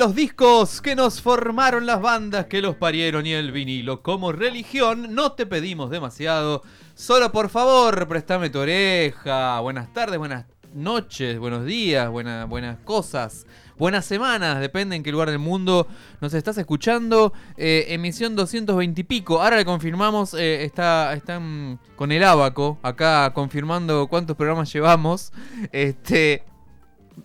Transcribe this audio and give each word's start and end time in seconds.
Los 0.00 0.14
discos 0.14 0.80
que 0.80 0.96
nos 0.96 1.20
formaron 1.20 1.84
las 1.84 2.00
bandas 2.00 2.46
que 2.46 2.62
los 2.62 2.74
parieron 2.74 3.26
y 3.26 3.34
el 3.34 3.52
vinilo. 3.52 4.02
Como 4.02 4.32
religión 4.32 5.14
no 5.14 5.32
te 5.32 5.44
pedimos 5.44 5.90
demasiado. 5.90 6.62
Solo 6.94 7.30
por 7.30 7.50
favor, 7.50 8.08
préstame 8.08 8.48
tu 8.48 8.60
oreja. 8.60 9.60
Buenas 9.60 9.92
tardes, 9.92 10.18
buenas 10.18 10.46
noches, 10.72 11.38
buenos 11.38 11.66
días, 11.66 12.08
buenas 12.08 12.78
cosas. 12.82 13.46
Buenas 13.76 14.06
semanas, 14.06 14.58
depende 14.60 14.96
en 14.96 15.02
qué 15.02 15.12
lugar 15.12 15.28
del 15.28 15.38
mundo 15.38 15.86
nos 16.22 16.32
estás 16.32 16.56
escuchando. 16.56 17.34
Eh, 17.58 17.84
emisión 17.90 18.34
220 18.34 19.02
y 19.02 19.04
pico. 19.04 19.42
Ahora 19.42 19.58
le 19.58 19.66
confirmamos, 19.66 20.32
eh, 20.32 20.64
está, 20.64 21.12
están 21.12 21.78
con 21.96 22.10
el 22.10 22.24
abaco 22.24 22.78
acá 22.82 23.34
confirmando 23.34 24.06
cuántos 24.06 24.34
programas 24.34 24.72
llevamos. 24.72 25.30
Este, 25.72 26.42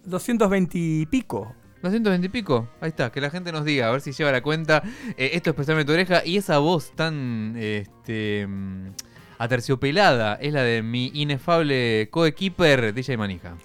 220 0.03 0.78
y 0.78 1.06
pico. 1.06 1.56
220 1.85 2.25
y 2.25 2.29
pico. 2.29 2.68
Ahí 2.81 2.90
está, 2.90 3.12
que 3.12 3.22
la 3.22 3.29
gente 3.29 3.51
nos 3.51 3.63
diga, 3.63 3.88
a 3.88 3.91
ver 3.91 4.01
si 4.01 4.12
lleva 4.12 4.31
la 4.31 4.41
cuenta. 4.41 4.84
Eh, 5.18 5.31
esto 5.34 5.51
es 5.51 5.56
Prestarme 5.56 5.85
tu 5.85 5.94
oreja. 5.94 6.25
Y 6.25 6.38
esa 6.38 6.57
voz 6.57 6.91
tan 6.96 7.56
este, 7.57 8.46
mm, 8.47 8.90
aterciopelada 9.38 10.35
es 10.35 10.53
la 10.53 10.63
de 10.63 10.81
mi 10.81 11.12
inefable 11.13 12.09
coequiper 12.12 12.94
DJ 12.94 13.18
Manija. 13.18 13.56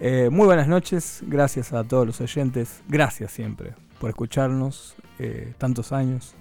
Eh, 0.00 0.28
muy 0.30 0.46
buenas 0.46 0.66
noches, 0.66 1.22
gracias 1.26 1.72
a 1.72 1.84
todos 1.84 2.06
los 2.06 2.20
oyentes. 2.20 2.82
Gracias 2.88 3.32
siempre 3.32 3.74
por 3.98 4.10
escucharnos 4.10 4.94
eh, 5.18 5.54
tantos 5.58 5.92
años. 5.92 6.34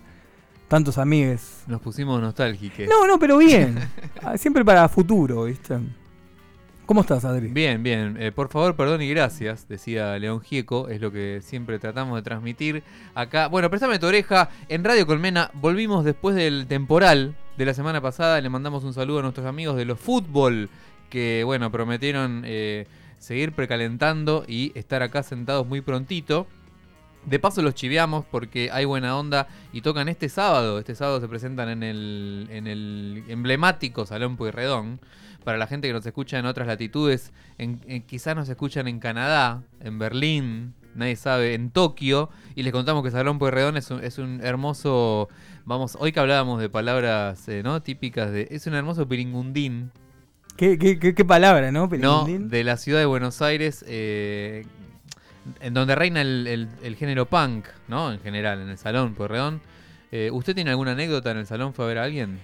Tantos 0.68 0.98
amigues. 0.98 1.64
Nos 1.68 1.82
pusimos 1.82 2.20
nostálgicos. 2.22 2.88
No, 2.90 3.06
no, 3.08 3.20
pero 3.20 3.38
bien. 3.38 3.80
Ah, 4.26 4.38
siempre 4.38 4.64
para 4.64 4.88
futuro, 4.88 5.44
¿viste? 5.44 5.78
¿Cómo 6.86 7.00
estás, 7.00 7.24
Adri? 7.24 7.48
Bien, 7.48 7.82
bien. 7.82 8.18
Eh, 8.20 8.34
por 8.34 8.50
favor, 8.50 8.76
perdón 8.76 9.02
y 9.02 9.08
gracias, 9.08 9.70
decía 9.70 10.20
León 10.20 10.42
Gieco. 10.42 10.90
Es 10.90 11.00
lo 11.00 11.14
que 11.14 11.40
siempre 11.42 11.80
tratamos 11.80 12.18
de 12.18 12.24
transmitir 12.24 12.84
acá. 13.16 13.48
Bueno, 13.48 13.70
préstame 13.70 14.00
tu 14.00 14.08
oreja. 14.08 14.50
En 14.68 14.84
Radio 14.84 15.08
Colmena 15.08 15.50
volvimos 15.54 16.04
después 16.04 16.36
del 16.36 16.68
temporal 16.68 17.36
de 17.58 17.66
la 17.66 17.74
semana 17.74 18.02
pasada. 18.02 18.42
Le 18.42 18.50
mandamos 18.50 18.84
un 18.84 18.94
saludo 18.94 19.20
a 19.20 19.22
nuestros 19.22 19.48
amigos 19.48 19.78
de 19.78 19.86
los 19.86 19.98
fútbol 19.98 20.70
que, 21.10 21.44
bueno, 21.46 21.72
prometieron 21.72 22.44
eh, 22.46 22.86
seguir 23.18 23.54
precalentando 23.54 24.44
y 24.46 24.74
estar 24.76 25.04
acá 25.04 25.24
sentados 25.24 25.66
muy 25.66 25.80
prontito. 25.80 26.48
De 27.26 27.40
paso 27.40 27.62
los 27.62 27.74
chiveamos 27.74 28.26
porque 28.30 28.70
hay 28.72 28.86
buena 28.86 29.18
onda 29.18 29.48
y 29.72 29.82
tocan 29.82 30.10
este 30.10 30.28
sábado. 30.30 30.80
Este 30.80 30.96
sábado 30.96 31.22
se 31.22 31.28
presentan 31.28 31.70
en 31.70 31.84
el, 31.84 32.48
en 32.50 32.68
el 32.68 33.24
emblemático 33.30 34.06
Salón 34.06 34.36
Pueyrredón 34.36 35.00
para 35.44 35.58
la 35.58 35.68
gente 35.68 35.88
que 35.88 35.94
nos 35.94 36.06
escucha 36.06 36.40
en 36.40 36.46
otras 36.46 36.68
latitudes, 36.68 37.32
en, 37.58 37.80
quizás 38.04 38.36
nos 38.36 38.50
escuchan 38.50 38.88
en 38.88 39.00
Canadá, 39.00 39.64
en 39.82 40.00
Berlín, 40.00 40.74
nadie 40.96 41.16
sabe, 41.16 41.54
en 41.54 41.70
Tokio, 41.70 42.30
y 42.56 42.64
les 42.64 42.72
contamos 42.72 43.04
que 43.04 43.12
Salón 43.12 43.40
Pueyrredón 43.40 43.78
es 43.78 43.92
un, 43.92 44.04
es 44.04 44.18
un 44.18 44.42
hermoso, 44.42 45.30
vamos, 45.66 45.98
hoy 46.00 46.12
que 46.12 46.20
hablábamos 46.20 46.60
de 46.60 46.70
palabras 46.70 47.48
eh, 47.50 47.62
¿no? 47.64 47.82
típicas, 47.82 48.32
de, 48.32 48.48
es 48.52 48.68
un 48.68 48.74
hermoso 48.74 49.08
piringundín. 49.08 49.92
¿Qué, 50.56 50.78
qué, 50.78 51.00
qué, 51.00 51.26
palabra, 51.26 51.72
no? 51.72 51.88
No, 51.88 52.26
de 52.28 52.64
la 52.64 52.78
ciudad 52.78 53.00
de 53.00 53.06
Buenos 53.06 53.42
Aires, 53.42 53.84
eh, 53.88 54.66
en 55.60 55.74
donde 55.74 55.96
reina 55.96 56.22
el, 56.22 56.70
el, 56.82 56.96
género 56.96 57.26
punk, 57.26 57.66
¿no? 57.88 58.12
En 58.12 58.20
general, 58.20 58.62
en 58.62 58.70
el 58.70 58.78
Salón 58.78 59.14
Pueyrredón. 59.14 59.62
Eh, 60.16 60.30
¿Usted 60.32 60.54
tiene 60.54 60.70
alguna 60.70 60.92
anécdota 60.92 61.32
en 61.32 61.38
el 61.38 61.48
salón? 61.48 61.74
¿Fue 61.74 61.86
a 61.86 61.88
ver 61.88 61.98
a 61.98 62.04
alguien? 62.04 62.40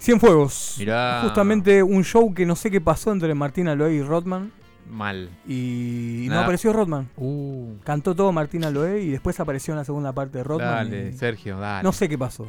Cienfuegos. 0.00 0.74
Mirá. 0.78 1.20
Justamente 1.22 1.80
un 1.80 2.02
show 2.02 2.34
que 2.34 2.44
no 2.44 2.56
sé 2.56 2.72
qué 2.72 2.80
pasó 2.80 3.12
entre 3.12 3.32
Martina 3.34 3.76
Loé 3.76 3.94
y 3.94 4.02
Rodman. 4.02 4.50
Mal. 4.90 5.30
Y, 5.46 6.26
no 6.28 6.40
apareció 6.40 6.72
Rodman. 6.72 7.08
Uh. 7.16 7.74
Cantó 7.84 8.16
todo 8.16 8.32
Martina 8.32 8.68
Loé 8.70 9.02
y 9.02 9.10
después 9.10 9.38
apareció 9.38 9.74
en 9.74 9.78
la 9.78 9.84
segunda 9.84 10.12
parte 10.12 10.38
de 10.38 10.44
Rodman. 10.44 10.90
Dale, 10.90 11.12
Sergio, 11.12 11.58
dale. 11.60 11.84
No 11.84 11.92
sé 11.92 12.08
qué 12.08 12.18
pasó. 12.18 12.48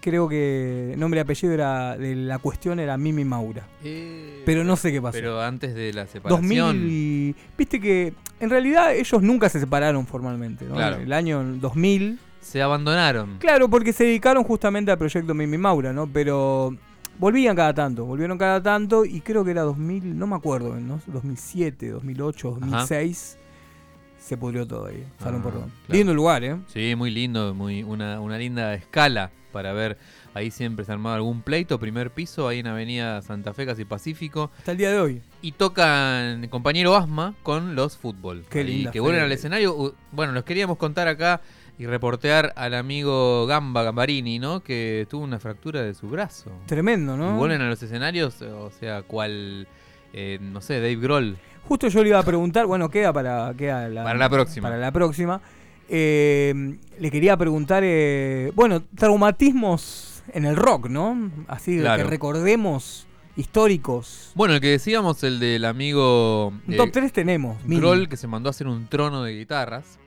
Creo 0.00 0.28
que 0.28 0.94
nombre 0.96 1.18
y 1.18 1.22
apellido 1.22 1.52
era 1.52 1.96
de 1.96 2.14
la 2.14 2.38
cuestión 2.38 2.80
era 2.80 2.96
Mimi 2.96 3.24
Maura. 3.24 3.66
Eh, 3.82 4.42
Pero 4.44 4.64
no 4.64 4.76
sé 4.76 4.92
qué 4.92 5.00
pasó. 5.00 5.12
Pero 5.12 5.40
antes 5.40 5.74
de 5.74 5.92
la 5.92 6.06
separación. 6.06 6.42
2000 6.42 6.90
y, 6.90 7.34
viste 7.56 7.80
que 7.80 8.14
en 8.40 8.50
realidad 8.50 8.94
ellos 8.94 9.22
nunca 9.22 9.48
se 9.48 9.60
separaron 9.60 10.06
formalmente, 10.06 10.64
¿no? 10.66 10.74
Claro. 10.74 10.96
El 10.96 11.12
año 11.12 11.42
2000 11.42 12.18
Se 12.40 12.62
abandonaron. 12.62 13.38
Claro, 13.38 13.68
porque 13.68 13.92
se 13.92 14.04
dedicaron 14.04 14.44
justamente 14.44 14.90
al 14.90 14.98
proyecto 14.98 15.34
Mimi 15.34 15.58
Maura, 15.58 15.92
¿no? 15.92 16.06
Pero 16.06 16.76
volvían 17.18 17.56
cada 17.56 17.74
tanto, 17.74 18.04
volvieron 18.04 18.38
cada 18.38 18.62
tanto 18.62 19.04
y 19.04 19.20
creo 19.20 19.44
que 19.44 19.50
era 19.50 19.62
2000, 19.62 20.16
no 20.18 20.26
me 20.26 20.36
acuerdo, 20.36 20.74
¿no? 20.76 21.00
2007, 21.06 21.90
2008, 21.90 22.58
2006. 22.60 23.38
Se 24.18 24.36
pudrió 24.36 24.66
todo 24.66 24.86
ahí, 24.86 25.04
Salón 25.18 25.40
Ah, 25.40 25.44
Portón. 25.44 25.62
claro. 25.86 25.98
Lindo 25.98 26.14
lugar, 26.14 26.44
¿eh? 26.44 26.56
Sí, 26.66 26.94
muy 26.96 27.10
lindo, 27.10 27.54
muy 27.54 27.82
una, 27.82 28.20
una 28.20 28.36
linda 28.38 28.74
escala 28.74 29.30
para 29.52 29.72
ver. 29.72 29.96
Ahí 30.34 30.50
siempre 30.50 30.84
se 30.84 30.92
armaba 30.92 31.16
algún 31.16 31.40
pleito, 31.42 31.80
primer 31.80 32.10
piso, 32.10 32.46
ahí 32.46 32.58
en 32.58 32.66
Avenida 32.66 33.22
Santa 33.22 33.54
Fe, 33.54 33.64
casi 33.66 33.84
Pacífico. 33.84 34.50
Hasta 34.58 34.72
el 34.72 34.78
día 34.78 34.90
de 34.92 34.98
hoy. 35.00 35.22
Y 35.40 35.52
tocan 35.52 36.46
compañero 36.48 36.94
Asma 36.94 37.34
con 37.42 37.74
los 37.74 37.96
fútbol. 37.96 38.44
Qué 38.50 38.60
Ahí, 38.60 38.66
linda 38.66 38.90
Que 38.92 39.00
vuelven 39.00 39.22
al 39.22 39.32
escenario. 39.32 39.94
Bueno, 40.12 40.32
los 40.32 40.44
queríamos 40.44 40.76
contar 40.76 41.08
acá 41.08 41.40
y 41.78 41.86
reportear 41.86 42.52
al 42.56 42.74
amigo 42.74 43.46
Gamba 43.46 43.82
Gambarini, 43.84 44.38
¿no? 44.38 44.60
Que 44.62 45.06
tuvo 45.08 45.24
una 45.24 45.38
fractura 45.38 45.82
de 45.82 45.94
su 45.94 46.08
brazo. 46.08 46.52
Tremendo, 46.66 47.14
Y 47.14 47.18
¿no? 47.18 47.36
vuelven 47.36 47.62
a 47.62 47.68
los 47.68 47.82
escenarios, 47.82 48.42
o 48.42 48.70
sea, 48.70 49.02
cual, 49.02 49.66
eh, 50.12 50.38
no 50.40 50.60
sé, 50.60 50.74
Dave 50.74 50.96
Grohl. 50.96 51.36
Justo 51.68 51.88
yo 51.88 52.02
le 52.02 52.08
iba 52.08 52.18
a 52.18 52.22
preguntar, 52.22 52.64
bueno, 52.66 52.88
queda 52.88 53.12
para, 53.12 53.52
queda 53.56 53.88
la, 53.88 54.02
Para 54.02 54.18
la 54.18 54.28
próxima. 54.30 54.68
Para 54.68 54.80
la 54.80 54.90
próxima. 54.90 55.40
Eh, 55.90 56.76
le 56.98 57.10
quería 57.10 57.36
preguntar, 57.36 57.82
eh, 57.84 58.52
bueno, 58.54 58.82
traumatismos 58.94 60.22
en 60.32 60.44
el 60.46 60.56
rock, 60.56 60.88
¿no? 60.88 61.30
Así 61.46 61.78
Claro. 61.78 62.04
que 62.04 62.10
recordemos 62.10 63.06
históricos. 63.36 64.32
Bueno, 64.34 64.54
el 64.54 64.60
que 64.60 64.68
decíamos, 64.68 65.22
el 65.24 65.38
del 65.40 65.64
amigo 65.64 66.48
Un 66.66 66.74
eh, 66.74 66.76
top 66.76 66.90
3 66.90 67.12
tenemos. 67.12 67.56
Grohl, 67.64 68.08
que 68.08 68.16
se 68.16 68.26
mandó 68.26 68.48
a 68.48 68.50
hacer 68.50 68.66
un 68.66 68.86
trono 68.88 69.22
de 69.22 69.34
guitarras, 69.38 69.98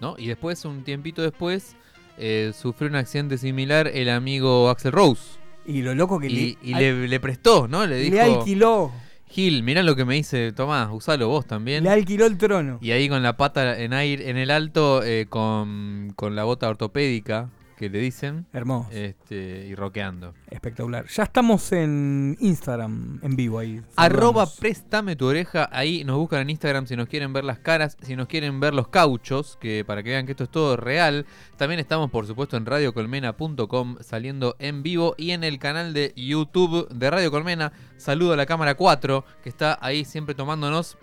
¿no? 0.00 0.14
Y 0.18 0.28
después, 0.28 0.64
un 0.64 0.84
tiempito 0.84 1.22
después, 1.22 1.76
eh, 2.18 2.52
sufrió 2.54 2.88
un 2.90 2.96
accidente 2.96 3.38
similar 3.38 3.88
el 3.88 4.08
amigo 4.10 4.68
Axel 4.70 4.92
Rose. 4.92 5.38
Y 5.66 5.82
lo 5.82 5.94
loco 5.94 6.18
que 6.18 6.28
Y, 6.28 6.30
le, 6.30 6.58
y 6.62 6.74
le, 6.74 7.08
le 7.08 7.20
prestó, 7.20 7.68
¿no? 7.68 7.86
Le 7.86 7.98
le 7.98 8.10
dijo, 8.10 8.22
alquiló. 8.22 8.92
Gil, 9.30 9.62
mirá 9.62 9.84
lo 9.84 9.94
que 9.94 10.04
me 10.04 10.14
dice 10.14 10.52
Tomás, 10.52 10.88
usalo 10.90 11.28
vos 11.28 11.46
también. 11.46 11.84
Le 11.84 11.90
alquiló 11.90 12.26
el 12.26 12.36
trono. 12.36 12.78
Y 12.82 12.90
ahí 12.90 13.08
con 13.08 13.22
la 13.22 13.36
pata 13.36 13.78
en 13.78 13.92
aire, 13.92 14.28
en 14.28 14.36
el 14.36 14.50
alto, 14.50 15.04
eh, 15.04 15.26
con, 15.28 16.12
con 16.16 16.34
la 16.34 16.42
bota 16.42 16.68
ortopédica, 16.68 17.48
que 17.80 17.88
le 17.88 17.98
dicen, 17.98 18.44
Hermoso. 18.52 18.90
este, 18.92 19.66
y 19.66 19.74
roqueando. 19.74 20.34
Espectacular. 20.50 21.06
Ya 21.06 21.22
estamos 21.22 21.72
en 21.72 22.36
Instagram, 22.38 23.20
en 23.22 23.36
vivo 23.36 23.58
ahí. 23.58 23.80
Arroba 23.96 24.44
Saludamos. 24.44 24.56
préstame 24.58 25.16
tu 25.16 25.24
oreja. 25.24 25.66
Ahí 25.72 26.04
nos 26.04 26.18
buscan 26.18 26.42
en 26.42 26.50
Instagram 26.50 26.86
si 26.86 26.94
nos 26.94 27.08
quieren 27.08 27.32
ver 27.32 27.44
las 27.44 27.58
caras, 27.60 27.96
si 28.02 28.16
nos 28.16 28.28
quieren 28.28 28.60
ver 28.60 28.74
los 28.74 28.88
cauchos, 28.88 29.56
que 29.62 29.82
para 29.86 30.02
que 30.02 30.10
vean 30.10 30.26
que 30.26 30.32
esto 30.32 30.44
es 30.44 30.50
todo 30.50 30.76
real. 30.76 31.24
También 31.56 31.80
estamos, 31.80 32.10
por 32.10 32.26
supuesto, 32.26 32.58
en 32.58 32.66
radiocolmena.com 32.66 33.96
saliendo 34.02 34.56
en 34.58 34.82
vivo 34.82 35.14
y 35.16 35.30
en 35.30 35.42
el 35.42 35.58
canal 35.58 35.94
de 35.94 36.12
YouTube 36.14 36.86
de 36.90 37.10
Radio 37.10 37.30
Colmena. 37.30 37.72
Saludo 37.96 38.34
a 38.34 38.36
la 38.36 38.44
cámara 38.44 38.74
4, 38.74 39.24
que 39.42 39.48
está 39.48 39.78
ahí 39.80 40.04
siempre 40.04 40.34
tomándonos, 40.34 40.98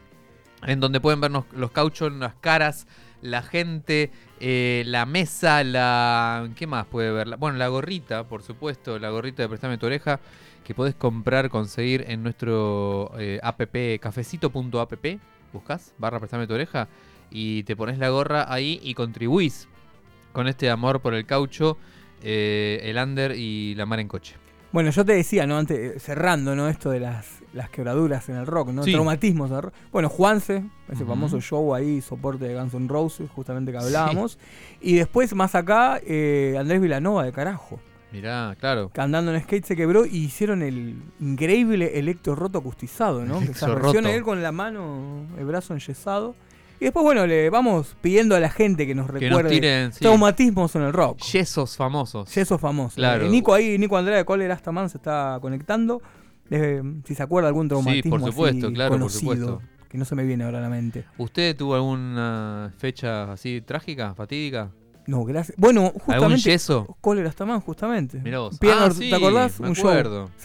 en 0.61 0.79
donde 0.79 1.01
pueden 1.01 1.21
vernos 1.21 1.45
los 1.53 1.71
cauchos, 1.71 2.13
las 2.13 2.35
caras, 2.35 2.85
la 3.21 3.41
gente, 3.41 4.11
eh, 4.39 4.83
la 4.85 5.05
mesa, 5.05 5.63
la... 5.63 6.49
¿Qué 6.55 6.67
más 6.67 6.85
puede 6.85 7.11
ver? 7.11 7.37
Bueno, 7.37 7.57
la 7.57 7.67
gorrita, 7.67 8.27
por 8.27 8.43
supuesto, 8.43 8.99
la 8.99 9.09
gorrita 9.09 9.43
de 9.43 9.49
Préstame 9.49 9.77
tu 9.77 9.85
oreja 9.85 10.19
que 10.63 10.75
podés 10.75 10.95
comprar, 10.95 11.49
conseguir 11.49 12.03
en 12.09 12.23
nuestro 12.23 13.11
eh, 13.17 13.39
app, 13.41 13.61
cafecito.app, 14.01 15.05
buscas, 15.53 15.93
barra 15.97 16.19
Préstame 16.19 16.45
tu 16.45 16.55
oreja, 16.55 16.89
y 17.31 17.63
te 17.63 17.75
pones 17.75 17.97
la 17.99 18.09
gorra 18.09 18.51
ahí 18.51 18.79
y 18.83 18.93
contribuís 18.93 19.67
con 20.33 20.47
este 20.47 20.69
amor 20.69 20.99
por 20.99 21.13
el 21.13 21.25
caucho, 21.25 21.77
eh, 22.21 22.81
el 22.83 22.97
under 22.97 23.31
y 23.35 23.75
la 23.75 23.85
mar 23.85 23.99
en 23.99 24.07
coche. 24.07 24.35
Bueno, 24.71 24.91
yo 24.91 25.05
te 25.05 25.13
decía, 25.13 25.47
¿no? 25.47 25.57
Antes, 25.57 26.03
cerrando, 26.03 26.55
¿no? 26.55 26.67
Esto 26.67 26.89
de 26.89 26.99
las, 26.99 27.41
las 27.57 27.69
quebraduras 27.69 28.29
en 28.29 28.35
el 28.35 28.45
rock, 28.45 28.69
¿no? 28.69 28.83
Sí. 28.83 28.91
Traumatismos 28.93 29.49
en 29.49 29.57
el 29.57 29.61
rock. 29.63 29.73
Bueno, 29.91 30.07
Juanse, 30.09 30.63
ese 30.89 31.03
famoso 31.03 31.41
show 31.41 31.73
ahí, 31.75 31.99
soporte 32.01 32.47
de 32.47 32.55
Guns 32.55 32.73
N' 32.73 32.87
Roses, 32.87 33.29
justamente 33.29 33.71
que 33.71 33.77
hablábamos. 33.79 34.39
Y 34.79 34.95
después, 34.95 35.33
más 35.35 35.55
acá, 35.55 35.99
eh, 36.05 36.55
Andrés 36.57 36.79
Vilanova 36.79 37.25
de 37.25 37.31
carajo. 37.33 37.79
Mirá, 38.11 38.55
claro. 38.57 38.89
que 38.93 39.01
andando 39.01 39.33
en 39.35 39.41
skate 39.41 39.65
se 39.65 39.75
quebró 39.75 40.05
y 40.05 40.17
hicieron 40.19 40.61
el 40.61 40.95
increíble 41.19 41.99
electro 41.99 42.35
roto 42.35 42.59
acustizado, 42.59 43.25
¿no? 43.25 43.39
Que 43.41 43.47
versión 43.47 43.75
roto. 43.75 44.07
él 44.07 44.23
con 44.23 44.41
la 44.41 44.53
mano, 44.53 45.25
el 45.37 45.45
brazo 45.45 45.73
enyesado. 45.73 46.33
Y 46.79 46.85
después, 46.85 47.03
bueno, 47.03 47.25
le 47.25 47.49
vamos 47.49 47.97
pidiendo 48.01 48.35
a 48.35 48.39
la 48.39 48.49
gente 48.49 48.85
que 48.85 48.93
nos 48.93 49.07
Que 49.07 49.13
nos 49.13 49.21
recuerde 49.21 49.49
tiren 49.49 49.91
sí, 49.91 49.99
traumatismos 49.99 50.75
en 50.75 50.83
el 50.83 50.93
rock. 50.93 51.19
yesos 51.21 51.75
famosos. 51.75 52.33
Yesos 52.33 52.61
famosos. 52.61 52.95
Claro. 52.95 53.25
Eh, 53.25 53.29
Nico 53.29 53.53
ahí, 53.53 53.77
Nico 53.79 53.97
Andrea 53.97 54.17
de 54.17 54.25
Coller 54.25 54.51
Astaman 54.51 54.89
se 54.89 54.97
está 54.97 55.39
conectando. 55.41 56.01
Eh, 56.49 56.81
si 57.05 57.15
se 57.15 57.23
acuerda 57.23 57.47
algún 57.49 57.67
traumatismo 57.67 58.11
por 58.11 58.21
supuesto, 58.21 58.67
así 58.67 58.73
claro, 58.75 58.89
por 58.91 58.99
conocido, 58.99 59.33
supuesto. 59.35 59.61
que 59.89 59.97
no 59.97 60.05
se 60.05 60.15
me 60.15 60.23
viene 60.23 60.43
ahora 60.43 60.59
a 60.59 60.61
la 60.61 60.69
mente. 60.69 61.05
¿Usted 61.17 61.55
tuvo 61.55 61.75
alguna 61.75 62.73
fecha 62.77 63.31
así 63.31 63.61
trágica, 63.61 64.13
fatídica? 64.15 64.71
No, 65.07 65.23
gracias. 65.23 65.55
Bueno, 65.57 65.83
¿Algún 65.85 65.99
justamente 66.01 66.49
yeso? 66.51 66.97
Coller 66.99 67.25
Astaman, 67.27 67.61
justamente. 67.61 68.19
Mirá 68.19 68.39
vos. 68.39 68.59
Pierna, 68.59 68.85
Ah, 68.85 68.89
¿Te 68.89 68.95
sí, 68.95 69.13
acordás? 69.13 69.59
me 69.61 69.69
Un 69.69 69.75
show. 69.75 69.89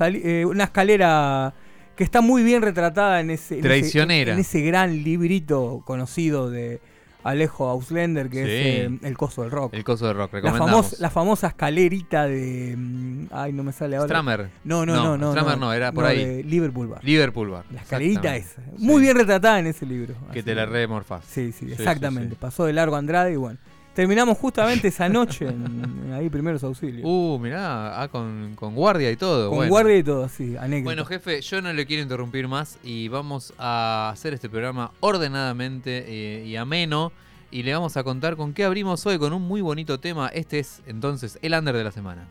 eh, 0.00 0.44
una 0.46 0.64
escalera 0.64 1.52
que 1.96 2.04
está 2.04 2.20
muy 2.20 2.42
bien 2.44 2.62
retratada 2.62 3.20
en 3.20 3.30
ese, 3.30 3.54
en 3.54 3.60
ese- 3.60 3.68
Traicionera. 3.68 4.32
en 4.34 4.38
ese 4.38 4.60
gran 4.62 5.02
librito 5.02 5.82
conocido 5.84 6.48
de 6.48 6.80
Alejo 7.24 7.68
Auslender, 7.68 8.28
que 8.28 8.44
Sí. 8.44 8.50
es 8.50 8.90
eh, 8.90 8.98
El 9.02 9.16
Coso 9.16 9.42
del 9.42 9.50
Rock. 9.50 9.74
El 9.74 9.84
coso 9.84 10.06
de 10.06 10.12
rock, 10.12 10.32
la, 10.32 10.40
recomendamos. 10.40 10.70
famosa, 10.70 10.96
la 11.00 11.10
famosa 11.10 11.46
escalerita 11.48 12.26
de. 12.26 12.74
mm, 12.76 13.26
Ay, 13.30 13.52
no 13.52 13.62
me 13.62 13.72
sale 13.72 13.96
ahora. 13.96 14.08
Stramer. 14.08 14.50
No, 14.64 14.84
no, 14.84 14.94
No, 14.94 15.16
no. 15.16 15.30
Stramer 15.32 15.58
no, 15.58 15.72
era 15.72 15.92
por 15.92 16.04
ahí. 16.04 16.42
Liverpool 16.42 16.88
Bar. 16.88 17.04
Liverpool 17.04 17.50
Bar. 17.50 17.64
La 17.72 17.80
escalerita 17.82 18.34
esa. 18.36 18.60
Muy 18.78 18.96
Sí. 18.96 19.02
bien 19.02 19.16
retratada 19.16 19.58
en 19.60 19.66
ese 19.68 19.86
libro. 19.86 20.14
Que 20.32 20.42
te 20.42 20.54
la 20.54 20.66
remorfás. 20.66 21.24
Sí, 21.26 21.52
sí, 21.52 21.66
Sí, 21.66 21.72
exactamente. 21.72 22.34
Pasó 22.36 22.64
de 22.64 22.72
largo 22.72 22.96
Andrade 22.96 23.32
y 23.32 23.36
bueno. 23.36 23.58
Terminamos 23.94 24.38
justamente 24.38 24.88
esa 24.88 25.08
noche 25.08 25.46
en, 25.46 26.02
en 26.06 26.12
ahí 26.14 26.30
primeros 26.30 26.64
auxilios. 26.64 27.02
Uh, 27.04 27.38
mirá, 27.38 28.00
ah, 28.00 28.08
con, 28.08 28.54
con 28.54 28.74
guardia 28.74 29.10
y 29.10 29.16
todo. 29.16 29.50
Con 29.50 29.58
bueno. 29.58 29.70
guardia 29.70 29.98
y 29.98 30.02
todo, 30.02 30.24
así, 30.24 30.56
anécdota. 30.56 30.84
Bueno, 30.84 31.04
jefe, 31.04 31.42
yo 31.42 31.60
no 31.60 31.72
le 31.72 31.84
quiero 31.84 32.02
interrumpir 32.02 32.48
más 32.48 32.78
y 32.82 33.08
vamos 33.08 33.52
a 33.58 34.10
hacer 34.10 34.32
este 34.32 34.48
programa 34.48 34.92
ordenadamente 35.00 36.04
eh, 36.06 36.46
y 36.46 36.56
ameno. 36.56 37.12
Y 37.50 37.64
le 37.64 37.74
vamos 37.74 37.98
a 37.98 38.02
contar 38.02 38.36
con 38.36 38.54
qué 38.54 38.64
abrimos 38.64 39.04
hoy 39.04 39.18
con 39.18 39.34
un 39.34 39.42
muy 39.42 39.60
bonito 39.60 40.00
tema. 40.00 40.28
Este 40.28 40.58
es 40.58 40.80
entonces 40.86 41.38
el 41.42 41.52
under 41.52 41.76
de 41.76 41.84
la 41.84 41.92
semana. 41.92 42.28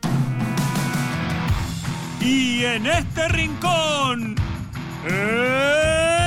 Y 2.20 2.64
en 2.64 2.86
este 2.86 3.28
rincón, 3.28 4.34
el 5.06 6.21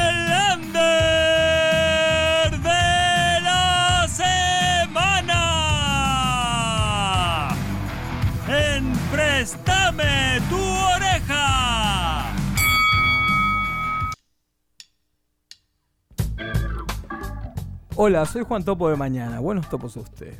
Hola, 17.95 18.25
soy 18.25 18.43
Juan 18.43 18.63
Topo 18.63 18.89
de 18.89 18.95
Mañana. 18.97 19.39
Buenos 19.39 19.69
topos 19.69 19.95
a 19.97 20.01
usted. 20.01 20.33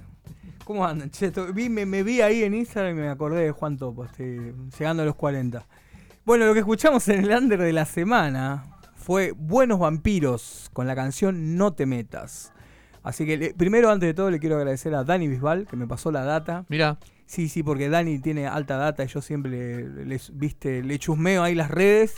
¿Cómo 0.65 0.85
andan? 0.85 1.09
Che, 1.12 1.31
vi, 1.53 1.69
me, 1.69 1.85
me 1.85 2.03
vi 2.03 2.21
ahí 2.21 2.43
en 2.43 2.53
Instagram 2.53 2.97
y 2.97 3.01
me 3.01 3.09
acordé 3.09 3.43
de 3.45 3.51
Juan 3.51 3.77
Topo, 3.77 4.05
estoy 4.05 4.53
llegando 4.77 5.03
a 5.03 5.05
los 5.05 5.15
40. 5.15 5.63
Bueno, 6.25 6.45
lo 6.45 6.53
que 6.53 6.59
escuchamos 6.59 7.07
en 7.07 7.24
el 7.24 7.31
under 7.31 7.59
de 7.62 7.71
la 7.71 7.85
semana 7.85 8.65
fue 8.95 9.31
Buenos 9.38 9.79
Vampiros 9.79 10.69
con 10.74 10.88
la 10.88 10.95
canción 10.95 11.55
No 11.55 11.74
te 11.74 11.85
metas. 11.85 12.51
Así 13.03 13.25
que 13.27 13.53
primero, 13.55 13.91
antes 13.91 14.07
de 14.07 14.13
todo, 14.15 14.31
le 14.31 14.39
quiero 14.39 14.57
agradecer 14.57 14.95
a 14.95 15.03
Dani 15.03 15.27
Bisbal 15.27 15.67
que 15.67 15.75
me 15.75 15.85
pasó 15.88 16.12
la 16.12 16.24
data. 16.24 16.65
Mira, 16.69 16.97
Sí, 17.27 17.50
sí, 17.50 17.63
porque 17.63 17.89
Dani 17.89 18.19
tiene 18.19 18.45
alta 18.47 18.77
data 18.77 19.03
y 19.03 19.07
yo 19.07 19.19
siempre 19.19 19.50
le, 19.51 20.05
le- 20.05 20.21
viste, 20.33 20.83
le 20.83 21.00
chusmeo 21.00 21.41
ahí 21.41 21.55
las 21.55 21.71
redes. 21.71 22.15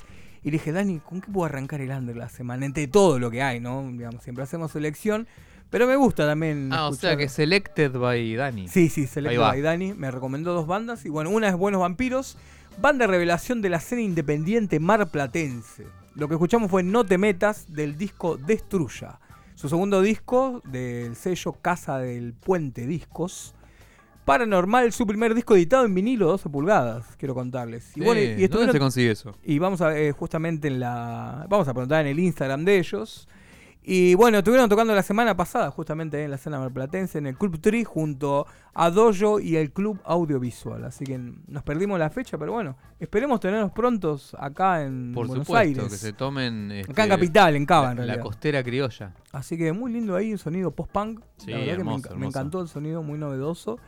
Y 0.48 0.50
le 0.50 0.60
dije, 0.60 0.72
Dani, 0.72 1.02
¿con 1.02 1.20
qué 1.20 1.30
puedo 1.30 1.46
arrancar 1.46 1.82
el 1.82 1.92
under 1.92 2.16
la 2.16 2.30
semana? 2.30 2.66
Entre 2.66 2.88
todo 2.88 3.20
lo 3.20 3.30
que 3.30 3.44
hay, 3.44 3.60
¿no? 3.60 3.86
Digamos, 3.92 4.24
siempre 4.24 4.46
hacemos 4.46 4.72
selección. 4.72 5.28
Pero 5.70 5.88
me 5.88 5.98
gusta 5.98 6.26
también. 6.26 6.70
ah, 6.72 6.88
o 6.88 6.94
sea 6.94 7.18
que 7.18 7.28
Selected 7.28 7.92
by 7.92 8.34
Dani. 8.34 8.70
Sí, 8.70 8.88
sí, 8.88 9.08
Selected 9.08 9.42
by 9.42 9.60
Dani. 9.60 9.94
Me 9.94 10.10
recomendó 10.10 10.54
dos 10.54 10.66
bandas. 10.66 11.06
Y 11.06 11.10
bueno, 11.10 11.32
una 11.32 11.50
es 11.50 11.56
Buenos 11.58 11.82
Vampiros, 11.82 12.38
banda 12.80 13.04
de 13.06 13.12
revelación 13.12 13.62
de 13.62 13.68
la 13.68 13.76
escena 13.76 14.02
independiente 14.02 14.80
marplatense. 14.80 15.86
Lo 16.16 16.30
que 16.30 16.36
escuchamos 16.36 16.72
fue 16.72 16.82
No 16.82 17.06
te 17.06 17.18
metas 17.18 17.74
del 17.74 17.98
disco 17.98 18.38
Destruya. 18.38 19.20
Su 19.56 19.68
segundo 19.68 20.02
disco 20.02 20.62
del 20.64 21.18
sello 21.18 21.58
Casa 21.62 22.00
del 22.00 22.32
Puente 22.32 22.88
Discos. 22.88 23.54
Paranormal, 24.28 24.92
su 24.92 25.08
primer 25.08 25.34
disco 25.34 25.56
editado 25.56 25.86
en 25.86 25.96
vinilo, 25.96 26.28
12 26.28 26.50
pulgadas, 26.50 27.16
quiero 27.18 27.34
contarles. 27.34 27.90
Y 27.92 27.94
Sí, 27.94 28.02
bueno, 28.02 28.20
y 28.22 28.48
¿Dónde 28.48 28.74
se 28.74 28.80
consigue 28.80 29.10
eso? 29.12 29.34
y 29.42 29.58
vamos 29.58 29.80
a 29.82 29.88
ver 29.88 30.12
justamente 30.12 30.68
en 30.68 30.82
la. 30.82 31.46
Vamos 31.50 31.68
a 31.68 31.74
preguntar 31.74 32.02
en 32.06 32.12
el 32.12 32.20
Instagram 32.20 32.66
de 32.66 32.78
ellos. 32.78 33.28
Y 33.90 34.16
bueno, 34.16 34.40
estuvieron 34.40 34.68
tocando 34.68 34.94
la 34.94 35.02
semana 35.02 35.38
pasada, 35.38 35.72
justamente 35.72 36.22
en 36.22 36.30
la 36.30 36.36
escena 36.36 36.60
marplatense, 36.60 37.20
en 37.20 37.28
el 37.28 37.38
Club 37.38 37.58
Tree, 37.62 37.86
junto 37.86 38.46
a 38.74 38.90
Dojo 38.92 39.40
y 39.40 39.56
el 39.56 39.72
Club 39.72 39.98
Audiovisual. 40.04 40.84
Así 40.84 41.06
que 41.06 41.18
nos 41.48 41.64
perdimos 41.64 41.98
la 41.98 42.10
fecha, 42.10 42.38
pero 42.38 42.52
bueno, 42.52 42.76
esperemos 43.00 43.40
tenerlos 43.40 43.72
prontos 43.72 44.36
acá 44.38 44.84
en 44.84 45.14
Por 45.16 45.28
Buenos 45.28 45.48
supuesto, 45.48 45.62
Aires. 45.82 45.84
que 45.90 45.98
se 45.98 46.12
tomen. 46.12 46.66
Acá 46.66 46.74
en 46.74 46.90
este, 46.90 47.08
Capital, 47.08 47.56
en 47.56 47.66
Cava, 47.66 47.96
la, 47.96 48.02
en 48.02 48.08
la 48.10 48.20
costera 48.20 48.62
criolla. 48.62 49.14
Así 49.32 49.58
que 49.58 49.72
muy 49.72 49.90
lindo 49.94 50.18
ahí, 50.18 50.34
un 50.34 50.38
sonido 50.38 50.72
post-punk. 50.72 51.22
Sí, 51.38 51.52
la 51.52 51.60
verdad 51.60 51.78
que 51.78 51.84
me, 51.86 51.92
hermoso, 51.92 51.98
enca- 52.00 52.10
me 52.10 52.14
hermoso. 52.16 52.28
encantó 52.40 52.62
el 52.64 52.68
sonido, 52.68 53.04
muy 53.04 53.18
novedoso. 53.18 53.80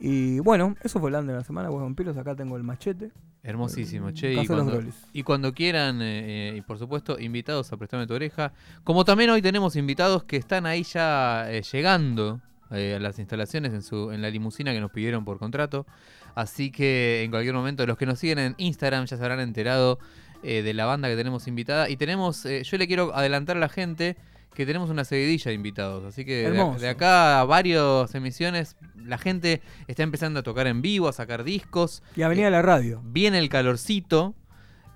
Y 0.00 0.38
bueno, 0.40 0.76
eso 0.82 1.00
fue 1.00 1.10
el 1.10 1.26
de 1.26 1.32
la 1.32 1.44
semana, 1.44 1.68
pues 1.68 1.82
vampiros. 1.82 2.16
Acá 2.16 2.34
tengo 2.34 2.56
el 2.56 2.62
machete. 2.62 3.10
Hermosísimo, 3.42 4.10
Eh, 4.10 4.14
che. 4.14 4.34
Y 4.34 4.46
cuando, 4.46 4.82
y 5.12 5.22
cuando 5.22 5.54
quieran, 5.54 6.02
eh, 6.02 6.50
eh, 6.50 6.56
y 6.56 6.60
por 6.60 6.78
supuesto, 6.78 7.18
invitados 7.18 7.72
a 7.72 7.76
Prestame 7.76 8.06
tu 8.06 8.14
Oreja. 8.14 8.52
Como 8.84 9.04
también 9.04 9.30
hoy 9.30 9.42
tenemos 9.42 9.76
invitados 9.76 10.24
que 10.24 10.36
están 10.36 10.66
ahí 10.66 10.82
ya 10.82 11.50
eh, 11.50 11.62
llegando 11.62 12.40
eh, 12.70 12.94
a 12.96 12.98
las 12.98 13.18
instalaciones 13.18 13.72
en, 13.72 13.82
su, 13.82 14.10
en 14.12 14.22
la 14.22 14.30
limusina 14.30 14.72
que 14.72 14.80
nos 14.80 14.90
pidieron 14.90 15.24
por 15.24 15.38
contrato. 15.38 15.86
Así 16.34 16.70
que 16.70 17.22
en 17.24 17.30
cualquier 17.30 17.54
momento, 17.54 17.86
los 17.86 17.96
que 17.96 18.06
nos 18.06 18.18
siguen 18.18 18.38
en 18.38 18.54
Instagram 18.58 19.06
ya 19.06 19.16
se 19.16 19.22
habrán 19.22 19.40
enterado 19.40 19.98
de 20.42 20.72
la 20.72 20.86
banda 20.86 21.08
que 21.08 21.16
tenemos 21.16 21.48
invitada. 21.48 21.90
Y 21.90 21.96
tenemos, 21.96 22.44
yo 22.44 22.78
le 22.78 22.86
quiero 22.86 23.12
adelantar 23.16 23.56
a 23.56 23.60
la 23.60 23.68
gente 23.68 24.16
que 24.54 24.66
tenemos 24.66 24.90
una 24.90 25.04
seguidilla 25.04 25.50
de 25.50 25.54
invitados. 25.54 26.04
Así 26.04 26.24
que 26.24 26.50
de, 26.50 26.88
acá 26.88 27.40
a 27.40 27.44
varias 27.44 28.14
emisiones, 28.14 28.76
la 28.96 29.18
gente 29.18 29.62
está 29.86 30.02
empezando 30.02 30.40
a 30.40 30.42
tocar 30.42 30.66
en 30.66 30.82
vivo, 30.82 31.08
a 31.08 31.12
sacar 31.12 31.44
discos. 31.44 32.02
Y 32.16 32.22
a 32.22 32.28
venir 32.28 32.46
a 32.46 32.50
la 32.50 32.62
radio. 32.62 33.00
Viene 33.04 33.38
el 33.38 33.48
calorcito 33.48 34.34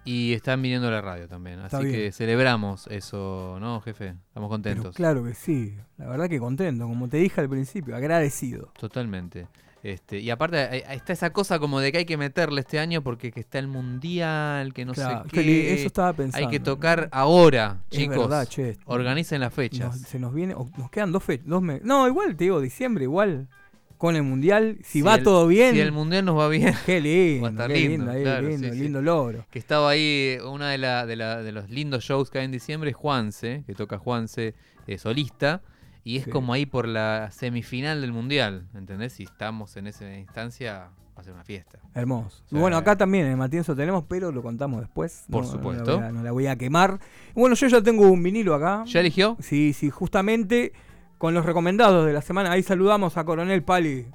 y 0.04 0.32
están 0.32 0.61
viniendo 0.62 0.88
a 0.88 0.90
la 0.90 1.00
radio 1.00 1.28
también. 1.28 1.61
Así 1.61 1.85
que 1.85 2.12
celebramos 2.12 2.87
eso, 2.88 3.59
¿no, 3.61 3.80
jefe? 3.80 4.09
Estamos 4.09 4.32
Pero 4.32 4.49
contentos. 4.49 4.97
claro 4.97 5.25
que 5.25 5.35
sí. 5.35 5.76
La 5.97 6.09
verdad 6.09 6.28
que 6.28 6.38
contento, 6.38 6.88
como 6.88 7.09
te 7.09 7.18
dije 7.18 7.40
al 7.40 7.49
principio, 7.49 7.94
agradecido. 7.94 8.73
Totalmente. 8.78 9.47
Este, 9.83 10.21
y 10.21 10.31
aparte 10.31 10.59
hay- 10.59 10.97
está 10.97 11.12
esa 11.12 11.31
cosa 11.33 11.59
como 11.59 11.81
de 11.81 11.91
que 11.91 11.99
hay 11.99 12.05
que 12.05 12.17
meterle 12.17 12.61
este 12.61 12.79
año 12.79 13.03
porque 13.03 13.33
que 13.33 13.41
está 13.41 13.59
el 13.59 13.67
mundial, 13.67 14.73
que 14.73 14.85
no 14.85 14.93
Claro, 14.95 15.25
sé 15.25 15.31
que 15.31 15.43
qué. 15.43 15.75
eso 15.75 15.87
estaba 15.89 16.12
pensando. 16.12 16.47
hay 16.47 16.51
que 16.53 16.61
tocar 16.61 17.09
ahora, 17.11 17.81
Es 17.91 17.99
chicos. 17.99 18.17
verdad, 18.19 18.47
che. 18.47 18.77
Organicen 18.85 19.41
las 19.41 19.51
Nos- 19.51 19.57
fechas. 19.57 20.01
se 20.01 20.19
nos 20.21 20.33
viene, 20.33 20.55
nos 20.79 20.91
quedan 20.91 21.11
dos 21.11 21.25
fechas, 21.25 21.47
dos 21.49 21.62
meses. 21.62 21.85
No, 21.85 22.07
igual 22.07 22.37
te 22.37 22.45
digo, 22.45 22.61
diciembre, 22.61 23.05
igual. 23.05 23.49
Con 23.99 24.17
el 24.17 24.25
mundial, 24.25 24.79
si, 24.83 25.01
va 25.01 25.15
el- 25.17 25.23
todo 25.23 25.47
bien. 25.47 25.75
Si 25.75 25.81
el 25.81 25.93
mundial 25.93 26.25
nos 26.25 26.37
va 26.37 26.49
bien. 26.49 26.75
Qué 26.87 27.01
lindo, 27.01 27.43
Va 27.45 27.49
a 27.49 27.51
estar 27.53 27.69
qué 27.73 27.75
lindo, 27.89 28.07
lindo, 28.12 28.23
claro, 28.23 28.49
lindo, 28.49 28.69
sí, 28.69 28.75
sí. 28.75 28.81
lindo 28.83 29.03
logro. 29.03 29.47
Que 29.51 29.59
estaba 29.61 29.91
ahí, 29.91 30.39
una 30.45 30.71
de, 30.71 30.79
la, 30.79 31.07
de, 31.07 31.15
la- 31.17 31.43
de 31.43 31.53
los 31.53 31.71
lindos 31.71 32.03
shows 32.05 32.29
que 32.31 32.39
hay 32.39 32.45
en 32.45 32.51
diciembre 32.53 32.91
es 32.91 32.97
Juanse, 32.97 33.62
que 33.67 33.75
toca 33.75 33.99
Juanse 33.99 34.55
eh, 34.89 34.99
solista. 34.99 35.62
Y 36.04 36.16
es 36.18 36.25
Sí. 36.25 36.30
como 36.30 36.52
ahí 36.52 36.66
por 36.66 36.88
la 36.88 37.30
semifinal 37.30 38.00
del 38.00 38.12
mundial, 38.12 38.66
¿entendés? 38.75 39.12
Si 39.12 39.23
estamos 39.23 39.76
en 39.76 39.87
esa 39.87 40.12
instancia, 40.16 40.88
va 41.16 41.21
a 41.21 41.23
ser 41.23 41.32
una 41.32 41.44
fiesta. 41.44 41.78
Hermoso. 41.94 42.42
Y 42.50 42.56
bueno, 42.59 42.76
acá 42.76 42.97
también 42.97 43.26
en 43.26 43.38
Matienzo 43.38 43.76
tenemos, 43.76 44.04
pero 44.09 44.32
lo 44.32 44.42
contamos 44.42 44.80
después. 44.80 45.25
Por 45.30 45.42
No- 45.44 45.49
no 45.49 45.52
la 45.56 45.59
supuesto. 45.62 45.99
a- 45.99 46.11
No 46.11 46.23
la, 46.25 46.32
voy 46.32 46.47
a, 46.49 46.56
quemar. 46.56 46.99
Bueno, 47.35 47.54
yo 47.54 47.68
ya 47.68 47.80
tengo 47.82 48.11
un 48.11 48.23
vinilo 48.23 48.54
acá. 48.54 48.82
¿Ya 48.87 48.99
eligió? 49.00 49.37
Sí, 49.40 49.73
sí, 49.73 49.90
justamente 49.90 50.73
con 51.18 51.35
los 51.35 51.47
recomendados 51.47 52.04
de 52.04 52.12
la 52.12 52.23
semana. 52.23 52.50
Ahí 52.50 52.62
saludamos 52.64 53.16
a 53.16 53.25
Coronel 53.25 53.62
Pali. 53.62 54.06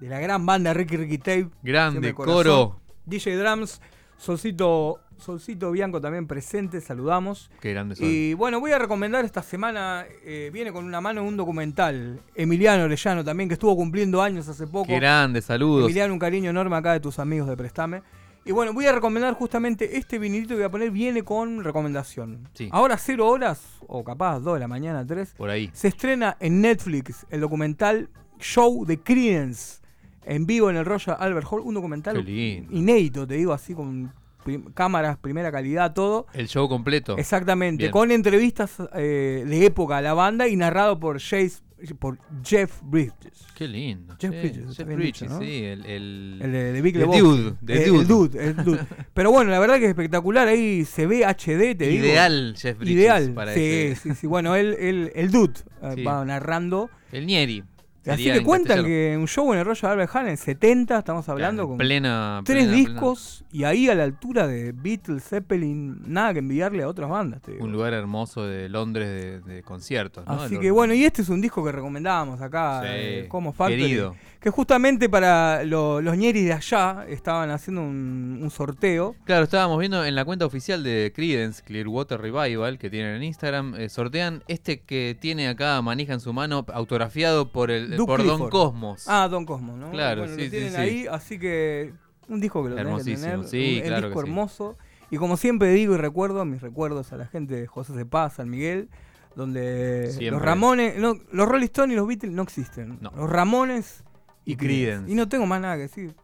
De 0.00 0.08
la 0.08 0.20
gran 0.20 0.44
banda 0.46 0.72
Ricky 0.74 0.96
Ricky 0.96 1.18
Tape. 1.18 1.48
Grande, 1.62 2.12
coro. 2.14 2.80
DJ 3.06 3.36
Drums, 3.36 3.80
Solcito, 4.16 5.00
Solcito 5.22 5.70
Bianco 5.70 6.00
también 6.00 6.26
presente, 6.26 6.80
saludamos. 6.80 7.50
Qué 7.60 7.70
grande 7.70 7.96
son. 7.96 8.06
Y 8.06 8.34
bueno, 8.34 8.60
voy 8.60 8.72
a 8.72 8.78
recomendar 8.78 9.24
esta 9.24 9.42
semana, 9.42 10.04
eh, 10.24 10.50
viene 10.52 10.72
con 10.72 10.84
una 10.84 11.00
mano 11.00 11.24
un 11.24 11.36
documental, 11.36 12.20
Emiliano 12.34 12.84
Orellano 12.84 13.24
también, 13.24 13.48
que 13.48 13.54
estuvo 13.54 13.74
cumpliendo 13.76 14.20
años 14.20 14.48
hace 14.48 14.66
poco. 14.66 14.88
Qué 14.88 14.96
grande, 14.96 15.40
saludos. 15.40 15.84
Emiliano, 15.84 16.12
un 16.12 16.18
cariño 16.18 16.50
enorme 16.50 16.76
acá 16.76 16.92
de 16.92 17.00
tus 17.00 17.18
amigos 17.18 17.48
de 17.48 17.56
Prestame. 17.56 18.02
Y 18.44 18.50
bueno, 18.50 18.72
voy 18.72 18.86
a 18.86 18.92
recomendar 18.92 19.34
justamente 19.34 19.96
este 19.96 20.18
vinilito 20.18 20.48
que 20.50 20.56
voy 20.56 20.64
a 20.64 20.70
poner, 20.70 20.90
viene 20.90 21.22
con 21.22 21.62
recomendación. 21.62 22.48
Sí. 22.54 22.68
Ahora 22.72 22.96
cero 22.96 23.28
horas, 23.28 23.62
o 23.86 24.02
capaz 24.02 24.40
dos 24.40 24.54
de 24.54 24.60
la 24.60 24.68
mañana, 24.68 25.06
tres, 25.06 25.32
Por 25.36 25.48
ahí. 25.48 25.70
se 25.72 25.88
estrena 25.88 26.36
en 26.40 26.60
Netflix 26.60 27.24
el 27.30 27.40
documental 27.40 28.08
Show 28.40 28.84
de 28.84 28.98
Creedence, 28.98 29.80
en 30.24 30.46
vivo 30.46 30.70
en 30.70 30.76
el 30.76 30.84
Royal 30.84 31.16
Albert 31.20 31.46
Hall, 31.50 31.60
un 31.60 31.74
documental 31.74 32.28
inédito, 32.28 33.26
te 33.26 33.34
digo, 33.34 33.52
así 33.52 33.74
con 33.74 34.12
prim- 34.42 34.72
cámaras, 34.74 35.16
primera 35.18 35.50
calidad, 35.50 35.92
todo. 35.94 36.26
El 36.34 36.48
show 36.48 36.68
completo. 36.68 37.16
Exactamente, 37.18 37.84
Bien. 37.84 37.90
con 37.92 38.10
entrevistas 38.10 38.76
eh, 38.94 39.44
de 39.46 39.66
época 39.66 39.98
a 39.98 40.02
la 40.02 40.14
banda 40.14 40.48
y 40.48 40.56
narrado 40.56 40.98
por, 41.00 41.18
Jace- 41.18 41.62
por 41.98 42.18
Jeff 42.44 42.80
Bridges. 42.82 43.46
Qué 43.56 43.66
lindo. 43.66 44.14
Jeff. 44.20 44.30
Bridges, 44.30 44.76
Jeff 44.76 44.86
Bridges, 44.86 45.20
dicho, 45.20 45.26
¿no? 45.26 45.40
sí. 45.40 45.64
El, 45.64 45.84
el- 45.86 46.38
El 46.42 46.52
de, 46.52 46.72
de 46.72 46.82
Big 46.82 46.94
The 46.94 47.00
Lebowski. 47.00 47.20
Dude, 47.22 47.54
The 47.64 47.72
Eh, 47.82 47.86
Dude. 47.88 48.00
El 48.00 48.06
dude, 48.06 48.44
el 48.46 48.56
dude. 48.64 48.80
Pero 49.14 49.30
bueno, 49.32 49.50
la 49.50 49.58
verdad 49.58 49.76
que 49.78 49.84
es 49.84 49.88
espectacular. 49.90 50.46
Ahí 50.48 50.84
se 50.84 51.06
ve 51.06 51.24
HD, 51.24 51.74
te 51.76 51.86
digo. 51.88 52.04
Ideal 52.04 52.54
Jeff 52.56 52.78
Bridges 52.78 52.96
Ideal. 52.96 53.32
para 53.34 53.54
sí, 53.54 53.60
ese- 53.60 53.96
sí, 54.10 54.14
sí. 54.14 54.26
Bueno, 54.26 54.54
él, 54.56 54.76
él- 54.78 55.12
el 55.14 55.30
dude 55.30 55.54
eh, 55.82 55.92
Sí. 55.96 56.04
va 56.04 56.24
narrando. 56.24 56.88
El 57.10 57.26
Nieri. 57.26 57.64
Así 58.06 58.24
que 58.24 58.34
en 58.36 58.44
cuentan 58.44 58.78
castellano. 58.78 58.88
que 58.88 59.16
un 59.16 59.28
show 59.28 59.52
en 59.52 59.60
el 59.60 59.64
Royal 59.64 59.92
Albert 59.92 60.10
Hall 60.16 60.28
en 60.28 60.36
70, 60.36 60.98
estamos 60.98 61.28
hablando 61.28 61.62
Claro, 61.62 61.68
con 61.68 61.78
plena, 61.78 62.40
tres 62.44 62.64
plena- 62.66 62.76
discos 62.76 63.44
y 63.52 63.64
ahí 63.64 63.88
a 63.88 63.94
la 63.94 64.02
altura 64.04 64.46
de 64.48 64.72
Beatles, 64.72 65.22
Zeppelin, 65.22 66.02
nada 66.06 66.32
que 66.32 66.40
envidiarle 66.40 66.82
a 66.82 66.88
otras 66.88 67.08
bandas. 67.08 67.40
te 67.42 67.46
plena- 67.46 67.56
digo. 67.58 67.66
un 67.66 67.72
lugar 67.72 67.92
hermoso 67.92 68.44
de 68.46 68.68
Londres 68.68 69.08
de, 69.08 69.40
de 69.54 69.62
conciertos. 69.62 70.26
¿no? 70.26 70.32
Así 70.32 70.58
que 70.58 70.70
bueno, 70.70 70.94
y 70.94 71.04
este 71.04 71.22
es 71.22 71.28
un 71.28 71.40
disco 71.40 71.64
que 71.64 71.70
recomendábamos 71.72 72.40
acá, 72.40 72.80
Sí, 72.82 72.88
eh, 72.90 73.26
como 73.28 73.52
Factory. 73.52 73.80
querido. 73.82 74.16
Que 74.40 74.50
justamente 74.50 75.08
para 75.08 75.62
lo- 75.62 76.00
los 76.00 76.16
ñeris 76.16 76.44
de 76.46 76.52
allá 76.54 77.04
estaban 77.08 77.50
haciendo 77.50 77.82
un, 77.82 78.40
un 78.42 78.50
sorteo. 78.50 79.14
Claro, 79.24 79.44
estábamos 79.44 79.78
viendo 79.78 80.04
en 80.04 80.16
la 80.16 80.24
cuenta 80.24 80.44
oficial 80.46 80.82
de 80.82 81.12
Creedence, 81.14 81.62
Clearwater 81.62 82.20
Revival, 82.20 82.76
que 82.78 82.90
tienen 82.90 83.14
en 83.14 83.22
Instagram, 83.22 83.76
eh, 83.76 83.88
sortean 83.88 84.42
este 84.48 84.80
que 84.80 85.16
tiene 85.20 85.46
acá 85.46 85.80
manija 85.82 86.12
en 86.14 86.18
su 86.18 86.32
mano, 86.32 86.66
autografiado 86.74 87.52
por 87.52 87.70
el 87.70 87.91
Por 88.06 88.24
Don. 88.24 88.50
Cosmos. 88.50 89.04
Ah, 89.08 89.28
Don 89.28 89.44
Cosmo, 89.46 89.76
¿no? 89.76 89.90
Claro, 89.90 90.22
Bueno, 90.22 90.36
sí, 90.36 90.44
lo 90.44 90.50
tienen 90.50 90.70
sí. 90.70 90.76
ahí, 90.76 91.06
así 91.10 91.38
que 91.38 91.92
un 92.28 92.40
disco 92.40 92.62
que 92.62 92.70
lo 92.70 92.76
tenés 92.76 93.04
que 93.04 93.10
Hermosísimo, 93.12 93.30
tener. 93.42 93.48
sí, 93.48 93.76
un, 93.82 93.86
claro 93.88 94.06
disco 94.08 94.20
que 94.20 94.26
sí. 94.26 94.30
hermoso. 94.30 94.76
Y 95.10 95.16
como 95.18 95.36
siempre 95.36 95.70
digo 95.72 95.94
y 95.94 95.98
recuerdo, 95.98 96.44
mis 96.44 96.62
recuerdos 96.62 97.12
a 97.12 97.16
la 97.16 97.26
gente 97.26 97.54
de 97.54 97.66
José 97.66 97.92
de 97.92 98.06
Paz, 98.06 98.34
San 98.34 98.48
Miguel, 98.48 98.88
donde 99.36 100.06
Siempre. 100.10 100.30
los 100.30 100.42
Ramones, 100.42 100.98
no, 100.98 101.14
los 101.32 101.48
Rolling 101.48 101.64
Stones 101.66 101.92
y 101.94 101.96
los 101.96 102.06
Beatles 102.06 102.32
no 102.32 102.42
existen. 102.42 102.98
No. 103.00 103.12
Los 103.16 103.28
Ramones 103.30 104.04
Y 104.44 104.56
Creedence. 104.56 105.10
Y 105.10 105.14
no 105.14 105.28
tengo 105.28 105.46
más 105.46 105.60
nada 105.60 105.76
que 105.76 105.82
decir. 105.82 106.14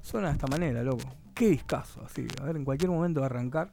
Suena 0.00 0.28
de 0.28 0.34
esta 0.34 0.46
manera, 0.48 0.82
loco. 0.82 1.04
Qué 1.34 1.48
discazo, 1.48 2.02
así. 2.04 2.26
A 2.40 2.44
ver, 2.44 2.56
en 2.56 2.64
cualquier 2.64 2.90
momento 2.90 3.20
va 3.20 3.26
a 3.26 3.30
arrancar. 3.30 3.70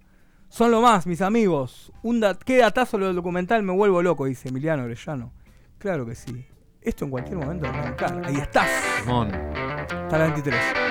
Son 0.49 0.71
lo 0.71 0.81
más, 0.81 1.05
mis 1.05 1.21
amigos. 1.21 1.91
Un 2.01 2.19
dat 2.19 2.41
qué 2.43 2.57
datazo 2.57 2.97
lo 2.97 3.07
del 3.07 3.15
documental, 3.15 3.61
me 3.63 3.73
vuelvo 3.73 4.01
loco, 4.01 4.25
dice 4.25 4.49
Emiliano 4.49 4.83
Orellano. 4.83 5.31
Claro 5.79 6.05
que 6.05 6.15
sí. 6.15 6.45
Esto 6.81 7.05
en 7.05 7.11
cualquier 7.11 7.37
momento 7.37 7.67
va 7.67 7.77
a 7.77 7.81
arrancar. 7.81 8.21
Ahí 8.25 8.37
estás. 8.37 8.69
Simón. 9.01 9.31
Hasta 9.33 10.17
la 10.17 10.23
23. 10.25 10.88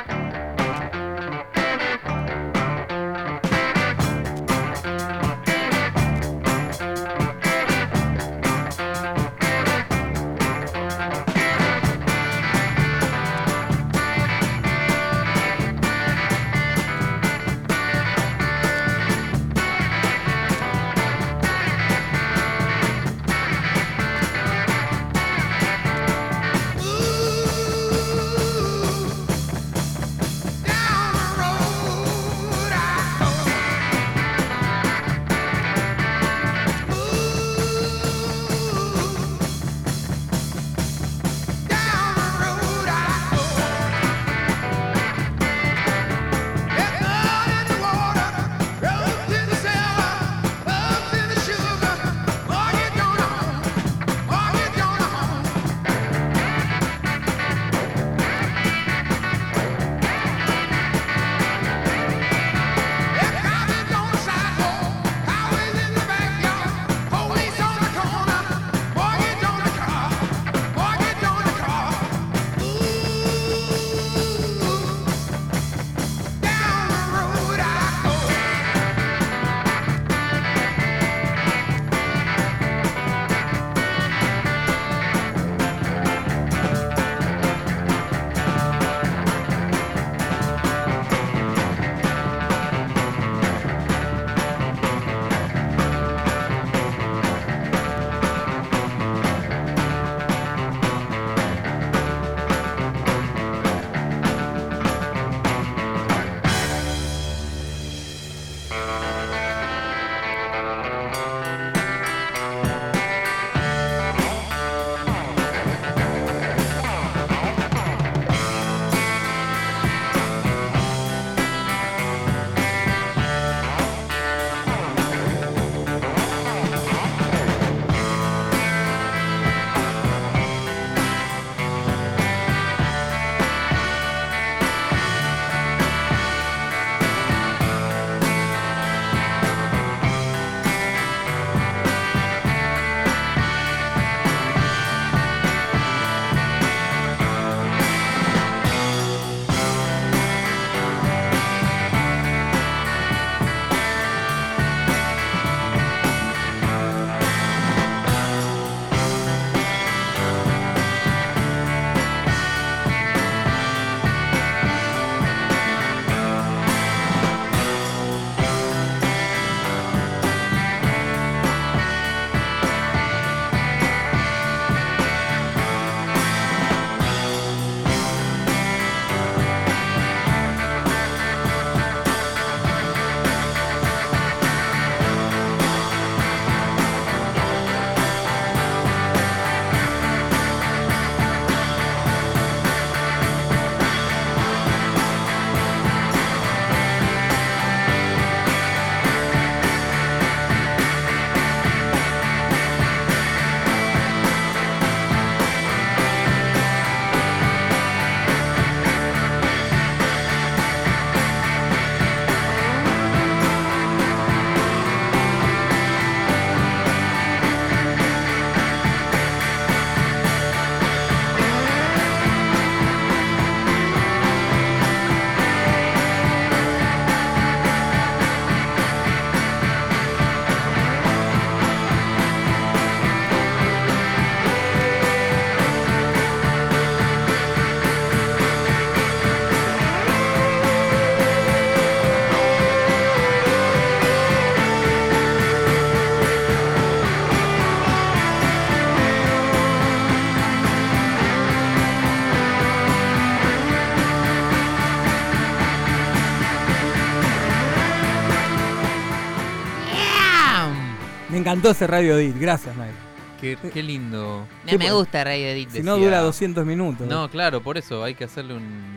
Encantó 261.50 261.70
ese 261.70 261.86
radio 261.86 262.18
edit, 262.18 262.36
gracias, 262.38 262.76
Nair. 262.76 262.92
Qué, 263.40 263.56
qué 263.72 263.82
lindo. 263.82 264.46
¿Qué 264.66 264.72
No 264.72 264.78
me 264.84 264.92
gusta 264.92 265.22
Radio 265.22 265.46
Edit. 265.46 265.70
Si 265.70 265.82
no 265.82 265.96
dura 265.96 266.20
200 266.20 266.66
minutos. 266.66 267.06
No, 267.06 267.30
claro, 267.30 267.62
por 267.62 267.78
eso 267.78 268.02
hay 268.02 268.14
que 268.14 268.24
hacerle 268.24 268.54
un. 268.54 268.96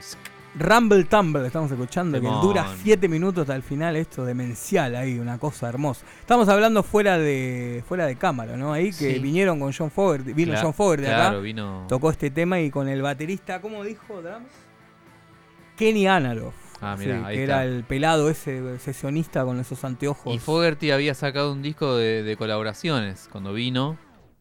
Rumble 0.56 1.06
Tumble 1.06 1.46
estamos 1.48 1.72
escuchando, 1.72 2.20
que 2.20 2.28
dura 2.28 2.74
7 2.84 3.08
minutos 3.08 3.44
hasta 3.44 3.56
el 3.56 3.64
final, 3.64 3.96
esto 3.96 4.26
demencial 4.26 4.96
ahí, 4.98 5.18
una 5.18 5.38
cosa 5.38 5.70
hermosa. 5.70 6.06
Estamos 6.20 6.50
hablando 6.50 6.84
fuera 6.84 7.18
de 7.18 7.84
fuera 7.88 8.06
de 8.06 8.16
cámara, 8.18 8.58
¿no? 8.58 8.74
Ahí 8.74 8.88
que 8.92 9.14
Sí. 9.14 9.20
vinieron 9.20 9.60
con 9.62 9.72
John 9.72 9.90
Fogerty, 9.92 10.34
vino 10.34 10.54
John 10.62 10.74
Fogerty 10.74 11.06
Claro, 11.06 11.38
acá, 11.38 11.38
vino. 11.40 11.86
tocó 11.88 12.10
este 12.10 12.32
tema 12.32 12.60
y 12.60 12.70
con 12.70 12.90
el 12.90 13.02
baterista, 13.02 13.62
¿cómo 13.62 13.82
dijo 13.84 14.22
Drums? 14.22 14.50
Kenny 15.78 16.06
Anaroff. 16.08 16.56
Ah, 16.82 16.96
mirá, 16.98 17.20
sí, 17.20 17.24
ahí 17.26 17.36
que 17.38 17.44
está. 17.44 17.64
era 17.64 17.66
el 17.76 17.84
pelado 17.84 18.30
ese 18.30 18.80
sesionista 18.80 19.46
con 19.46 19.60
esos 19.60 19.84
anteojos. 19.84 20.34
Y 20.36 20.40
Fogerty 20.40 20.92
había 20.92 21.14
sacado 21.14 21.52
un 21.54 21.62
disco 21.62 21.96
de, 21.96 22.24
de 22.24 22.36
colaboraciones 22.38 23.30
cuando 23.32 23.54
vino, 23.54 23.98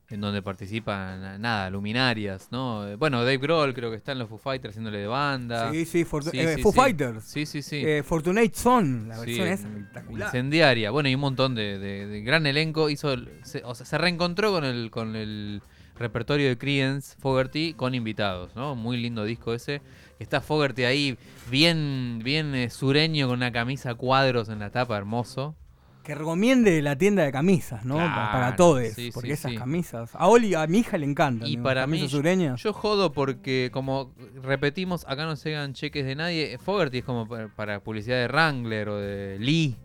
en 0.08 0.20
donde 0.20 0.42
participan, 0.42 1.40
nada, 1.40 1.70
luminarias, 1.70 2.48
¿no? 2.50 2.96
Bueno, 2.98 3.20
Dave 3.20 3.38
Grohl 3.38 3.74
creo 3.74 3.90
que 3.90 3.96
está 3.96 4.10
en 4.12 4.18
los 4.18 4.28
Foo 4.28 4.38
Fighters 4.38 4.72
haciéndole 4.72 4.98
de 4.98 5.06
banda. 5.06 5.70
Sí, 5.70 5.84
sí, 5.84 6.04
Fortu- 6.04 6.30
Sí, 6.32 6.40
eh, 6.40 6.54
sí, 6.56 6.62
Foo. 6.62 6.72
Fighters. 6.72 7.22
Sí, 7.24 7.46
sí, 7.46 7.62
sí. 7.62 7.76
Eh, 7.86 8.02
Fortunate 8.02 8.50
Son, 8.54 9.06
la 9.08 9.18
versión 9.20 9.46
es 9.46 9.60
espectacular. 9.60 10.26
Incendiaria. 10.28 10.90
Bueno, 10.90 11.08
y 11.08 11.14
un 11.14 11.20
montón 11.20 11.54
de, 11.54 11.78
de- 11.78 12.06
de 12.06 12.20
gran 12.22 12.44
elenco. 12.46 12.90
Hizo, 12.90 13.14
se, 13.44 13.62
o 13.64 13.74
sea, 13.76 13.86
se 13.86 13.98
reencontró 13.98 14.50
con 14.50 14.64
el, 14.64 14.90
con 14.90 15.14
el 15.14 15.62
repertorio 15.96 16.48
de 16.48 16.58
Creedence, 16.58 17.14
Fogerty, 17.20 17.74
con 17.74 17.94
invitados, 17.94 18.56
¿no? 18.56 18.74
Muy 18.74 18.96
lindo 18.96 19.22
disco 19.24 19.52
ese. 19.54 19.80
Está 20.20 20.40
Fogerty 20.40 20.84
ahí, 20.84 21.18
bien, 21.50 22.20
bien 22.22 22.54
eh, 22.54 22.70
sureño, 22.70 23.26
con 23.26 23.38
una 23.38 23.50
camisa 23.50 23.90
a 23.90 23.94
cuadros 23.94 24.48
en 24.48 24.60
la 24.60 24.70
tapa, 24.70 24.96
hermoso. 24.96 25.56
Que 26.04 26.14
recomiende 26.14 26.80
la 26.82 26.96
tienda 26.96 27.24
de 27.24 27.32
camisas, 27.32 27.84
¿no? 27.84 27.96
Claro, 27.96 28.32
para 28.32 28.56
todos. 28.56 28.82
sí, 28.94 29.10
porque 29.12 29.28
sí, 29.28 29.32
esas 29.34 29.50
sí. 29.52 29.56
camisas. 29.58 30.10
A 30.14 30.28
Oli, 30.28 30.54
a 30.54 30.66
mi 30.66 30.78
hija 30.78 30.96
le 30.98 31.06
encantan. 31.06 31.46
Y 31.46 31.52
digo, 31.52 31.62
para 31.62 31.86
mí, 31.86 32.08
sureñas. 32.08 32.62
yo 32.62 32.72
jodo 32.72 33.12
porque, 33.12 33.70
como 33.72 34.14
repetimos, 34.42 35.04
acá 35.08 35.24
no 35.24 35.36
se 35.36 35.50
llegan 35.50 35.72
cheques 35.74 36.06
de 36.06 36.14
nadie. 36.14 36.58
Fogerty 36.58 36.98
es 36.98 37.04
como 37.04 37.26
pa- 37.28 37.48
para 37.54 37.80
publicidad 37.80 38.16
de 38.16 38.28
Wrangler 38.28 38.88
o 38.88 38.96
de 38.98 39.38
Lee. 39.38 39.76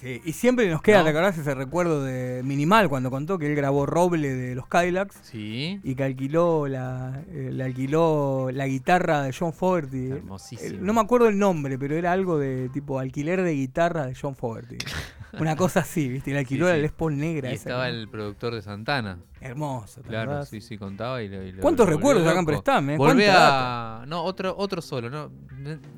Sí, 0.00 0.22
y 0.24 0.32
siempre 0.32 0.70
nos 0.70 0.80
queda, 0.80 0.98
¿No? 0.98 1.04
¿te 1.04 1.10
acordás 1.10 1.36
ese 1.38 1.54
recuerdo 1.56 2.04
de 2.04 2.42
Minimal 2.44 2.88
cuando 2.88 3.10
contó 3.10 3.36
que 3.36 3.46
él 3.46 3.56
grabó 3.56 3.84
Roble 3.84 4.28
de 4.32 4.54
los 4.54 4.68
Cadillacs? 4.68 5.18
Sí. 5.22 5.80
Y 5.82 5.94
que 5.96 6.04
alquiló 6.04 6.68
la, 6.68 7.20
eh, 7.28 7.50
le 7.52 7.64
alquiló 7.64 8.50
la 8.52 8.68
guitarra 8.68 9.22
de 9.22 9.32
John 9.36 9.52
Fogerty. 9.52 10.10
Hermosísimo. 10.12 10.70
Eh, 10.76 10.78
No 10.80 10.92
me 10.92 11.00
acuerdo 11.00 11.26
el 11.28 11.36
nombre, 11.36 11.76
pero 11.80 11.96
era 11.96 12.12
algo 12.12 12.38
de 12.38 12.68
tipo 12.68 13.00
alquiler 13.00 13.42
de 13.42 13.52
guitarra 13.54 14.06
de 14.06 14.14
John 14.14 14.36
Fogerty. 14.36 14.76
Una 15.40 15.56
cosa 15.56 15.80
así, 15.80 16.08
¿viste? 16.08 16.30
Y 16.30 16.32
le 16.34 16.38
alquiló 16.40 16.66
Sí, 16.66 16.72
la. 16.72 16.78
Les 16.78 16.92
Paul 16.92 17.18
negra. 17.18 17.50
Y 17.50 17.54
esa, 17.54 17.68
estaba 17.70 17.88
¿no? 17.90 17.94
el 17.96 18.08
productor 18.08 18.54
de 18.54 18.62
Santana. 18.62 19.18
Hermoso, 19.40 20.00
¿te 20.00 20.08
Claro, 20.08 20.44
sí, 20.46 20.60
sí, 20.60 20.78
contaba 20.78 21.22
y 21.22 21.28
lo, 21.28 21.42
y 21.42 21.52
lo- 21.52 21.60
¿Cuántos 21.60 21.86
lo 21.88 21.96
recuerdos 21.96 22.26
acá 22.26 22.38
en. 22.38 22.46
Prestame, 22.46 22.94
eh? 22.94 22.96
¿Cuánta 22.96 24.02
a... 24.02 24.06
No, 24.06 24.22
otro, 24.22 24.54
otro 24.56 24.80
solo. 24.80 25.10
No, 25.10 25.30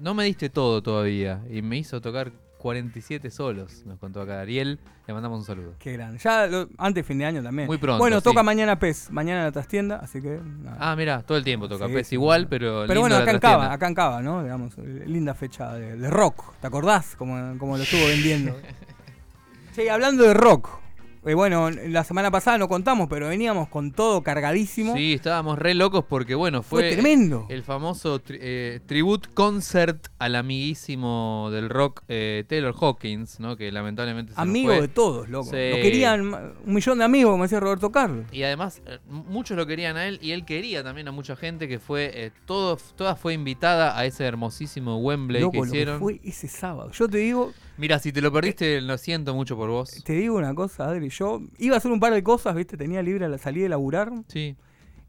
no 0.00 0.14
me 0.14 0.24
diste 0.24 0.48
todo 0.48 0.82
todavía. 0.82 1.42
Y 1.50 1.60
me 1.62 1.76
hizo 1.78 2.00
tocar 2.00 2.32
47 2.61 3.31
solos, 3.31 3.85
nos 3.87 3.99
contó 3.99 4.20
acá 4.20 4.40
Ariel. 4.40 4.79
Le 5.07 5.14
mandamos 5.14 5.38
un 5.40 5.44
saludo. 5.44 5.75
Qué 5.79 5.92
grande. 5.94 6.18
Ya 6.18 6.46
lo- 6.46 6.68
antes 6.79 7.03
de 7.03 7.05
fin 7.05 7.18
de 7.18 7.25
año 7.25 7.42
también. 7.42 7.66
Muy 7.66 7.79
pronto, 7.79 7.99
Bueno, 7.99 8.18
sí. 8.18 8.25
toca 8.25 8.42
mañana 8.42 8.79
PES, 8.79 9.11
mañana 9.11 9.40
en 9.40 9.44
la 9.46 9.53
trastienda, 9.53 9.96
así 9.96 10.20
que. 10.20 10.38
nada. 10.62 10.77
Ah, 10.79 10.94
mira, 10.94 11.23
todo 11.23 11.38
el 11.38 11.44
tiempo 11.44 11.68
toca. 11.68 11.87
Sí, 11.88 11.94
Pes 11.94 12.09
sí, 12.09 12.14
igual, 12.16 12.46
pero. 12.49 12.85
Pero 12.87 13.01
bueno, 13.01 13.16
acá 13.16 13.31
en. 13.31 13.38
Cava, 13.38 13.73
acá 13.73 13.88
en 13.88 13.94
Cava, 13.94 14.20
¿no? 14.23 14.42
Digamos, 14.42 14.77
eh, 14.79 15.05
linda 15.07 15.35
fecha 15.35 15.73
de, 15.75 15.96
de 15.96 16.11
rock. 16.11 16.55
¿Te 16.61 16.66
acordás? 16.66 17.16
Como, 17.16 17.59
como 17.59 17.77
lo 17.79 17.83
estuvo 17.83 18.05
vendiendo. 18.07 18.55
che, 19.75 19.90
hablando 19.90 20.23
de 20.25 20.35
rock. 20.35 20.79
Eh, 21.24 21.35
bueno, 21.35 21.70
la 21.70 22.02
semana 22.04 22.30
pasada 22.30 22.59
no 22.59 22.68
contamos, 22.68 23.09
pero 23.09 23.28
veníamos 23.28 23.68
con 23.68 23.92
todo 23.92 24.22
cargadísimo. 24.22 24.94
Sí, 24.96 25.14
estábamos 25.14 25.59
re 25.59 25.74
locos 25.74 26.04
porque, 26.09 26.35
bueno, 26.35 26.62
Fue, 26.62 26.83
fue. 26.83 26.92
tremendo. 26.92 27.46
El 27.48 27.62
famoso 27.62 28.20
tri- 28.22 28.38
eh, 28.40 28.80
tribute 28.87 29.28
concert 29.35 30.06
al 30.18 30.35
amiguísimo 30.37 31.48
del 31.52 31.68
rock 31.68 32.02
eh, 32.09 32.44
Taylor 32.48 32.74
Hawkins, 32.80 33.40
¿no? 33.40 33.56
Que 33.56 33.70
lamentablemente 33.72 34.33
se 34.33 34.37
nos 34.40 34.42
Amigo 34.48 34.68
fue. 34.72 34.80
de 34.83 34.88
todos, 34.88 35.28
loco. 35.28 35.46
Lo 35.46 35.52
querían 35.52 36.22
un 36.33 36.74
millón 36.74 36.98
de 36.98 37.04
amigos, 37.04 37.33
como 37.33 37.42
decía 37.44 37.61
Roberto 37.61 37.90
Carlos. 37.92 38.26
Y 38.33 38.42
además, 38.42 38.80
eh, 38.87 38.98
muchos 39.06 39.56
lo 39.56 39.66
querían 39.66 39.96
a 39.96 40.06
él 40.06 40.18
y 40.22 40.33
él 40.33 40.44
quería 40.44 40.83
también 40.83 41.09
a 41.09 41.12
mucha 41.12 41.37
gente 41.37 41.68
que 41.68 41.78
fue. 41.78 42.11
eh, 42.14 42.30
todo, 42.46 42.78
toda 42.96 43.14
fue 43.16 43.35
invitada 43.35 43.96
a 43.98 44.04
ese 44.06 44.24
hermosísimo 44.24 44.98
Wembley 44.98 45.40
Loco, 45.42 45.52
que 45.52 45.59
lo 45.59 45.62
que 45.64 45.68
hicieron. 45.70 46.00
fue 46.00 46.20
ese 46.24 46.48
sábado. 46.48 46.90
Yo 46.92 47.09
te 47.09 47.18
digo, 47.18 47.52
Mira, 47.78 47.98
si 47.98 48.12
te 48.12 48.20
lo 48.20 48.30
perdiste, 48.33 48.80
lo 48.80 48.98
siento 48.98 49.35
mucho 49.35 49.56
por 49.56 49.70
vos. 49.70 50.02
te 50.04 50.12
digo 50.12 50.37
una 50.37 50.54
cosa, 50.54 50.87
Adri. 50.88 51.09
Yo 51.09 51.40
iba 51.59 51.76
a 51.76 51.78
hacer 51.78 51.90
un 51.90 52.00
par 52.00 52.12
de 52.12 52.22
cosas, 52.22 52.54
¿viste? 52.54 52.76
Tenía 52.76 53.02
libre 53.02 53.28
la 53.28 53.38
salida 53.38 53.62
de 53.64 53.68
laburar. 53.70 54.12
Sí. 54.28 54.56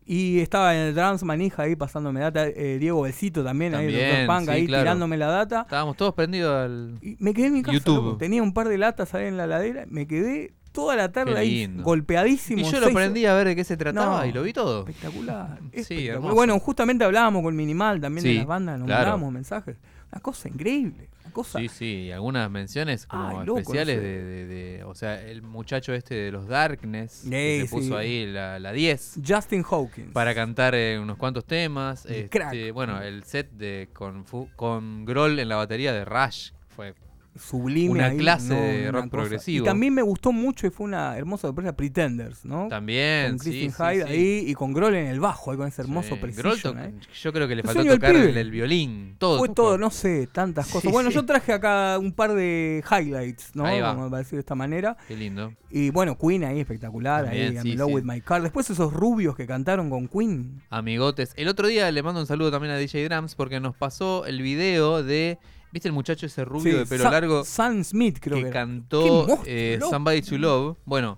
Y 0.05 0.39
estaba 0.39 0.73
en 0.75 0.81
el 0.87 0.93
Trans 0.95 1.23
Manija 1.23 1.63
ahí 1.63 1.75
pasándome 1.75 2.21
data. 2.21 2.47
eh, 2.47 2.77
Diego 2.79 3.01
Belcito 3.01 3.43
también, 3.43 3.75
ahí, 3.75 3.85
También, 3.87 4.25
Dr. 4.25 4.27
Punk, 4.27 4.45
sí, 4.45 4.51
ahí 4.51 4.67
claro. 4.67 4.83
tirándome 4.83 5.17
la 5.17 5.27
data. 5.27 5.61
Estábamos 5.61 5.95
todos 5.97 6.13
prendidos 6.15 6.53
al. 6.65 6.97
Y 7.01 7.17
me 7.19 7.33
quedé 7.33 7.47
en 7.47 7.53
mi 7.53 7.61
casa. 7.61 7.77
YouTube. 7.77 7.95
loco. 8.05 8.17
Tenía 8.17 8.41
un 8.41 8.53
par 8.53 8.67
de 8.67 8.77
latas 8.77 9.13
ahí 9.13 9.27
en 9.27 9.37
la 9.37 9.47
ladera. 9.47 9.85
Me 9.89 10.07
quedé 10.07 10.53
toda 10.71 10.95
la 10.95 11.11
tarde 11.11 11.37
ahí 11.37 11.69
golpeadísimo. 11.81 12.61
Y 12.61 12.63
yo 12.63 12.69
seis 12.71 12.81
lo 12.81 12.87
aprendí 12.87 13.25
a 13.25 13.33
ver 13.35 13.47
de 13.49 13.55
qué 13.55 13.63
se 13.63 13.77
trataba 13.77 14.21
No. 14.21 14.25
y 14.25 14.31
lo 14.31 14.43
vi 14.43 14.53
todo. 14.53 14.79
Espectacular. 14.87 15.59
Sí, 15.73 15.79
espectacular. 15.81 16.33
Bueno, 16.33 16.59
justamente 16.59 17.03
hablábamos 17.03 17.43
con 17.43 17.55
Minimal 17.55 18.01
también 18.01 18.23
de 18.23 18.29
Sí, 18.31 18.37
las 18.37 18.47
bandas, 18.47 18.79
nos 18.79 18.87
claro. 18.87 18.99
mandábamos 19.01 19.33
mensajes. 19.33 19.77
Una 20.11 20.21
cosa 20.21 20.49
increíble. 20.49 21.09
Cosa. 21.31 21.59
Sí, 21.59 21.67
sí, 21.67 21.85
y 22.07 22.11
algunas 22.11 22.49
menciones 22.51 23.05
como 23.07 23.43
loco, 23.43 23.59
especiales 23.59 23.97
no 23.97 24.01
sé. 24.01 24.07
de, 24.07 24.23
de- 24.23 24.45
de- 24.77 24.83
O 24.83 24.95
sea, 24.95 25.21
el 25.21 25.41
muchacho 25.41 25.93
este 25.93 26.15
de 26.15 26.31
los 26.31 26.47
Darkness, 26.47 27.25
que 27.29 27.59
Ey, 27.61 27.67
se 27.67 27.75
puso 27.75 27.87
sí. 27.89 27.93
ahí 27.93 28.25
la, 28.27 28.59
la 28.59 28.71
10 28.71 29.19
Justin 29.25 29.63
Hawkins. 29.69 30.11
para 30.11 30.33
cantar 30.35 30.75
eh, 30.75 30.99
unos 30.99 31.17
cuantos 31.17 31.45
temas. 31.45 32.05
Un 32.05 32.11
este, 32.11 32.29
crack. 32.29 32.73
bueno, 32.73 33.01
el 33.01 33.23
set 33.23 33.49
de 33.51 33.89
con, 33.93 34.25
con 34.55 35.05
Grohl 35.05 35.39
en 35.39 35.49
la 35.49 35.55
batería 35.55 35.93
de 35.93 36.05
Rush 36.05 36.51
fue 36.75 36.93
Sublime. 37.35 37.89
una 37.91 38.05
ahí, 38.07 38.17
clase 38.17 38.53
¿no? 38.53 38.61
de 38.61 38.81
Una 38.83 38.91
rock 38.91 39.01
cosa. 39.03 39.09
progresivo. 39.11 39.63
Y 39.63 39.67
también 39.67 39.93
me 39.93 40.01
gustó 40.01 40.31
mucho 40.31 40.67
y 40.67 40.69
fue 40.69 40.85
una 40.85 41.17
hermosa 41.17 41.47
sorpresa 41.47 41.75
Pretenders, 41.75 42.43
¿no? 42.45 42.67
también. 42.67 43.29
con 43.31 43.39
Christine 43.39 43.71
sí, 43.71 43.77
Hyde 43.77 44.05
sí. 44.07 44.11
ahí 44.13 44.43
y 44.47 44.53
con 44.53 44.73
Grohl 44.73 44.95
en 44.95 45.07
el 45.07 45.19
bajo, 45.19 45.51
ahí 45.51 45.57
con 45.57 45.67
ese 45.67 45.81
hermoso 45.81 46.17
precision. 46.19 46.73
Grohl 46.75 46.77
ahí. 46.77 46.93
Yo 47.21 47.31
creo 47.33 47.47
que 47.47 47.55
le 47.55 47.63
faltó 47.63 47.85
tocar 47.85 48.15
el, 48.15 48.37
el 48.37 48.51
violín. 48.51 49.15
Todo. 49.17 49.39
Fue 49.39 49.49
todo, 49.49 49.77
no 49.77 49.91
sé, 49.91 50.27
tantas 50.27 50.67
cosas. 50.67 50.91
Bueno, 50.91 51.09
yo 51.09 51.25
traje 51.25 51.53
acá 51.53 51.97
un 51.99 52.11
par 52.11 52.33
de 52.33 52.83
highlights, 52.89 53.51
¿no? 53.55 53.65
Ahí 53.65 53.79
va. 53.79 53.93
Vamos 53.93 54.11
a 54.13 54.17
decir 54.17 54.33
de 54.33 54.39
esta 54.41 54.55
manera. 54.55 54.97
Qué 55.07 55.15
lindo. 55.15 55.53
Y 55.69 55.89
bueno, 55.89 56.17
Queen 56.17 56.43
ahí 56.43 56.59
espectacular, 56.59 57.25
ahí 57.27 57.45
También, 57.45 57.55
I'm 57.57 57.67
in 57.67 57.77
love 57.77 57.87
sí. 57.89 57.95
with 57.95 58.03
my 58.03 58.21
car. 58.21 58.41
Después 58.41 58.69
esos 58.69 58.91
rubios 58.93 59.35
que 59.35 59.47
cantaron 59.47 59.89
con 59.89 60.07
Queen. 60.07 60.61
Amigotes. 60.69 61.33
El 61.37 61.47
otro 61.47 61.67
día 61.67 61.89
le 61.91 62.03
mando 62.03 62.19
un 62.19 62.27
saludo 62.27 62.51
también 62.51 62.73
a 62.73 62.77
DJ 62.77 63.07
Drums 63.07 63.35
porque 63.35 63.59
nos 63.59 63.75
pasó 63.75 64.25
el 64.25 64.41
video 64.41 65.03
de. 65.03 65.39
¿Viste 65.71 65.87
el 65.87 65.93
muchacho 65.93 66.25
ese 66.25 66.43
rubio 66.45 66.71
Sí, 66.73 66.77
de 66.79 66.85
pelo 66.85 67.03
Sa- 67.03 67.11
largo 67.11 67.43
Sam 67.45 67.83
Smith 67.83 68.17
creo 68.19 68.37
que, 68.37 68.43
que 68.45 68.49
cantó 68.49 69.25
eh. 69.45 69.79
Somebody 69.89 70.21
to 70.21 70.37
Love? 70.37 70.77
Bueno, 70.85 71.17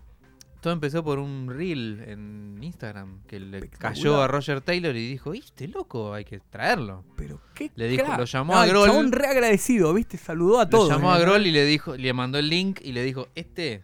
todo 0.62 0.72
empezó 0.74 1.04
por 1.04 1.20
un 1.20 1.50
reel 1.50 2.02
en 2.08 2.58
Instagram 2.62 3.24
que 3.28 3.40
le 3.40 3.68
cayó 3.70 4.22
a 4.22 4.28
Roger 4.28 4.62
Taylor 4.62 4.96
y 4.96 5.10
dijo: 5.10 5.34
"¿Y 5.34 5.40
Este 5.40 5.68
loco, 5.68 6.14
hay 6.14 6.24
que 6.24 6.40
traerlo. 6.40 7.04
Pero 7.18 7.42
qué 7.54 7.70
Le 7.76 7.88
dijo- 7.90 8.06
crack. 8.06 8.20
lo 8.20 8.26
llamó 8.26 8.54
No, 8.54 8.60
a 8.60 8.64
el 8.64 8.70
Grohl. 8.70 8.88
chabón 8.88 9.12
re 9.12 9.28
agradecido, 9.28 9.94
¿viste? 9.94 10.18
Saludó 10.18 10.60
a 10.62 10.70
todos. 10.70 10.88
Lo 10.90 10.96
llamó 10.96 11.12
a. 11.12 11.20
Grohl 11.20 11.46
y 11.48 11.52
le 11.52 11.66
dijo, 11.66 11.98
le 11.98 12.14
mandó 12.14 12.38
el 12.38 12.48
link 12.48 12.80
y 12.82 12.94
le 12.94 13.04
dijo: 13.04 13.28
Este, 13.36 13.84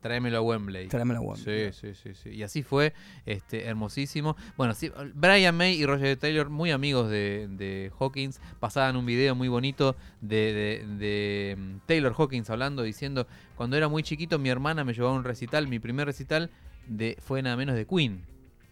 tráemelo 0.00 0.38
a 0.38 0.40
Wembley. 0.42 0.88
Tráeme 0.88 1.14
la 1.14 1.20
guapa. 1.20 1.40
Sí, 1.42 1.72
sí, 1.72 1.94
sí, 1.94 2.14
sí. 2.14 2.30
Y 2.30 2.42
así 2.42 2.62
fue, 2.62 2.92
este, 3.26 3.64
hermosísimo. 3.64 4.36
Bueno, 4.56 4.74
sí, 4.74 4.90
Brian 5.14 5.56
May 5.56 5.74
y 5.74 5.86
Roger 5.86 6.16
Taylor, 6.16 6.48
muy 6.50 6.70
amigos 6.70 7.10
de, 7.10 7.48
de 7.50 7.90
Hawkins, 7.98 8.40
pasaban 8.60 8.96
un 8.96 9.04
video 9.06 9.34
muy 9.34 9.48
bonito 9.48 9.96
de, 10.20 10.52
de- 10.52 10.86
de, 10.98 11.56
mm, 11.58 11.76
Taylor 11.86 12.14
Hawkins 12.16 12.48
hablando, 12.50 12.82
diciendo, 12.82 13.26
cuando 13.56 13.76
era 13.76 13.88
muy 13.88 14.02
chiquito 14.02 14.38
mi 14.38 14.48
hermana 14.50 14.84
me 14.84 14.92
llevaba 14.94 15.14
a 15.14 15.18
un 15.18 15.24
recital, 15.24 15.66
mi 15.68 15.78
primer 15.78 16.06
recital 16.06 16.50
de, 16.86 17.16
fue 17.20 17.42
nada 17.42 17.56
menos 17.56 17.74
de 17.74 17.86
Queen, 17.86 18.22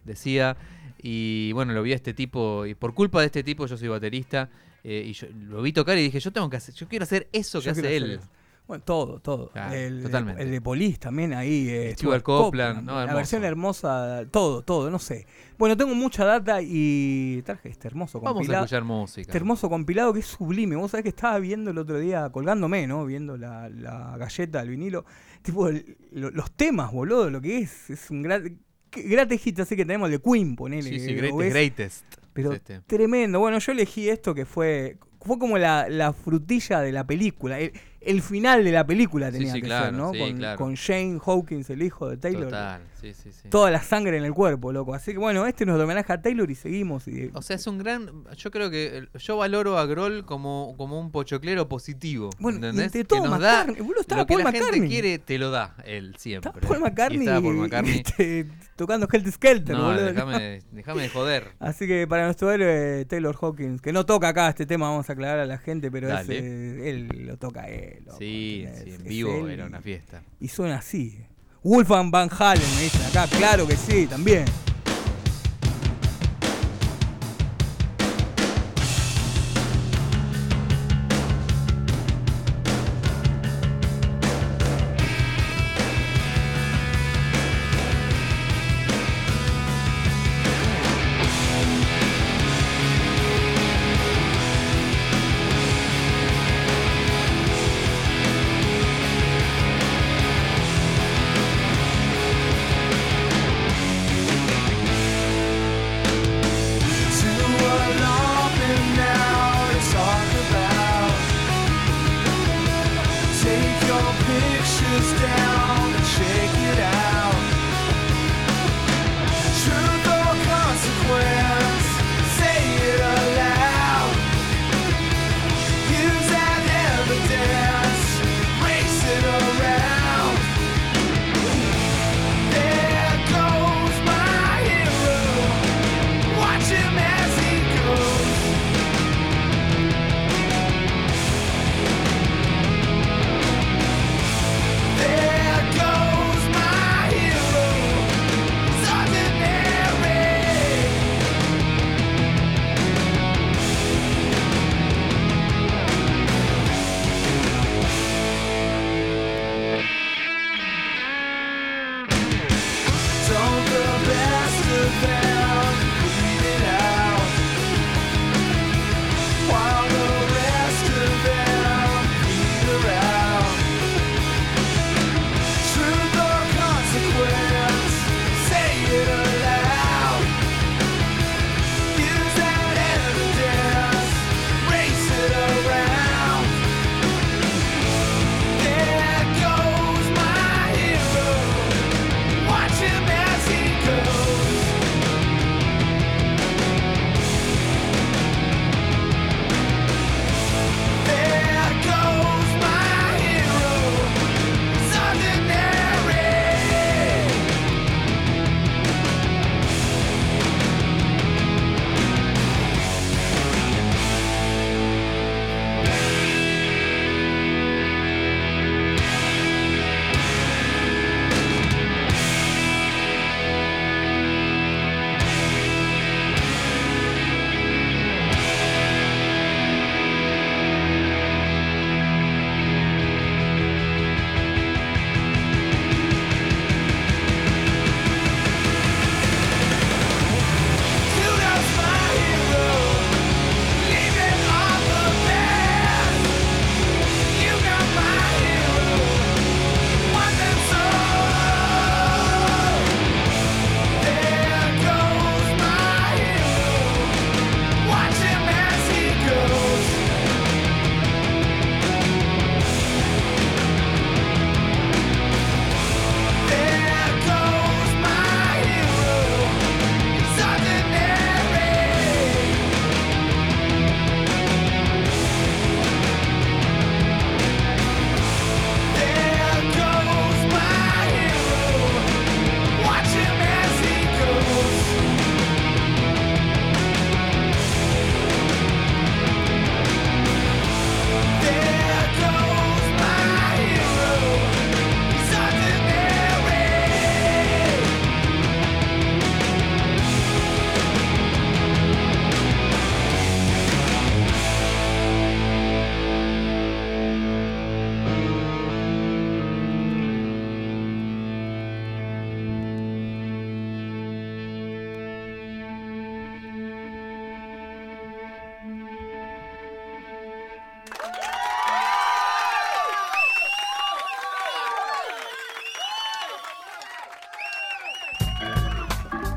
decía. 0.05 0.57
Y 1.03 1.53
bueno, 1.53 1.73
lo 1.73 1.83
vi 1.83 1.93
a 1.93 1.97
este 1.97 2.15
tipo, 2.15 2.65
y 2.67 2.75
por 2.75 2.95
culpa 2.95 3.21
de 3.21 3.27
este 3.27 3.43
tipo 3.45 3.67
yo 3.67 3.77
soy 3.77 3.89
baterista, 3.89 4.49
eh, 4.83 5.05
y 5.07 5.13
yo 5.13 5.27
lo 5.49 5.61
vi 5.63 5.73
tocar 5.73 5.99
y 5.99 6.03
dije, 6.03 6.21
yo 6.21 6.33
tengo 6.33 6.49
que 6.49 6.57
hacer, 6.57 6.75
yo 6.75 6.89
quiero 6.89 7.03
hacer 7.03 7.29
eso 7.33 7.59
que 7.61 7.67
Yo 7.67 7.73
hace 7.73 7.97
él. 7.97 8.11
eso. 8.13 8.29
Bueno, 8.67 8.83
todo, 8.83 9.21
todo. 9.21 9.53
El, 9.73 10.03
totalmente. 10.03 10.43
el 10.43 10.51
de 10.51 10.61
Police 10.61 10.99
también 10.99 11.33
ahí. 11.35 11.69
eh, 11.69 11.95
Stuart 11.97 12.23
Copeland, 12.23 12.83
no, 12.85 13.05
la 13.07 13.15
versión 13.15 13.45
hermosa, 13.45 14.25
todo, 14.31 14.63
todo, 14.63 14.91
no 14.91 14.99
sé. 14.99 15.25
Bueno, 15.57 15.77
tengo 15.77 15.95
mucha 15.95 16.25
data 16.25 16.59
y 16.61 17.43
traje 17.47 17.69
este 17.69 17.87
hermoso 17.87 18.19
Vamos 18.21 18.31
a 18.31 18.35
compilado. 18.39 18.65
escuchar 18.65 18.83
música. 18.85 19.21
Este 19.23 19.39
hermoso 19.39 19.69
compilado 19.71 20.13
que 20.13 20.19
es 20.19 20.27
sublime. 20.27 20.75
Vos 20.75 20.91
sabés 20.91 21.05
que 21.05 21.11
estaba 21.11 21.39
viendo 21.39 21.71
el 21.71 21.79
otro 21.79 21.99
día, 22.01 22.29
colgándome, 22.31 22.87
¿no? 22.89 23.07
Viendo 23.07 23.37
la, 23.37 23.69
la 23.69 24.17
galleta 24.19 24.59
del 24.59 24.71
vinilo. 24.71 25.05
Tipo, 25.43 25.69
el- 25.69 25.97
lo- 26.11 26.33
los 26.33 26.51
temas, 26.51 26.91
boludo, 26.93 27.31
lo 27.31 27.41
que 27.41 27.59
es. 27.59 27.89
Es 27.91 28.11
un 28.11 28.23
gran. 28.23 28.59
Greatest 28.91 29.45
hit 29.45 29.61
así 29.61 29.77
que 29.77 29.85
tenemos 29.85 30.11
de 30.11 30.19
Queen, 30.21 30.57
ponele. 30.57 30.89
Sí, 30.91 30.99
sí, 31.01 31.15
greatest. 31.15 32.05
Pero 32.33 32.51
es 32.53 32.57
este. 32.59 32.81
tremendo. 32.81 33.39
Bueno, 33.39 33.59
yo 33.61 33.71
elegí 33.73 34.09
esto 34.09 34.35
que 34.35 34.45
fue. 34.45 34.99
Fue 35.21 35.39
como 35.39 35.59
la, 35.59 35.89
la 35.89 36.13
frutilla 36.13 36.81
de 36.81 36.93
la 36.93 37.05
película. 37.05 37.59
El, 37.59 37.73
el 38.07 38.23
final 38.23 38.65
de 38.65 38.73
la 38.73 38.87
película 38.87 39.31
tenía 39.33 39.53
sí, 39.53 39.61
que 39.61 39.67
claro, 39.67 39.87
ser, 39.87 39.95
¿no? 39.95 40.13
sí, 40.13 40.19
con, 40.19 40.37
claro. 40.37 40.59
con 40.59 40.75
Shane 40.75 41.19
Hawkins, 41.25 41.69
el 41.71 41.83
hijo 41.83 42.09
de 42.09 42.17
Taylor. 42.17 42.45
Total, 42.45 42.81
sí, 43.01 43.13
sí, 43.13 43.31
sí. 43.33 43.49
Toda 43.49 43.71
la 43.71 43.83
sangre 43.83 44.17
en 44.17 44.25
el 44.25 44.33
cuerpo, 44.33 44.73
loco. 44.73 44.95
Así 44.95 45.13
que 45.13 45.19
bueno, 45.19 45.47
este 45.47 45.67
nos 45.67 45.81
homenaje 45.81 46.13
a 46.13 46.23
Taylor 46.23 46.51
y 46.51 46.55
seguimos. 46.55 47.07
Y, 47.09 47.31
O 47.35 47.43
sea, 47.43 47.57
es 47.57 47.67
un 47.67 47.79
gran. 47.79 48.25
Yo 48.37 48.51
creo 48.51 48.71
que. 48.71 49.09
Yo 49.19 49.37
valoro 49.37 49.79
a 49.79 49.87
Grohl 49.87 50.25
como, 50.25 50.75
como 50.77 50.99
un 51.01 51.11
pochoclero 51.11 51.69
positivo. 51.69 52.31
Bueno, 52.39 52.59
y 52.59 52.61
¿entendés? 52.61 52.87
entre 52.95 53.05
Que 53.05 53.21
nos 53.21 53.41
da 53.41 53.67
lo 53.67 53.75
que 53.75 54.35
Paul 54.35 54.39
la 54.39 54.45
McCartney. 54.45 54.81
gente 54.81 54.89
quiere, 54.89 55.19
te 55.19 55.39
lo 55.39 55.51
da 55.51 55.75
él 55.85 56.15
siempre. 56.19 56.51
Estaba 56.51 56.69
Paul 56.69 56.79
Y 56.79 56.83
McCartney, 56.83 57.19
estaba 57.21 57.41
Paul 57.41 57.57
McCartney. 57.57 57.97
este, 58.07 58.47
tocando 58.77 59.09
Helter 59.13 59.33
Skelter, 59.33 59.77
no, 59.77 59.87
boludo. 59.87 60.05
déjame, 60.05 60.63
déjame 60.71 61.03
de 61.03 61.09
joder. 61.09 61.53
Así 61.59 61.87
que 61.87 62.07
para 62.07 62.25
nuestro 62.27 62.53
héroe 62.53 63.05
Taylor 63.07 63.37
Hawkins, 63.41 63.81
que 63.81 63.93
no 63.93 64.07
toca 64.07 64.29
acá 64.29 64.49
este 64.49 64.67
tema, 64.67 64.89
vamos 64.89 65.09
a 65.11 65.13
aclarar 65.15 65.41
a 65.41 65.47
la 65.47 65.59
gente, 65.59 65.91
pero 65.91 66.09
es, 66.17 66.29
eh, 66.29 66.91
él 66.91 67.09
lo 67.27 67.37
toca 67.39 67.69
él. 67.69 68.05
loco, 68.05 68.19
Sí, 68.19 68.67
en 68.69 69.05
vivo 69.05 69.47
él 69.47 69.51
era 69.51 69.67
una 69.67 69.81
fiesta. 69.81 70.23
Y 70.39 70.49
suena 70.49 70.77
así. 70.77 71.19
Wolfgang 71.63 72.11
Van 72.13 72.29
Halen 72.31 72.63
me 72.77 72.83
dicen 72.83 73.03
acá, 73.03 73.27
claro 73.37 73.67
que 73.67 73.77
sí, 73.77 74.07
también. 74.07 74.45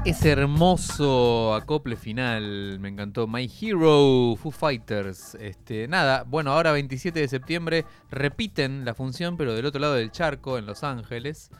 Ese 0.10 0.32
hermoso 0.32 1.54
acople 1.54 1.96
final, 1.96 2.80
me 2.80 2.90
encantó. 2.90 3.28
My 3.28 3.48
Hero, 3.62 4.36
Foo 4.38 4.50
Fighters. 4.50 5.36
Este, 5.36 5.88
nada, 5.88 6.24
bueno, 6.24 6.52
ahora 6.52 6.72
27 6.72 7.20
de 7.20 7.28
septiembre 7.28 7.86
repiten 8.10 8.86
la 8.86 8.96
función, 8.96 9.38
pero 9.38 9.54
del 9.54 9.68
otro 9.68 9.80
lado 9.80 9.94
del 9.94 10.12
charco, 10.12 10.58
en 10.58 10.66
Los 10.66 10.84
Ángeles, 10.84 11.52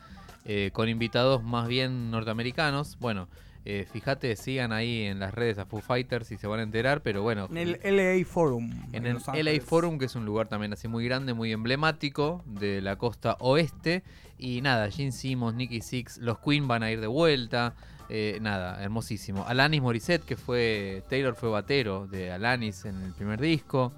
eh, 0.44 0.70
con 0.72 0.88
invitados 0.88 1.44
más 1.44 1.68
bien 1.68 2.10
norteamericanos. 2.10 2.98
Bueno, 2.98 3.28
eh, 3.64 3.86
fíjate, 3.88 4.34
sigan 4.34 4.72
ahí 4.72 5.02
en 5.02 5.20
las 5.20 5.32
redes 5.32 5.58
a 5.58 5.64
Foo 5.64 5.80
Fighters 5.80 6.32
y 6.32 6.36
se 6.36 6.48
van 6.48 6.58
a 6.58 6.64
enterar, 6.64 7.02
pero 7.02 7.22
bueno. 7.22 7.46
En 7.52 7.56
el 7.56 7.78
LA 7.84 8.26
Forum. 8.26 8.68
En 8.92 9.06
el 9.06 9.18
LA. 9.32 9.60
Forum, 9.64 9.96
que 9.96 10.06
es 10.06 10.16
un 10.16 10.24
lugar 10.24 10.48
también 10.48 10.72
así 10.72 10.88
muy 10.88 11.04
grande, 11.04 11.34
muy 11.34 11.52
emblemático 11.52 12.42
de 12.46 12.80
la 12.80 12.96
costa 12.96 13.36
oeste. 13.38 14.02
Y 14.38 14.60
nada, 14.60 14.90
Gene 14.90 15.12
Simmons, 15.12 15.54
Nicky 15.54 15.82
Six, 15.82 16.18
los 16.18 16.40
Queen 16.40 16.66
van 16.66 16.82
a 16.82 16.90
ir 16.90 17.00
de 17.00 17.06
vuelta. 17.06 17.76
Eh, 18.12 18.38
nada, 18.40 18.82
hermosísimo. 18.82 19.44
Alanis 19.46 19.80
Morissette, 19.80 20.24
que 20.24 20.36
fue. 20.36 21.04
Taylor 21.08 21.36
fue 21.36 21.48
batero 21.48 22.08
de 22.08 22.32
Alanis 22.32 22.84
en 22.84 23.00
el 23.02 23.12
primer 23.12 23.40
disco. 23.40 23.92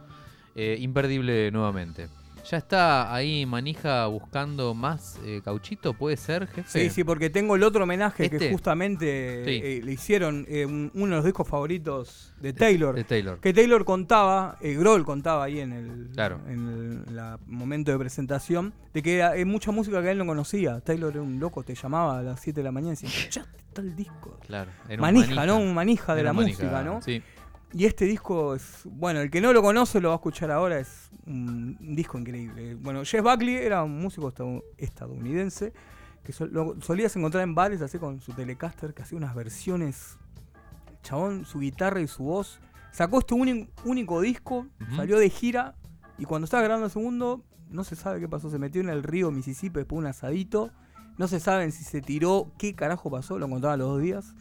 Eh, 0.55 0.77
imperdible 0.81 1.51
nuevamente. 1.51 2.09
Ya 2.45 2.57
está 2.59 3.15
ahí 3.15 3.47
Manija 3.47 4.07
buscando 4.07 4.75
más 4.75 5.19
eh, 5.25 5.41
cauchito, 5.45 5.95
¿puede 5.95 6.17
ser, 6.17 6.49
jefe? 6.49 6.69
Sí, 6.89 6.91
sí, 6.91 7.05
porque 7.05 7.31
tengo 7.31 7.55
el 7.55 7.63
otro 7.63 7.85
homenaje 7.85 8.29
que 8.29 8.37
Este. 8.37 8.51
justamente 8.51 9.45
Sí. 9.45 9.61
eh, 9.63 9.81
le 9.85 9.93
hicieron 9.93 10.45
eh, 10.49 10.67
un- 10.67 10.91
uno 10.95 11.07
de 11.07 11.17
los 11.17 11.25
discos 11.25 11.47
favoritos 11.49 12.35
de 12.41 12.53
Taylor. 12.53 12.97
De 12.97 13.05
Taylor. 13.05 13.39
Que 13.39 13.55
Taylor 13.55 13.85
contaba, 13.85 14.57
eh, 14.61 14.75
Grohl 14.75 15.05
contaba 15.05 15.45
ahí 15.45 15.61
en 15.61 15.73
el, 15.73 16.09
Claro. 16.15 16.41
en 16.49 17.05
el 17.07 17.15
la 17.17 17.39
momento 17.47 17.93
de 17.93 17.99
presentación, 17.99 18.75
de 18.93 19.03
que 19.03 19.17
era, 19.19 19.33
mucha 19.47 19.71
música 19.71 20.03
que 20.03 20.11
él 20.11 20.19
no 20.19 20.27
conocía. 20.27 20.81
Taylor 20.81 21.13
era 21.13 21.23
un 21.23 21.39
loco, 21.39 21.63
te 21.63 21.75
llamaba 21.77 22.19
a 22.19 22.23
las 22.23 22.41
7 22.41 22.61
de 22.61 22.65
la 22.65 22.73
mañana 22.73 22.95
y 22.95 23.03
decía, 23.03 23.09
escuchaste 23.09 23.63
tal 23.73 23.95
disco. 23.97 24.37
Claro. 24.47 24.71
era 24.89 24.97
un 24.97 25.01
Manija, 25.01 25.47
¿no? 25.47 25.59
Un 25.59 25.73
manija 25.73 26.15
de 26.15 26.21
Era 26.21 26.31
la 26.31 26.33
manija, 26.35 26.63
música, 26.65 26.83
¿no? 26.83 27.01
Sí. 27.03 27.23
Y 27.75 27.87
este 27.87 28.05
disco 28.05 28.55
es, 28.55 28.83
bueno, 28.85 29.21
el 29.21 29.31
que 29.31 29.41
no 29.41 29.53
lo 29.53 29.63
conoce 29.63 30.01
lo 30.01 30.09
va 30.09 30.15
a 30.15 30.17
escuchar 30.17 30.51
ahora, 30.51 30.79
es 30.79 31.11
un, 31.27 31.79
un 31.81 31.97
disco 31.97 32.19
increíble. 32.19 32.75
Bueno, 32.75 33.03
Jeff 33.05 33.23
Buckley 33.23 33.55
era 33.57 33.83
un 33.83 33.99
músico 34.01 34.33
estadounidense 34.77 35.73
que 36.23 36.33
sol- 36.33 36.51
lo 36.53 36.77
solías 36.83 37.17
encontrar 37.17 37.43
en 37.45 37.55
bares 37.55 37.81
así 37.81 37.99
con 37.99 38.21
su 38.21 38.33
Telecaster, 38.35 38.93
que 38.93 39.03
hacía 39.03 39.17
unas 39.17 39.35
versiones, 39.35 40.19
chabón, 41.03 41.45
su 41.47 41.61
guitarra 41.61 42.01
y 42.01 42.07
su 42.09 42.25
voz. 42.25 42.61
Sacó 42.93 43.21
este 43.21 43.35
único 43.85 44.21
disco, 44.21 44.67
salió 44.95 45.19
de 45.19 45.31
gira 45.31 45.75
y 46.19 46.25
cuando 46.27 46.45
estaba 46.45 46.63
grabando 46.63 46.87
el 46.87 46.93
segundo, 46.93 47.43
no 47.71 47.85
se 47.85 47.97
sabe 47.97 48.21
qué 48.21 48.29
pasó, 48.29 48.51
se 48.51 48.59
metió 48.59 48.83
en 48.83 48.91
el 48.91 49.03
río 49.03 49.31
Mississippi 49.31 49.79
después 49.79 49.97
de 49.97 50.01
un 50.01 50.07
asadito. 50.09 50.71
No 51.17 51.27
se 51.27 51.41
saben 51.41 51.73
si 51.73 51.85
se 51.85 52.03
tiró, 52.03 52.53
qué 52.59 52.75
carajo 52.75 53.11
pasó, 53.11 53.39
lo 53.39 53.47
encontraba 53.47 53.79
los 53.79 53.89
dos 53.89 54.03
días. 54.03 54.35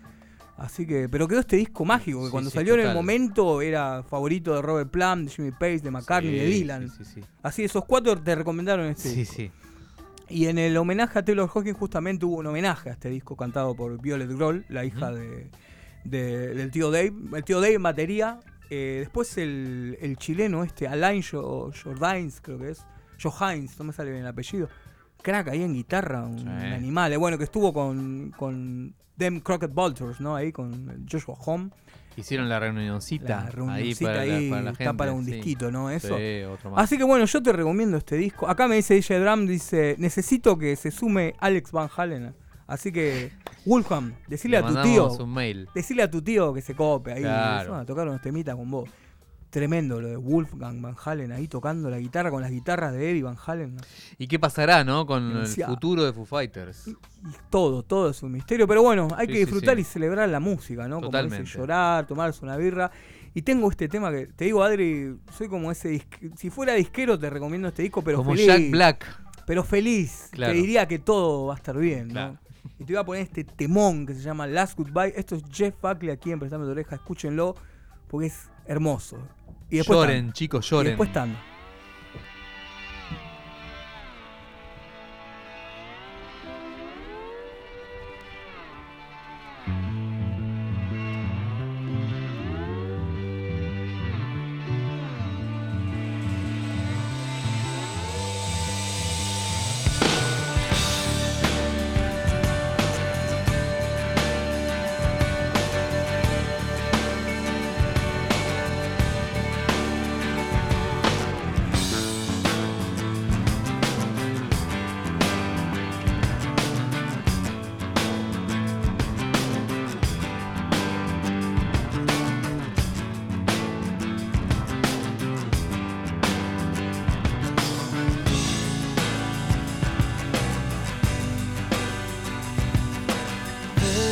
Así 0.61 0.85
que, 0.85 1.09
pero 1.09 1.27
quedó 1.27 1.39
este 1.39 1.55
disco 1.55 1.83
mágico, 1.85 2.19
que 2.19 2.25
Sí, 2.25 2.31
cuando 2.31 2.49
sí, 2.51 2.57
salió 2.57 2.75
en 2.75 2.81
el 2.81 2.93
momento 2.93 3.61
era 3.63 4.03
favorito 4.03 4.53
de 4.55 4.61
Robert 4.61 4.91
Plant, 4.91 5.27
de 5.27 5.35
Jimmy 5.35 5.51
Page, 5.51 5.79
de 5.79 5.89
McCartney, 5.91 6.35
de 6.37 6.45
Dylan. 6.45 6.87
Sí, 6.89 7.03
sí, 7.03 7.11
sí. 7.15 7.21
Así, 7.41 7.63
esos 7.63 7.83
cuatro 7.85 8.15
te 8.21 8.35
recomendaron 8.35 8.85
este 8.85 9.09
Sí, 9.09 9.15
disco. 9.15 9.35
sí. 9.37 9.51
Y 10.29 10.45
en 10.47 10.59
el 10.59 10.77
homenaje 10.77 11.17
a 11.19 11.25
Taylor 11.25 11.49
Hawkins 11.53 11.75
justamente 11.77 12.25
hubo 12.25 12.37
un 12.37 12.45
homenaje 12.45 12.89
a 12.89 12.93
este 12.93 13.09
disco 13.09 13.35
cantado 13.35 13.75
por 13.75 13.99
Violet 13.99 14.29
Grohl, 14.29 14.63
la 14.69 14.85
hija 14.85 15.11
de, 15.11 15.49
de- 16.03 16.53
del 16.53 16.69
tío 16.71 16.91
Dave. 16.91 17.11
El 17.35 17.43
tío 17.43 17.59
Dave 17.59 17.73
en 17.73 17.83
batería. 17.83 18.39
eh, 18.69 18.97
después 18.99 19.37
el, 19.39 19.97
el 19.99 20.15
chileno 20.17 20.63
este, 20.63 20.87
Alain 20.87 21.21
Jo- 21.23 21.71
Jordains, 21.83 22.39
creo 22.39 22.59
que 22.59 22.69
es. 22.69 22.85
Johains, 23.21 23.77
no 23.77 23.85
me 23.85 23.93
sale 23.93 24.11
bien 24.11 24.21
el 24.21 24.27
apellido. 24.29 24.69
Crack 25.21 25.49
ahí 25.49 25.63
en 25.63 25.73
guitarra, 25.73 26.23
un 26.23 26.39
Sí. 26.39 26.47
animal. 26.47 27.17
Bueno, 27.17 27.37
que 27.37 27.43
estuvo 27.45 27.73
con, 27.73 28.31
con 28.37 28.93
Them 29.17 29.39
Crockett 29.39 29.73
Vultures, 29.73 30.19
¿no? 30.19 30.35
Ahí 30.35 30.51
con 30.51 31.05
Joshua 31.09 31.35
Home. 31.45 31.69
Hicieron 32.17 32.49
la 32.49 32.59
reunioncita, 32.59 33.45
La 33.45 33.49
reunioncita 33.49 34.19
ahí 34.19 34.29
para, 34.29 34.41
la- 34.41 34.49
para 34.49 34.61
la 34.63 34.71
está 34.71 34.93
para 34.93 35.11
un 35.13 35.23
sí. 35.25 35.31
disquito, 35.31 35.71
¿no? 35.71 35.89
Eso. 35.89 36.17
Sí, 36.17 36.41
otro 36.43 36.71
más. 36.71 36.83
Así 36.83 36.97
que 36.97 37.03
bueno, 37.05 37.23
yo 37.25 37.41
te 37.41 37.53
recomiendo 37.53 37.95
este 37.97 38.17
disco. 38.17 38.49
Acá 38.49 38.67
me 38.67 38.75
dice 38.75 38.95
DJ 38.95 39.19
Drum, 39.21 39.45
dice, 39.47 39.95
necesito 39.97 40.57
que 40.57 40.75
se 40.75 40.91
sume 40.91 41.35
Alex 41.39 41.71
Van 41.71 41.89
Halen. 41.95 42.35
Así 42.67 42.91
que, 42.91 43.31
Wolfham, 43.65 44.13
decirle 44.27 44.59
Le 44.61 44.65
a 44.65 44.67
tu 44.69 44.81
tío, 44.81 45.11
un 45.11 45.33
mail. 45.33 45.67
decirle 45.75 46.03
a 46.03 46.09
tu 46.11 46.21
tío 46.21 46.53
que 46.53 46.61
se 46.61 46.73
cope 46.75 47.11
ahí. 47.13 47.21
Claro. 47.21 47.75
a 47.75 47.85
tocar 47.85 48.07
unos 48.07 48.21
temitas 48.21 48.55
con 48.55 48.69
vos. 48.71 48.89
Tremendo 49.51 49.99
lo 50.01 50.07
de 50.07 50.15
Wolfgang 50.15 50.81
Van 50.81 50.95
Halen 51.05 51.31
ahí 51.33 51.47
tocando 51.47 51.89
la 51.89 51.99
guitarra 51.99 52.31
con 52.31 52.41
las 52.41 52.49
guitarras 52.51 52.93
de 52.93 53.11
Eddie 53.11 53.21
Van 53.23 53.35
Halen. 53.45 53.75
¿Y 54.17 54.27
qué 54.27 54.39
pasará, 54.39 54.83
no? 54.85 55.05
Con 55.05 55.37
el 55.37 55.45
futuro 55.47 56.03
de 56.05 56.13
Foo 56.13 56.25
Fighters. 56.25 56.87
Y 56.87 56.95
todo, 57.49 57.83
todo 57.83 58.09
es 58.09 58.23
un 58.23 58.31
misterio. 58.31 58.65
Pero 58.67 58.81
bueno, 58.81 59.09
hay 59.17 59.27
Sí, 59.27 59.33
que 59.33 59.39
disfrutar 59.39 59.75
sí. 59.75 59.81
y 59.81 59.83
celebrar 59.83 60.29
la 60.29 60.39
música, 60.39 60.87
¿no? 60.87 60.95
Como 60.95 61.07
Totalmente. 61.07 61.43
dice, 61.43 61.57
llorar, 61.57 62.07
tomarse 62.07 62.43
una 62.45 62.55
birra. 62.55 62.89
Y 63.33 63.41
tengo 63.43 63.69
este 63.69 63.87
tema 63.89 64.09
que, 64.09 64.27
te 64.27 64.45
digo, 64.45 64.63
Adri, 64.63 65.17
soy 65.37 65.47
como 65.49 65.69
ese 65.71 65.89
disque- 65.91 66.31
Si 66.37 66.49
fuera 66.49 66.73
disquero, 66.73 67.19
te 67.19 67.29
recomiendo 67.29 67.67
este 67.67 67.83
disco, 67.83 68.01
pero 68.01 68.17
Como 68.19 68.31
feliz. 68.31 68.47
Jack 68.47 68.71
Black. 68.71 69.05
Pero 69.45 69.63
feliz. 69.65 70.29
Claro. 70.31 70.53
Te 70.53 70.59
diría 70.59 70.87
que 70.87 70.97
todo 70.99 71.47
va 71.47 71.55
a 71.55 71.57
estar 71.57 71.77
bien, 71.77 72.07
¿no? 72.07 72.13
Claro. 72.13 72.37
Y 72.79 72.85
te 72.85 72.93
voy 72.93 73.01
a 73.01 73.05
poner 73.05 73.23
este 73.23 73.43
temón 73.43 74.05
que 74.05 74.13
se 74.13 74.21
llama 74.21 74.47
Last 74.47 74.77
Goodbye. 74.77 75.13
Esto 75.15 75.35
es 75.35 75.43
Jeff 75.51 75.75
Buckley 75.81 76.09
aquí 76.09 76.31
en 76.31 76.39
Prestame 76.39 76.63
tu 76.63 76.71
oreja. 76.71 76.95
Escúchenlo 76.95 77.55
porque 78.07 78.27
es 78.27 78.49
hermoso. 78.65 79.17
Y 79.71 79.77
después 79.77 79.97
Lloren, 79.97 80.33
chicos, 80.33 80.67
Y 80.67 80.69
lloren. 80.69 80.97
después. 80.97 81.09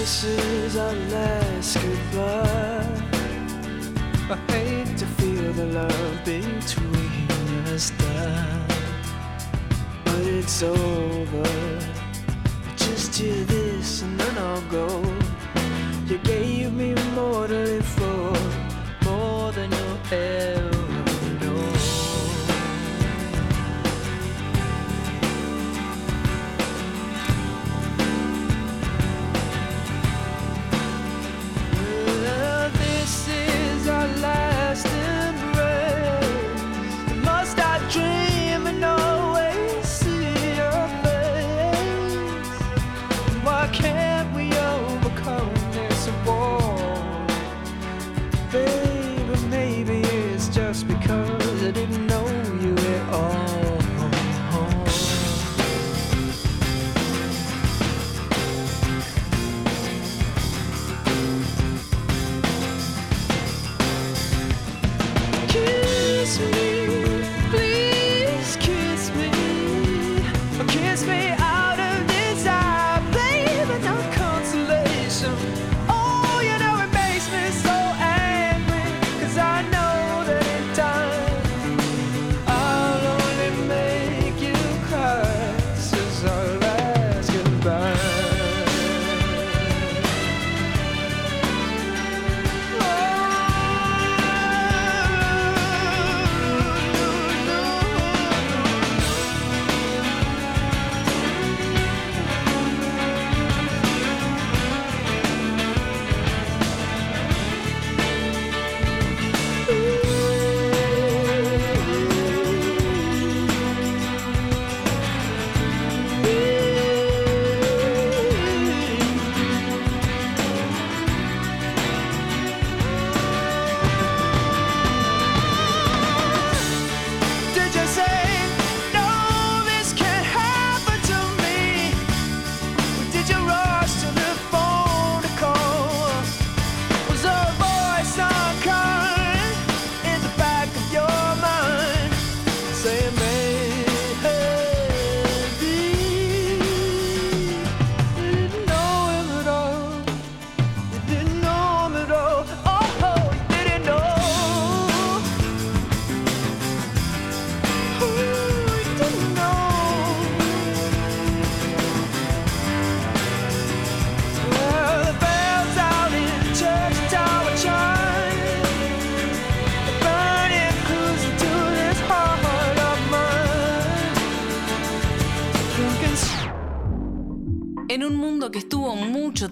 This 0.09 0.23
is 0.23 0.75
our 0.75 0.91
last 0.91 1.77
goodbye. 1.79 2.83
I 4.31 4.37
hate 4.51 4.97
to 4.97 5.05
feel 5.05 5.53
the 5.53 5.67
love 5.67 6.25
between 6.25 7.29
us 7.67 7.91
die, 7.91 8.67
but 10.03 10.21
it's 10.25 10.63
over. 10.63 11.79
Just 12.75 13.17
hear 13.17 13.43
this 13.45 14.01
and 14.01 14.19
then 14.19 14.35
I'll 14.39 14.67
go. 14.71 14.87
You 16.07 16.17
gave 16.17 16.73
me 16.73 16.95
more 17.13 17.45
to 17.45 17.53
live 17.53 17.85
for, 17.85 18.33
more 19.05 19.51
than 19.51 19.71
you'll 19.71 19.99
ever 20.11 20.58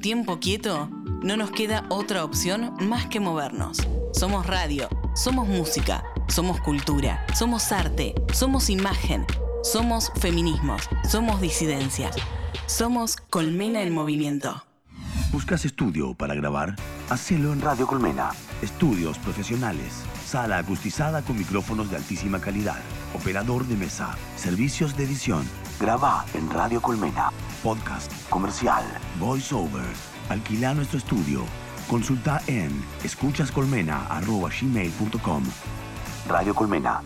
tiempo 0.07 0.39
quieto, 0.39 0.89
no 1.21 1.35
nos 1.35 1.51
queda 1.51 1.83
otra 1.89 2.23
opción 2.23 2.73
más 2.79 3.07
que 3.07 3.19
movernos. 3.19 3.85
Somos 4.13 4.47
radio, 4.47 4.87
somos 5.13 5.49
música, 5.49 6.01
somos 6.29 6.61
cultura, 6.61 7.25
somos 7.35 7.73
arte, 7.73 8.15
somos 8.31 8.69
imagen, 8.69 9.25
somos 9.63 10.13
feminismos, 10.21 10.83
somos 11.09 11.41
disidencias. 11.41 12.15
Somos 12.67 13.17
Colmena 13.17 13.81
en 13.81 13.93
Movimiento. 13.93 14.63
¿Buscas 15.33 15.65
estudio 15.65 16.13
para 16.13 16.35
grabar? 16.35 16.77
Hacelo 17.09 17.51
en 17.51 17.59
Radio 17.59 17.85
Colmena. 17.85 18.29
Estudios 18.61 19.17
profesionales. 19.17 20.05
Sala 20.25 20.57
acustizada 20.59 21.21
con 21.21 21.37
micrófonos 21.37 21.89
de 21.89 21.97
altísima 21.97 22.39
calidad. 22.39 22.79
Operador 23.13 23.67
de 23.67 23.75
mesa. 23.75 24.15
Servicios 24.37 24.95
de 24.95 25.03
edición. 25.03 25.45
Graba 25.81 26.25
en 26.33 26.49
Radio 26.49 26.81
Colmena. 26.81 27.29
Podcast. 27.63 28.11
Comercial. 28.29 28.83
Voice 29.19 29.53
over. 29.53 29.85
Alquila 30.29 30.73
nuestro 30.73 30.97
estudio. 30.97 31.43
Consulta 31.87 32.41
en 32.47 32.83
escuchascolmena.gmail.com 33.03 35.43
Radio 36.27 36.53
Colmena. 36.53 37.01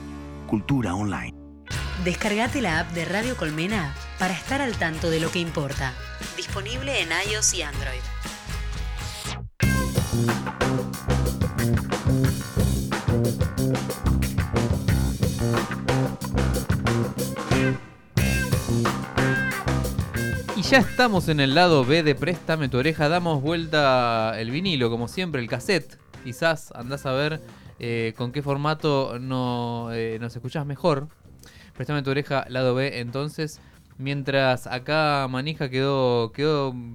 Cultura 0.47 0.95
online. 0.95 1.33
Descargate 2.03 2.61
la 2.61 2.79
app 2.79 2.91
de 2.93 3.05
Radio 3.05 3.37
Colmena 3.37 3.93
para 4.17 4.33
estar 4.33 4.61
al 4.61 4.75
tanto 4.77 5.09
de 5.09 5.19
lo 5.19 5.31
que 5.31 5.39
importa. 5.39 5.93
Disponible 6.35 7.01
en 7.01 7.09
iOS 7.29 7.53
y 7.53 7.61
Android. 7.61 8.01
Ya 20.72 20.78
estamos 20.78 21.28
en 21.28 21.41
el 21.41 21.53
lado 21.53 21.84
B 21.84 22.01
de 22.01 22.15
Préstame 22.15 22.69
tu 22.69 22.78
oreja. 22.78 23.09
Damos 23.09 23.41
vuelta 23.41 24.39
el 24.39 24.51
vinilo, 24.51 24.89
como 24.89 25.09
siempre, 25.09 25.41
el 25.41 25.49
cassette. 25.49 25.99
Quizás 26.24 26.72
andás 26.72 27.05
a 27.05 27.11
ver 27.11 27.41
eh, 27.80 28.13
con 28.15 28.32
qué 28.32 28.41
formato 28.41 29.19
no, 29.19 29.89
eh, 29.91 30.17
nos 30.22 30.34
escuchás 30.34 30.65
mejor. 30.65 31.09
Préstame 31.76 32.03
tu 32.03 32.11
oreja, 32.11 32.45
lado 32.47 32.74
B. 32.74 33.01
Entonces, 33.01 33.59
mientras 33.97 34.65
acá 34.65 35.28
Manija 35.30 35.69
quedó, 35.69 36.32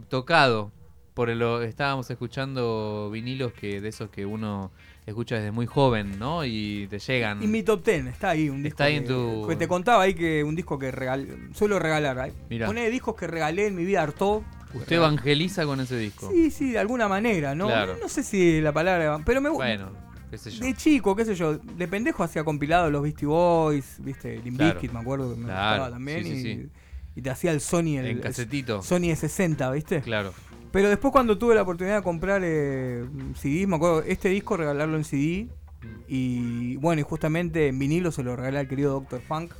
tocado 0.08 0.72
por 1.12 1.28
lo 1.28 1.60
estábamos 1.60 2.10
escuchando 2.10 3.10
vinilos 3.10 3.52
que 3.52 3.82
de 3.82 3.88
esos 3.88 4.08
que 4.08 4.24
uno 4.24 4.70
escucha 5.06 5.36
desde 5.36 5.52
muy 5.52 5.66
joven, 5.66 6.18
¿no? 6.18 6.44
Y 6.44 6.86
te 6.90 6.98
llegan. 6.98 7.42
Y 7.42 7.46
mi 7.46 7.62
top 7.62 7.82
ten, 7.82 8.08
está 8.08 8.30
ahí 8.30 8.48
un 8.48 8.62
disco. 8.62 8.74
Está 8.74 8.84
ahí 8.84 8.96
en 8.96 9.02
que- 9.04 9.08
tu- 9.08 9.46
que 9.48 9.56
te 9.56 9.68
contaba 9.68 10.02
ahí 10.02 10.14
que 10.14 10.42
un 10.44 10.54
disco 10.56 10.78
que 10.78 10.90
regal, 10.90 11.48
suelo 11.54 11.78
regalar. 11.78 12.28
¿eh? 12.28 12.32
Mirá. 12.50 12.66
Pone 12.66 12.90
discos 12.90 13.14
que 13.14 13.26
regalé 13.26 13.66
en 13.68 13.76
mi 13.76 13.84
vida 13.84 14.02
harto. 14.02 14.44
Usted 14.74 14.96
evangeliza 14.96 15.64
con 15.64 15.80
ese 15.80 15.96
disco. 15.96 16.30
Sí, 16.30 16.50
sí, 16.50 16.72
de 16.72 16.78
alguna 16.80 17.08
manera, 17.08 17.54
¿no? 17.54 17.66
Claro. 17.68 17.96
No 18.02 18.08
sé 18.08 18.22
si 18.22 18.60
la 18.60 18.72
palabra. 18.72 19.20
Pero 19.24 19.40
me 19.40 19.48
gusta. 19.48 19.64
Bueno, 19.64 19.90
qué 20.30 20.36
sé 20.38 20.50
yo. 20.50 20.64
De 20.64 20.74
chico, 20.74 21.14
qué 21.16 21.24
sé 21.24 21.34
yo, 21.34 21.56
de 21.56 21.88
pendejo 21.88 22.22
hacía 22.24 22.42
compilado 22.44 22.90
los 22.90 23.02
Beastie 23.02 23.26
Boys, 23.28 23.96
viste, 24.00 24.38
Limp 24.42 24.58
Claro. 24.58 24.74
Bizkit, 24.74 24.92
me 24.92 24.98
acuerdo 25.00 25.30
que 25.32 25.40
me 25.40 25.44
Claro, 25.46 25.68
gustaba 25.84 25.90
también. 25.92 26.24
sí, 26.24 26.30
sí, 26.30 26.36
y, 26.36 26.42
sí. 26.64 26.68
y 27.14 27.22
te 27.22 27.30
hacía 27.30 27.52
el 27.52 27.60
Sony, 27.60 27.96
el, 27.98 28.06
En 28.06 28.18
casetito. 28.20 28.78
el 28.78 28.82
Sony 28.82 29.02
E60, 29.12 29.72
¿viste? 29.72 30.00
Claro. 30.02 30.34
Pero 30.76 30.90
después 30.90 31.10
cuando 31.10 31.38
tuve 31.38 31.54
la 31.54 31.62
oportunidad 31.62 31.96
de 31.96 32.02
comprar 32.02 32.42
eh, 32.44 33.02
CD, 33.34 33.66
me 33.66 33.76
acuerdo, 33.76 34.02
este 34.02 34.28
disco 34.28 34.58
regalarlo 34.58 34.98
en 34.98 35.04
CD. 35.04 35.48
Y 36.06 36.76
bueno, 36.76 37.00
y 37.00 37.02
justamente 37.02 37.68
en 37.68 37.78
vinilo 37.78 38.12
se 38.12 38.22
lo 38.22 38.36
regalé 38.36 38.58
al 38.58 38.68
querido 38.68 38.92
Dr. 39.00 39.22
Funk, 39.22 39.52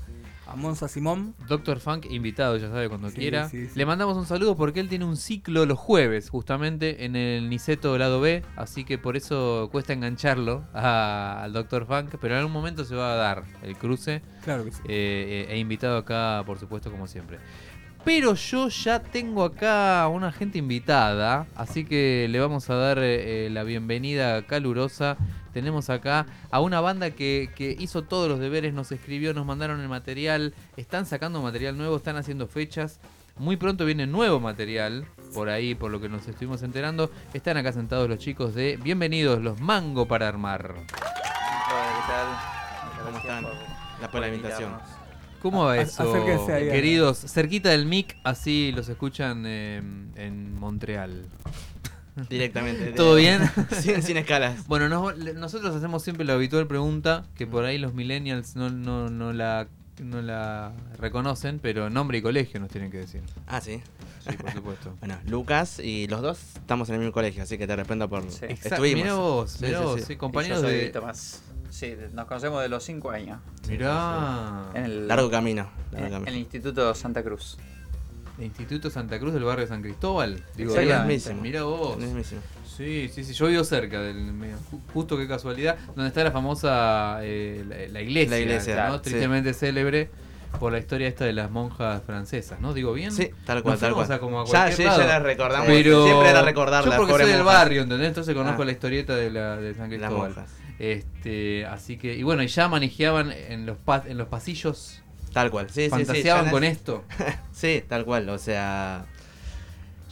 a 0.46 0.56
Monza 0.56 0.88
Simón. 0.88 1.34
Doctor 1.48 1.80
Funk, 1.80 2.04
invitado, 2.10 2.58
ya 2.58 2.68
sabe, 2.68 2.90
cuando 2.90 3.08
Sí, 3.08 3.16
quiera. 3.16 3.48
sí, 3.48 3.66
sí. 3.66 3.72
Le 3.74 3.86
mandamos 3.86 4.18
un 4.18 4.26
saludo 4.26 4.56
porque 4.58 4.78
él 4.80 4.90
tiene 4.90 5.06
un 5.06 5.16
ciclo 5.16 5.64
los 5.64 5.78
jueves, 5.78 6.28
justamente 6.28 7.06
en 7.06 7.16
el 7.16 7.48
Niceto 7.48 7.96
lado 7.96 8.20
B. 8.20 8.42
Así 8.54 8.84
que 8.84 8.98
por 8.98 9.16
eso 9.16 9.70
cuesta 9.72 9.94
engancharlo 9.94 10.64
a- 10.74 11.42
al 11.44 11.54
Doctor 11.54 11.86
Funk. 11.86 12.14
Pero 12.20 12.34
en 12.34 12.40
algún 12.40 12.52
momento 12.52 12.84
se 12.84 12.94
va 12.94 13.14
a 13.14 13.16
dar 13.16 13.44
el 13.62 13.74
cruce. 13.78 14.20
Claro 14.44 14.64
que 14.66 14.70
sí. 14.72 14.82
Eh, 14.84 15.46
eh, 15.48 15.54
e 15.54 15.58
invitado 15.58 15.96
acá, 15.96 16.42
por 16.44 16.58
supuesto, 16.58 16.90
como 16.90 17.06
siempre. 17.06 17.38
Pero 18.06 18.34
yo 18.34 18.68
ya 18.68 19.00
tengo 19.02 19.42
acá 19.42 20.06
una 20.06 20.30
gente 20.30 20.58
invitada, 20.58 21.48
así 21.56 21.84
que 21.84 22.28
le 22.30 22.38
vamos 22.38 22.70
a 22.70 22.76
dar 22.76 22.98
eh, 22.98 23.46
eh, 23.46 23.50
la 23.50 23.64
bienvenida 23.64 24.46
calurosa. 24.46 25.16
Tenemos 25.52 25.90
acá 25.90 26.24
a 26.52 26.60
una 26.60 26.80
banda 26.80 27.10
que, 27.10 27.50
que 27.56 27.74
hizo 27.76 28.02
todos 28.02 28.28
los 28.28 28.38
deberes, 28.38 28.72
nos 28.74 28.92
escribió, 28.92 29.34
nos 29.34 29.44
mandaron 29.44 29.80
el 29.80 29.88
material, 29.88 30.54
están 30.76 31.04
sacando 31.04 31.42
material 31.42 31.76
nuevo, 31.76 31.96
están 31.96 32.14
haciendo 32.16 32.46
fechas. 32.46 33.00
Muy 33.38 33.56
pronto 33.56 33.84
viene 33.84 34.06
nuevo 34.06 34.38
material, 34.38 35.04
por 35.34 35.48
ahí, 35.48 35.74
por 35.74 35.90
lo 35.90 36.00
que 36.00 36.08
nos 36.08 36.28
estuvimos 36.28 36.62
enterando. 36.62 37.10
Están 37.34 37.56
acá 37.56 37.72
sentados 37.72 38.08
los 38.08 38.20
chicos 38.20 38.54
de 38.54 38.78
Bienvenidos, 38.80 39.42
los 39.42 39.60
Mango 39.60 40.06
para 40.06 40.28
Armar. 40.28 40.76
Hola, 40.76 40.86
¿qué 41.96 42.12
tal? 42.12 43.04
¿Cómo 43.04 43.18
están? 43.18 43.42
Gracias 43.42 44.10
por 44.12 44.20
la 44.20 44.28
invitación. 44.28 44.95
¿Cómo 45.50 45.64
va 45.64 45.72
A- 45.72 45.80
eso, 45.82 46.02
acérquense 46.02 46.52
ahí, 46.52 46.68
queridos? 46.68 47.18
Cerquita 47.18 47.70
del 47.70 47.86
mic, 47.86 48.16
así 48.24 48.72
los 48.74 48.88
escuchan 48.88 49.44
eh, 49.46 49.78
en 50.16 50.54
Montreal. 50.58 51.24
Directamente. 52.30 52.92
¿Todo 52.96 53.14
bien? 53.16 53.40
sin, 53.80 54.02
sin 54.02 54.16
escalas. 54.16 54.66
Bueno, 54.66 54.88
nos- 54.88 55.16
le- 55.18 55.34
nosotros 55.34 55.74
hacemos 55.76 56.02
siempre 56.02 56.24
la 56.24 56.32
habitual 56.34 56.66
pregunta, 56.66 57.24
que 57.36 57.46
por 57.46 57.64
ahí 57.64 57.78
los 57.78 57.94
millennials 57.94 58.56
no, 58.56 58.70
no, 58.70 59.10
no, 59.10 59.32
la, 59.32 59.68
no 60.02 60.22
la 60.22 60.72
reconocen, 60.98 61.58
pero 61.60 61.90
nombre 61.90 62.18
y 62.18 62.22
colegio 62.22 62.58
nos 62.60 62.70
tienen 62.70 62.90
que 62.90 62.98
decir. 62.98 63.20
Ah, 63.46 63.60
sí. 63.60 63.80
Sí, 64.28 64.36
por 64.36 64.50
supuesto. 64.52 64.92
Bueno, 64.98 65.16
Lucas 65.28 65.78
y 65.78 66.08
los 66.08 66.20
dos 66.22 66.38
estamos 66.56 66.88
en 66.88 66.96
el 66.96 67.00
mismo 67.02 67.12
colegio, 67.12 67.44
así 67.44 67.56
que 67.58 67.66
te 67.68 67.76
respondo 67.76 68.08
por. 68.08 68.22
Sí. 68.30 68.46
Exacto. 68.48 68.74
Estuvimos. 68.74 69.02
Mirá 69.04 69.14
vos, 69.14 69.60
mirá 69.60 69.78
sí, 69.78 69.84
vos, 69.84 70.00
sí. 70.00 70.06
sí, 70.08 70.12
Y 70.14 70.16
compañeros 70.16 70.62
yo 70.62 70.68
soy 70.68 70.76
de... 70.78 70.86
Tomás. 70.88 71.42
Sí, 71.70 71.94
de- 71.94 72.08
nos 72.10 72.26
conocemos 72.26 72.62
de 72.62 72.68
los 72.68 72.82
5 72.84 73.10
años. 73.10 73.38
Mirá. 73.68 74.64
En 74.74 74.84
el, 74.84 75.08
Largo 75.08 75.30
camino. 75.30 75.68
en 75.92 76.00
largo 76.00 76.10
camino. 76.16 76.30
el 76.30 76.36
Instituto 76.36 76.94
Santa 76.94 77.22
Cruz. 77.22 77.58
Instituto 78.38 78.90
Santa 78.90 79.18
Cruz 79.18 79.32
del 79.32 79.44
barrio 79.44 79.66
San 79.66 79.80
Cristóbal. 79.82 80.42
Digo. 80.56 80.74
Mirá 81.40 81.62
vos. 81.62 81.96
Sí, 82.76 83.10
sí, 83.12 83.24
sí, 83.24 83.32
yo 83.32 83.46
vivo 83.46 83.64
cerca 83.64 84.00
del 84.02 84.30
justo 84.92 85.16
qué 85.16 85.26
casualidad, 85.26 85.78
donde 85.94 86.08
está 86.08 86.22
la 86.22 86.30
famosa 86.30 87.20
eh, 87.22 87.64
la, 87.66 87.76
la 87.90 88.00
iglesia, 88.02 88.30
La 88.30 88.38
iglesia, 88.38 88.74
¿no? 88.74 88.80
claro, 88.80 88.94
sí. 88.96 89.00
tristemente 89.04 89.54
célebre 89.54 90.10
por 90.60 90.72
la 90.72 90.78
historia 90.78 91.08
esta 91.08 91.24
de 91.24 91.32
las 91.32 91.50
monjas 91.50 92.02
francesas, 92.04 92.60
¿no? 92.60 92.74
Digo 92.74 92.92
bien. 92.92 93.12
Sí, 93.12 93.30
tal 93.46 93.62
cual, 93.62 93.72
Nos 93.74 93.80
tal 93.80 93.94
cual. 93.94 94.12
a 94.12 94.18
como 94.18 94.42
a 94.42 94.44
Ya, 94.44 94.70
sí, 94.70 94.82
ya 94.82 94.90
lado. 94.90 95.06
la 95.06 95.18
recordamos. 95.20 95.66
Pero 95.68 96.04
Siempre 96.04 96.28
era 96.30 96.42
recordar 96.42 96.84
yo 96.84 96.90
las 96.90 96.98
porque 96.98 97.14
soy 97.14 97.32
del 97.32 97.42
barrio, 97.42 97.82
¿entendés? 97.82 98.08
Entonces 98.08 98.34
conozco 98.34 98.60
Ah. 98.60 98.64
la 98.66 98.72
historieta 98.72 99.16
de 99.16 99.30
la 99.30 99.56
de 99.56 99.72
San 99.72 99.88
Las 99.90 99.98
Cristóbal. 99.98 100.28
monjas. 100.34 100.50
Este, 100.78 101.64
así 101.66 101.96
que 101.96 102.14
y 102.16 102.22
bueno, 102.22 102.42
y 102.42 102.48
ya 102.48 102.68
manejaban 102.68 103.32
en 103.32 103.66
los 103.66 103.78
pa- 103.78 104.04
en 104.06 104.18
los 104.18 104.28
pasillos, 104.28 105.02
Tal 105.32 105.50
cual. 105.50 105.68
Sí, 105.68 105.82
sí, 105.82 105.84
sí. 105.84 105.90
fantaseaban 105.90 106.44
ya 106.46 106.50
con 106.50 106.64
esto. 106.64 107.04
Sí, 107.52 107.82
tal 107.86 108.04
cual. 108.04 108.28
O 108.30 108.38
sea. 108.38 109.06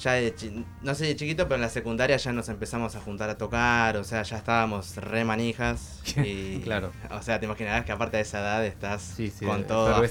Ya 0.03 0.12
de 0.15 0.35
no 0.83 0.95
sé 0.95 1.07
de 1.07 1.15
chiquito, 1.17 1.45
pero 1.45 1.55
en 1.55 1.61
la 1.62 1.69
secundaria 1.69 2.17
ya 2.17 2.33
nos 2.33 2.49
empezamos 2.49 2.95
a 2.97 3.01
juntar 3.01 3.31
a 3.31 3.39
tocar. 3.39 3.97
O 3.97 4.05
sea, 4.05 4.23
ya 4.23 4.37
estábamos 4.39 4.97
re 4.97 5.25
manijas. 5.25 6.03
Y, 6.25 6.61
Claro. 6.61 6.91
O 7.11 7.23
sea, 7.23 7.39
te 7.41 7.47
imaginarás 7.47 7.85
que 7.85 7.93
aparte 7.93 8.17
de 8.19 8.23
esa 8.25 8.41
edad 8.41 8.67
estás 8.67 9.03
Sí, 9.03 9.31
sí, 9.31 9.45
con 9.47 9.67
todo. 9.67 10.05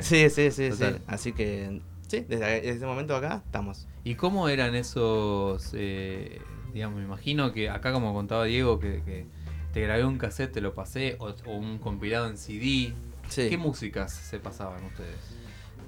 Sí, 0.00 0.28
sí, 0.30 0.50
sí, 0.50 0.70
sí. 0.72 0.84
Así 1.06 1.32
que. 1.32 1.80
Sí, 2.08 2.20
desde, 2.28 2.44
desde 2.60 2.70
ese 2.70 2.86
momento 2.86 3.16
acá 3.16 3.42
estamos. 3.46 3.88
¿Y 4.04 4.16
cómo 4.16 4.48
eran 4.50 4.74
esos, 4.74 5.70
eh, 5.74 6.40
digamos, 6.74 6.98
me 6.98 7.04
imagino 7.04 7.52
que 7.52 7.70
acá 7.70 7.90
como 7.92 8.12
contaba 8.12 8.44
Diego, 8.44 8.78
que, 8.78 9.02
que 9.02 9.26
te 9.72 9.80
grabé 9.80 10.04
un 10.04 10.18
cassette, 10.18 10.52
te 10.52 10.60
lo 10.60 10.74
pasé, 10.74 11.16
o, 11.18 11.28
o 11.46 11.56
un 11.56 11.78
compilado 11.78 12.28
en 12.28 12.36
CD. 12.36 12.92
Sí. 13.28 13.48
¿Qué 13.48 13.56
músicas 13.56 14.12
se 14.12 14.38
pasaban 14.38 14.84
ustedes? 14.84 15.16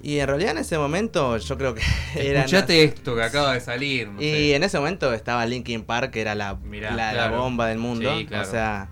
Y 0.03 0.19
en 0.19 0.27
realidad 0.27 0.53
en 0.53 0.59
ese 0.59 0.77
momento 0.77 1.39
yo 1.39 1.57
creo 1.57 1.75
que 1.75 1.83
era. 2.17 2.41
Escuchate 2.41 2.85
esto 2.85 3.15
que 3.15 3.23
acaba 3.23 3.55
de 3.55 3.61
salir. 3.61 4.09
no 4.09 4.21
Y 4.21 4.25
sé. 4.25 4.55
en 4.57 4.63
ese 4.63 4.79
momento 4.79 5.13
estaba 5.15 5.47
Linkin 5.47 5.83
Park, 5.83 6.11
que 6.11 6.21
era 6.21 6.35
la, 6.35 6.57
Mirá, 6.57 6.95
la, 6.95 7.31
bomba 7.31 7.69
del 7.69 7.79
mundo. 7.79 8.15
Sí, 8.17 8.27
claro. 8.27 8.47
O 8.47 8.51
sea, 8.51 8.89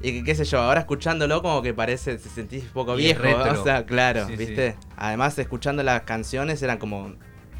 y 0.00 0.22
qué 0.22 0.34
sé 0.34 0.44
yo, 0.44 0.60
ahora 0.60 0.80
escuchándolo 0.80 1.40
como 1.42 1.62
que 1.62 1.72
parece, 1.74 2.18
se 2.18 2.28
sentís 2.28 2.64
un 2.64 2.68
poco 2.70 2.94
Y 2.94 3.02
viejo. 3.04 3.22
O 3.50 3.64
sea, 3.64 3.84
claro, 3.86 4.26
Sí, 4.26 4.36
¿viste? 4.36 4.76
Además, 4.96 5.38
escuchando 5.38 5.82
las 5.82 6.02
canciones 6.02 6.62
eran 6.62 6.78
como 6.78 7.14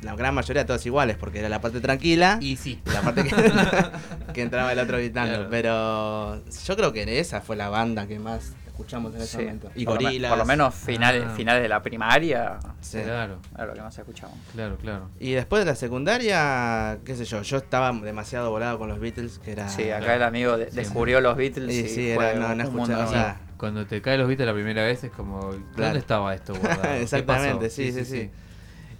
la 0.05 0.14
gran 0.16 0.34
mayoría 0.34 0.64
todas 0.66 0.84
iguales, 0.86 1.16
porque 1.16 1.40
era 1.40 1.48
la 1.48 1.61
parte 1.61 1.80
tranquila 1.80 2.38
Y 2.40 2.57
sí. 2.57 2.80
la 2.92 3.00
parte 3.02 3.24
que, 3.24 3.34
que 4.32 4.42
entraba 4.42 4.72
el 4.72 4.78
otro 4.78 4.98
gritando. 4.98 5.34
Claro. 5.34 5.48
pero 5.50 6.44
yo 6.66 6.76
creo 6.76 6.92
que 6.92 7.18
esa 7.18 7.40
fue 7.40 7.57
la 7.57 7.68
banda 7.68 8.07
que 8.07 8.18
más 8.18 8.52
escuchamos 8.66 9.14
en 9.14 9.20
ese 9.22 9.36
Sí. 9.36 9.38
momento. 9.38 9.70
Y 9.76 9.84
por, 9.84 9.94
lo 10.02 10.09
gorilas. 10.09 10.28
por 10.30 10.38
lo 10.38 10.44
menos 10.46 10.74
finales, 10.74 11.22
Ah. 11.28 11.32
finales 11.36 11.62
de 11.62 11.68
la 11.68 11.80
primaria 11.80 12.59
Sí. 12.80 12.98
Claro, 13.02 13.38
era 13.55 13.66
lo 13.66 13.74
que 13.74 13.80
más 13.80 13.96
escuchamos. 13.96 14.36
claro, 14.52 14.76
claro. 14.78 15.11
Y 15.20 15.30
después 15.32 15.64
de 15.64 15.70
la 15.70 15.76
secundaria, 15.76 16.98
qué 17.05 17.14
sé 17.16 17.24
yo, 17.24 17.42
yo 17.42 17.57
estaba 17.57 17.92
demasiado 17.92 18.50
volado 18.50 18.78
con 18.78 18.88
los 18.88 18.98
Beatles, 18.98 19.38
que 19.38 19.52
era... 19.52 19.68
Sí, 19.68 19.90
acá 19.90 20.16
el 20.16 20.22
amigo 20.24 20.57
de- 20.59 20.66
descubrió 20.66 21.20
los 21.20 21.36
Beatles 21.36 21.72
Y 21.74 21.80
y, 21.80 21.88
sí, 21.88 22.11
era- 22.11 22.34
no, 22.55 22.62
escuchaba, 22.64 23.05
o 23.05 23.09
sea, 23.09 23.40
Cuando 23.57 23.86
te 23.86 24.02
cae 24.02 24.18
los 24.18 24.26
beats 24.28 24.44
la 24.44 24.52
primera 24.52 24.82
vez 24.84 25.05
es 25.05 25.12
como, 25.12 25.40
¿dónde 25.40 25.64
Claro. 25.76 25.98
estaba 25.98 26.34
esto 26.34 26.52
Exactamente, 27.00 27.70
sí, 27.70 27.92
sí, 27.92 28.05
sí. 28.05 28.30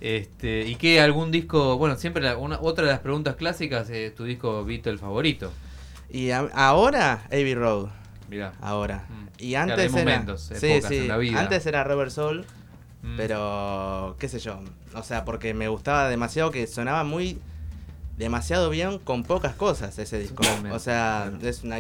Este, 0.01 0.66
¿Y 0.66 0.76
qué 0.76 1.01
algún 1.01 1.30
disco? 1.30 1.78
Bueno, 1.78 1.97
siempre 1.97 2.22
la- 2.22 2.36
una, 2.36 2.61
otra 2.61 2.84
de 2.84 2.90
las 2.92 3.01
preguntas 3.01 3.36
clásicas 3.36 3.88
es 3.90 4.14
tu 4.14 4.24
disco 4.24 4.64
Beatle 4.64 4.99
favorito. 4.99 5.51
Y 6.11 6.30
a- 6.30 6.49
ahora, 6.55 7.24
Abbey 7.26 7.55
Road. 7.55 7.88
Mirá. 8.28 8.53
Ahora. 8.61 9.07
Mm. 9.09 9.24
Y 9.38 9.51
Claro, 9.53 9.72
antes 9.72 9.95
era. 9.95 10.36
sí, 10.38 10.80
sí. 10.88 10.97
en 10.99 11.09
la 11.09 11.16
vida. 11.18 11.40
Antes 11.40 11.66
era 11.66 11.84
Robert 11.84 12.11
Soul, 12.11 12.45
Mm. 13.03 13.16
pero 13.16 14.16
qué 14.18 14.28
sé 14.28 14.38
yo. 14.38 14.61
O 14.95 15.03
sea, 15.03 15.24
porque 15.24 15.53
me 15.55 15.68
gustaba 15.68 16.09
demasiado 16.09 16.51
que 16.51 16.66
sonaba 16.66 17.05
muy 17.05 17.38
demasiado 18.16 18.70
bien 18.70 18.99
con 18.99 19.24
pocas 19.24 19.55
cosas 19.57 19.99
ese 19.99 20.18
disco. 20.18 20.42
O 20.72 20.78
sea, 20.78 21.32
es 21.42 21.64
una 21.64 21.76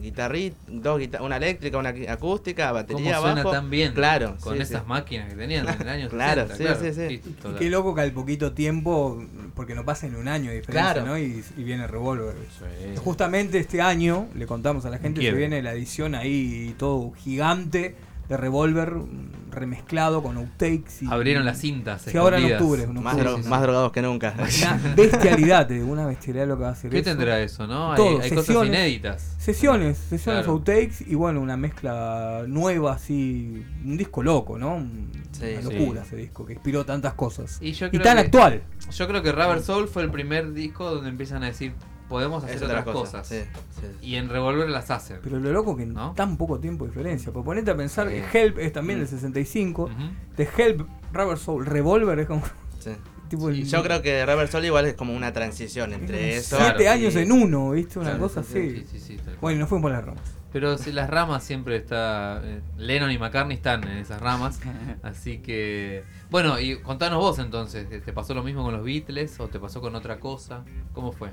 guitarrita, 0.00 0.56
dos 0.68 0.98
guita- 1.00 1.22
una 1.22 1.36
eléctrica, 1.36 1.78
una 1.78 1.90
acústica, 2.08 2.64
¿Cómo 2.68 2.74
batería 2.74 3.18
suena 3.18 3.32
abajo. 3.40 3.50
tan 3.50 3.70
bien? 3.70 3.92
Claro, 3.94 4.36
Con 4.40 4.56
sí, 4.56 4.62
esas 4.62 4.82
sí. 4.82 4.88
máquinas 4.88 5.28
que 5.28 5.34
tenían 5.36 5.68
en 5.68 5.80
el 5.82 5.88
año 5.88 6.08
Claro, 6.10 6.46
60, 6.48 6.74
sí, 6.76 6.92
sí, 6.92 7.08
sí. 7.24 7.30
total. 7.34 7.52
Y 7.54 7.58
qué 7.58 7.70
loco 7.70 7.94
que 7.94 8.00
al 8.02 8.12
poquito 8.12 8.52
tiempo, 8.52 9.22
porque 9.54 9.74
no 9.74 9.84
pasa 9.84 10.06
en 10.06 10.16
un 10.16 10.28
año 10.28 10.50
de 10.50 10.56
diferencia, 10.60 10.92
Claro. 10.94 11.06
¿no? 11.06 11.18
Y, 11.18 11.44
y 11.56 11.62
viene 11.64 11.86
Revolver. 11.86 12.34
Sí. 12.58 12.96
Justamente 12.96 13.58
este 13.58 13.80
año, 13.82 14.28
le 14.34 14.46
contamos 14.46 14.84
a 14.84 14.90
la 14.90 14.98
gente, 14.98 15.18
se 15.18 15.22
Quiero. 15.22 15.36
viene 15.36 15.62
la 15.62 15.72
edición 15.72 16.14
ahí 16.14 16.74
todo 16.78 17.12
gigante 17.12 17.94
de 18.28 18.36
Revolver 18.36 18.94
mm, 18.94 19.50
remezclado 19.50 20.22
con 20.22 20.36
outtakes. 20.36 21.02
Y, 21.02 21.06
Abrieron 21.10 21.44
las 21.44 21.58
cintas. 21.58 22.02
Sí, 22.02 22.16
ahora 22.16 22.38
en 22.38 22.52
octubre. 22.52 22.82
en 22.82 23.02
Más, 23.02 23.16
drogados 23.16 23.90
que 23.92 24.02
nunca. 24.02 24.34
Una 24.36 24.80
bestialidad, 24.96 25.70
una 25.82 26.06
bestialidad 26.06 26.46
lo 26.46 26.56
que 26.56 26.62
va 26.62 26.68
a 26.68 26.72
hacer 26.72 26.90
¿Qué 26.90 26.98
eso. 26.98 27.10
tendrá 27.10 27.40
eso, 27.40 27.66
no? 27.66 27.92
Hay, 27.92 27.96
Todo, 27.96 28.20
hay 28.20 28.28
cosas 28.30 28.46
sesiones. 28.46 28.68
inéditas. 28.68 29.34
Sesiones, 29.38 29.96
sesiones 29.98 30.42
Claro. 30.44 30.52
outtakes 30.58 31.00
y 31.06 31.14
bueno, 31.14 31.40
una 31.40 31.56
mezcla 31.56 32.44
nueva 32.46 32.92
así, 32.92 33.64
un 33.84 33.96
disco 33.96 34.22
loco, 34.22 34.58
¿no? 34.58 34.86
Sí, 35.32 35.44
una 35.60 35.68
sí. 35.70 35.78
locura 35.78 36.02
ese 36.02 36.16
disco 36.16 36.44
que 36.44 36.52
inspiró 36.52 36.84
tantas 36.84 37.14
cosas. 37.14 37.58
Y 37.62 37.72
yo 37.72 37.86
Y 37.86 37.90
creo 37.90 38.02
tan 38.02 38.16
que- 38.16 38.20
actual. 38.24 38.62
Yo 38.90 39.08
creo 39.08 39.22
que 39.22 39.32
Rubber 39.32 39.62
Soul 39.62 39.88
fue 39.88 40.02
el 40.02 40.10
primer 40.10 40.52
disco 40.52 40.90
donde 40.90 41.08
empiezan 41.10 41.42
a 41.42 41.46
decir, 41.46 41.72
podemos 42.08 42.42
hacer 42.44 42.56
otras 42.64 42.70
otra 42.80 42.84
cosa, 42.84 43.18
cosas. 43.18 43.26
sí, 43.28 43.40
sí. 43.80 43.86
Y 44.06 44.14
en 44.16 44.28
Revolver 44.28 44.68
las 44.68 44.90
hacen. 44.90 45.18
Pero 45.22 45.38
lo 45.38 45.52
loco 45.52 45.76
que 45.76 45.82
en 45.84 45.92
¿No? 45.94 46.12
tan 46.12 46.36
poco 46.36 46.58
tiempo 46.58 46.84
de 46.84 46.90
diferencia. 46.90 47.32
Pues 47.32 47.44
ponete 47.44 47.70
a 47.70 47.76
pensar 47.76 48.08
Sí. 48.08 48.14
que 48.32 48.42
Help 48.44 48.58
es 48.58 48.72
también 48.72 48.98
Mm. 48.98 49.02
del 49.02 49.08
65. 49.08 49.84
Ujú. 49.84 49.92
De 50.36 50.48
Help, 50.56 50.86
Rubber 51.12 51.38
Soul, 51.38 51.66
Revolver 51.66 52.18
es 52.20 52.26
como. 52.26 52.42
Sí. 52.80 52.90
tipo 53.28 53.48
el- 53.50 53.66
yo 53.66 53.82
creo 53.82 54.00
que 54.02 54.24
Robert 54.24 54.50
Soul 54.50 54.64
igual 54.64 54.86
es 54.86 54.94
como 54.94 55.12
una 55.14 55.32
transición 55.32 55.92
entre 55.92 56.36
eso. 56.36 56.56
Siete 56.56 56.74
Claro, 56.84 56.90
años 56.92 57.14
y- 57.14 57.18
en 57.18 57.32
uno, 57.32 57.70
¿viste? 57.72 57.98
Una 57.98 58.10
Claro, 58.10 58.22
cosa 58.24 58.42
sí, 58.42 58.58
así. 58.58 58.70
Sí, 58.70 58.86
sí, 58.92 59.00
sí, 59.00 59.16
tal 59.16 59.24
cual. 59.24 59.36
Bueno, 59.40 59.56
y 59.56 59.60
nos 59.60 59.68
fuimos 59.68 59.82
por 59.82 59.92
las 59.92 60.04
ramas. 60.04 60.22
Pero 60.50 60.78
si 60.78 60.92
las 60.92 61.10
ramas 61.10 61.44
siempre 61.44 61.76
está. 61.76 62.40
eh, 62.42 62.62
Lennon 62.78 63.10
y 63.10 63.18
McCartney 63.18 63.54
están 63.58 63.84
en 63.86 63.98
esas 63.98 64.18
ramas. 64.22 64.58
así 65.02 65.38
que. 65.40 66.04
Bueno, 66.30 66.58
y 66.58 66.78
contanos 66.80 67.18
vos 67.18 67.38
entonces. 67.38 67.86
¿Te 68.02 68.12
pasó 68.14 68.32
lo 68.32 68.42
mismo 68.42 68.62
con 68.62 68.72
los 68.72 68.82
Beatles 68.82 69.38
o 69.40 69.48
te 69.48 69.58
pasó 69.60 69.82
con 69.82 69.94
otra 69.94 70.20
cosa? 70.20 70.64
¿Cómo 70.94 71.12
fue? 71.12 71.28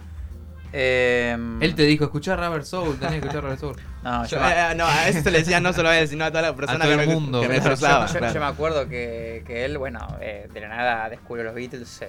Em, 0.73 1.61
Él 1.61 1.73
te 1.75 1.83
dijo, 1.83 2.03
escuchar 2.05 2.39
Rubber 2.39 2.65
Soul, 2.65 2.97
tenés 2.97 3.13
que 3.13 3.19
escuchar 3.19 3.43
Rubber 3.43 3.57
Soul. 3.59 3.75
no, 4.03 4.25
Yo, 4.25 4.37
yo, 4.37 4.45
eh, 4.45 4.75
no, 4.75 4.85
a 4.85 5.07
eso 5.07 5.21
se 5.21 5.31
le 5.31 5.39
decía 5.39 5.59
no 5.59 5.71
solo 5.73 5.89
a 5.89 5.97
él, 5.97 6.07
sino 6.07 6.25
a 6.25 6.31
todo 6.31 6.55
que, 6.55 6.91
el 6.91 6.97
me, 6.97 7.07
mundo. 7.07 7.41
que 7.41 7.47
me 7.49 7.59
Yo- 7.61 7.69
yo- 7.71 7.75
claro. 7.77 8.39
me 8.39 8.45
acuerdo 8.45 8.87
que, 8.89 9.43
que 9.47 9.65
él, 9.65 9.77
bueno, 9.77 10.05
eh, 10.21 10.47
de 10.53 10.59
la 10.61 10.67
nada 10.69 11.09
descubrió 11.09 11.45
los 11.45 11.55
Beatles, 11.55 11.87
se, 11.87 12.07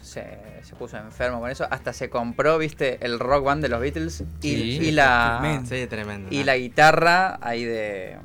se, 0.00 0.38
se 0.62 0.74
puso 0.76 0.96
enfermo 0.98 1.40
con 1.40 1.50
eso, 1.50 1.66
hasta 1.70 1.92
se 1.92 2.08
compró, 2.10 2.58
viste, 2.58 2.98
el 3.04 3.18
rock 3.18 3.44
band 3.44 3.62
de 3.62 3.68
los 3.68 3.80
Beatles 3.80 4.20
y, 4.42 4.54
Sí, 4.54 4.78
y 4.82 4.90
la 4.92 5.38
tremendo. 5.40 5.68
Sí, 5.68 5.86
tremendo. 5.86 6.28
y 6.30 6.44
la 6.44 6.56
guitarra 6.56 7.38
ahí 7.40 7.64
de 7.64 8.16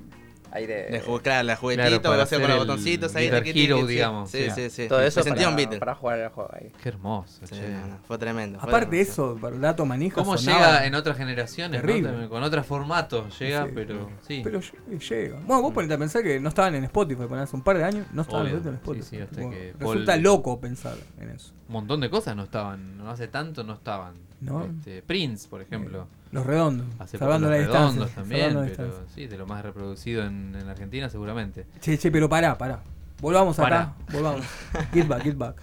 ahí 0.52 0.66
de, 0.68 0.86
De 0.86 1.04
ju- 1.04 1.22
claro, 1.22 1.44
la 1.44 1.56
juguetito, 1.56 2.02
Claro, 2.02 2.22
hacía 2.24 2.38
con 2.38 2.46
hacer 2.46 2.50
los 2.50 2.50
el 2.52 2.58
botoncitos 2.68 3.16
ahí. 3.16 3.26
Guitar 3.26 3.44
Hero, 3.48 3.78
sí. 3.82 3.88
digamos, 3.88 4.32
Sí, 4.32 4.44
sí. 4.46 4.52
sí, 4.56 4.70
sí. 4.70 4.88
todo 4.88 5.02
eso 5.02 5.20
Me 5.20 5.24
sentía 5.24 5.44
para, 5.46 5.50
un 5.50 5.56
Beatle. 5.56 5.80
para 5.80 5.96
jugar 5.96 6.20
el 6.20 6.30
juego 6.30 6.50
ahí. 6.54 6.72
Qué 6.82 6.90
hermoso. 6.90 7.40
Sí, 7.46 7.56
che. 7.56 7.70
no, 7.70 7.88
no, 7.88 7.98
fue 8.08 8.18
tremendo. 8.18 8.60
fue 8.60 8.70
Aparte 8.70 8.96
de 8.96 9.02
eso, 9.02 9.38
para 9.42 9.56
el 9.56 9.62
dato 9.62 9.86
manija. 9.86 10.16
¿Cómo 10.16 10.36
llega 10.36 10.86
en 10.86 10.96
otras 10.96 11.18
generaciones? 11.18 11.84
¿no? 11.84 12.30
Con 12.30 12.44
otros 12.44 12.66
formatos 12.66 13.38
llega, 13.40 13.66
Sí. 13.66 13.72
pero 13.76 14.10
sí. 14.28 14.42
Pero 14.44 14.60
lle- 14.60 15.00
llega. 15.10 15.40
Bueno, 15.46 15.62
vos 15.62 15.74
ponete 15.74 15.94
a 15.94 15.98
pensar 15.98 16.24
que 16.24 16.40
no 16.40 16.50
estaban 16.50 16.76
en 16.76 16.84
Spotify, 16.86 17.24
ponés 17.28 17.44
hace 17.46 17.56
un 17.56 17.62
par 17.64 17.78
de 17.78 17.84
años, 17.84 18.06
no 18.14 18.22
estaban 18.24 18.46
Obvio. 18.48 18.58
en 18.58 18.64
Sí, 18.64 18.70
Spotify. 18.70 19.06
sí, 19.10 19.22
hasta 19.22 19.36
Tipo, 19.38 19.50
que 19.52 19.74
resulta 19.80 20.12
Paul- 20.14 20.24
loco 20.24 20.60
pensar 20.60 20.96
en 21.20 21.30
eso. 21.30 21.54
Un 21.68 21.74
montón 21.74 22.00
de 22.02 22.10
cosas 22.10 22.36
no 22.36 22.44
estaban. 22.44 22.98
No 22.98 23.10
hace 23.12 23.28
tanto 23.28 23.64
no 23.64 23.74
estaban. 23.74 24.14
¿No? 24.42 24.64
Este, 24.66 25.02
Prince, 25.02 25.48
por 25.50 25.62
ejemplo. 25.62 26.08
Los 26.32 26.46
redondos, 26.46 26.86
Hace 27.00 27.18
salvando 27.18 27.48
poco 27.48 27.52
la 27.52 27.58
los 27.58 27.68
distancia. 27.68 27.90
redondos 28.06 28.16
también, 28.16 28.42
salvando 28.42 28.62
la 28.70 28.76
pero 28.78 28.88
distancia. 28.88 29.16
sí, 29.16 29.28
de 29.28 29.38
lo 29.38 29.48
más 29.48 29.64
reproducido 29.64 30.24
en, 30.24 30.56
en 30.56 30.70
Argentina 30.70 31.10
seguramente. 31.10 31.66
Che, 31.82 31.98
che, 31.98 32.12
pero 32.12 32.30
pará, 32.30 32.58
pará. 32.58 32.82
Volvamos 33.20 33.58
Pará. 33.58 33.82
acá, 33.82 33.96
volvamos. 34.14 34.46
Get 34.94 35.08
back, 35.08 35.24
get 35.24 35.36
back. 35.38 35.56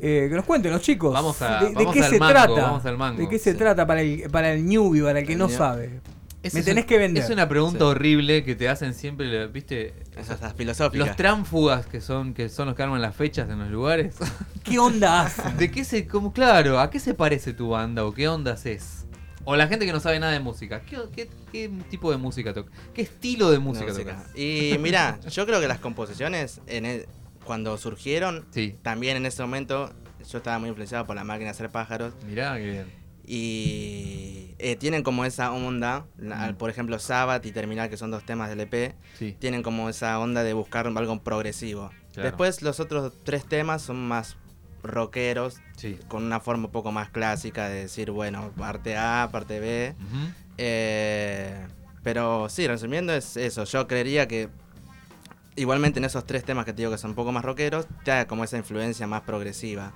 Eh, 0.00 0.26
que 0.30 0.34
nos 0.36 0.44
cuenten 0.44 0.72
los 0.72 0.80
chicos. 0.82 1.12
Vamos 1.12 1.40
a- 1.42 1.60
de, 1.60 1.68
de 1.68 1.74
vamos 1.74 1.92
qué 1.94 2.02
al 2.04 2.10
se 2.10 2.18
mango, 2.18 2.32
trata? 2.32 2.62
vamos 2.62 2.84
al 2.86 2.98
mango. 2.98 3.18
¿De 3.20 3.28
qué 3.28 3.38
se 3.38 3.52
Sí. 3.52 3.58
trata 3.58 3.86
para 3.86 4.00
el, 4.00 4.30
para 4.30 4.52
el 4.52 4.64
newbie, 4.66 5.02
para 5.02 5.18
el 5.20 5.26
que 5.26 5.32
El 5.34 5.38
no 5.38 5.48
sabe? 5.48 6.00
Me 6.42 6.60
es 6.60 6.64
tenés 6.64 6.86
que 6.86 6.98
vender. 6.98 7.24
Es 7.24 7.30
una 7.30 7.48
pregunta 7.48 7.78
Sí. 7.80 7.84
horrible 7.84 8.44
que 8.44 8.54
te 8.54 8.68
hacen 8.68 8.94
siempre, 8.94 9.46
¿viste? 9.48 9.92
Esas 10.16 10.38
esas 10.38 10.54
filosóficas. 10.54 11.06
Los 11.08 11.16
tránfugas 11.16 11.86
que 11.86 12.00
son 12.00 12.32
que 12.34 12.48
son 12.48 12.66
los 12.66 12.74
que 12.76 12.82
arman 12.84 13.02
las 13.02 13.16
fechas 13.16 13.50
en 13.50 13.58
los 13.58 13.68
lugares. 13.70 14.16
¿Qué 14.64 14.78
onda 14.78 15.22
hacen? 15.22 15.56
¿De 15.56 15.70
qué 15.70 15.84
se, 15.84 16.06
como, 16.06 16.32
claro, 16.32 16.78
a 16.78 16.90
qué 16.90 17.00
se 17.00 17.14
parece 17.14 17.52
tu 17.54 17.70
banda 17.70 18.04
o 18.04 18.12
qué 18.14 18.28
ondas 18.28 18.66
es? 18.66 19.04
O 19.44 19.56
la 19.56 19.66
gente 19.66 19.86
que 19.86 19.92
no 19.92 20.00
sabe 20.00 20.20
nada 20.20 20.32
de 20.32 20.40
música, 20.40 20.82
¿qué, 20.82 20.98
qué- 21.14 21.28
qué 21.50 21.70
tipo 21.90 22.10
de 22.10 22.18
música 22.18 22.52
toca? 22.52 22.70
¿Qué 22.94 23.02
estilo 23.02 23.50
de 23.50 23.58
música 23.58 23.86
Música. 23.92 24.16
tocas? 24.16 24.36
Y 24.38 24.76
mira, 24.78 25.18
yo 25.30 25.46
creo 25.46 25.58
que 25.60 25.66
las 25.68 25.78
composiciones, 25.78 26.60
en 26.66 26.84
el- 26.86 27.06
cuando 27.44 27.78
surgieron, 27.78 28.44
Sí, 28.50 28.76
también 28.82 29.16
en 29.16 29.24
ese 29.26 29.40
momento, 29.42 29.90
yo 30.30 30.38
estaba 30.38 30.58
muy 30.58 30.68
influenciado 30.68 31.06
por 31.06 31.16
la 31.16 31.24
máquina 31.24 31.46
de 31.46 31.50
hacer 31.52 31.70
pájaros. 31.70 32.12
mirá 32.26 32.56
qué 32.58 32.64
bien. 32.70 32.86
Y 33.28 34.54
eh, 34.58 34.76
tienen 34.76 35.02
como 35.02 35.24
esa 35.24 35.52
onda, 35.52 36.06
la- 36.16 36.50
Mm. 36.52 36.56
por 36.56 36.70
ejemplo, 36.70 36.98
Sabbath 36.98 37.44
y 37.46 37.52
Terminal, 37.52 37.88
que 37.90 37.96
son 37.96 38.10
dos 38.10 38.24
temas 38.24 38.48
del 38.48 38.60
EP, 38.60 38.94
Sí. 39.18 39.36
tienen 39.38 39.62
como 39.62 39.88
esa 39.88 40.18
onda 40.18 40.42
de 40.42 40.52
buscar 40.54 40.86
algo 40.86 41.22
progresivo. 41.22 41.90
Claro. 42.14 42.28
Después 42.30 42.62
los 42.62 42.80
otros 42.80 43.12
tres 43.24 43.44
temas 43.44 43.82
son 43.82 44.08
más 44.08 44.36
rockeros, 44.82 45.58
Sí. 45.76 45.98
con 46.08 46.24
una 46.24 46.40
forma 46.40 46.66
un 46.66 46.72
poco 46.72 46.90
más 46.90 47.10
clásica 47.10 47.68
de 47.68 47.82
decir, 47.82 48.10
bueno, 48.10 48.50
parte 48.56 48.96
A, 48.96 49.28
parte 49.30 49.60
B. 49.60 49.94
Eh, 50.56 51.66
pero 52.02 52.48
sí, 52.48 52.66
resumiendo 52.66 53.12
es 53.12 53.36
eso. 53.36 53.64
Yo 53.64 53.86
creería 53.86 54.26
que 54.26 54.48
igualmente 55.54 55.98
en 55.98 56.04
esos 56.04 56.24
tres 56.26 56.44
temas 56.44 56.64
que 56.64 56.72
te 56.72 56.78
digo 56.82 56.90
que 56.90 56.98
son 56.98 57.10
un 57.10 57.16
poco 57.16 57.30
más 57.30 57.44
rockeros, 57.44 57.86
ya 58.04 58.26
como 58.26 58.42
esa 58.44 58.56
influencia 58.56 59.06
más 59.06 59.20
progresiva. 59.22 59.92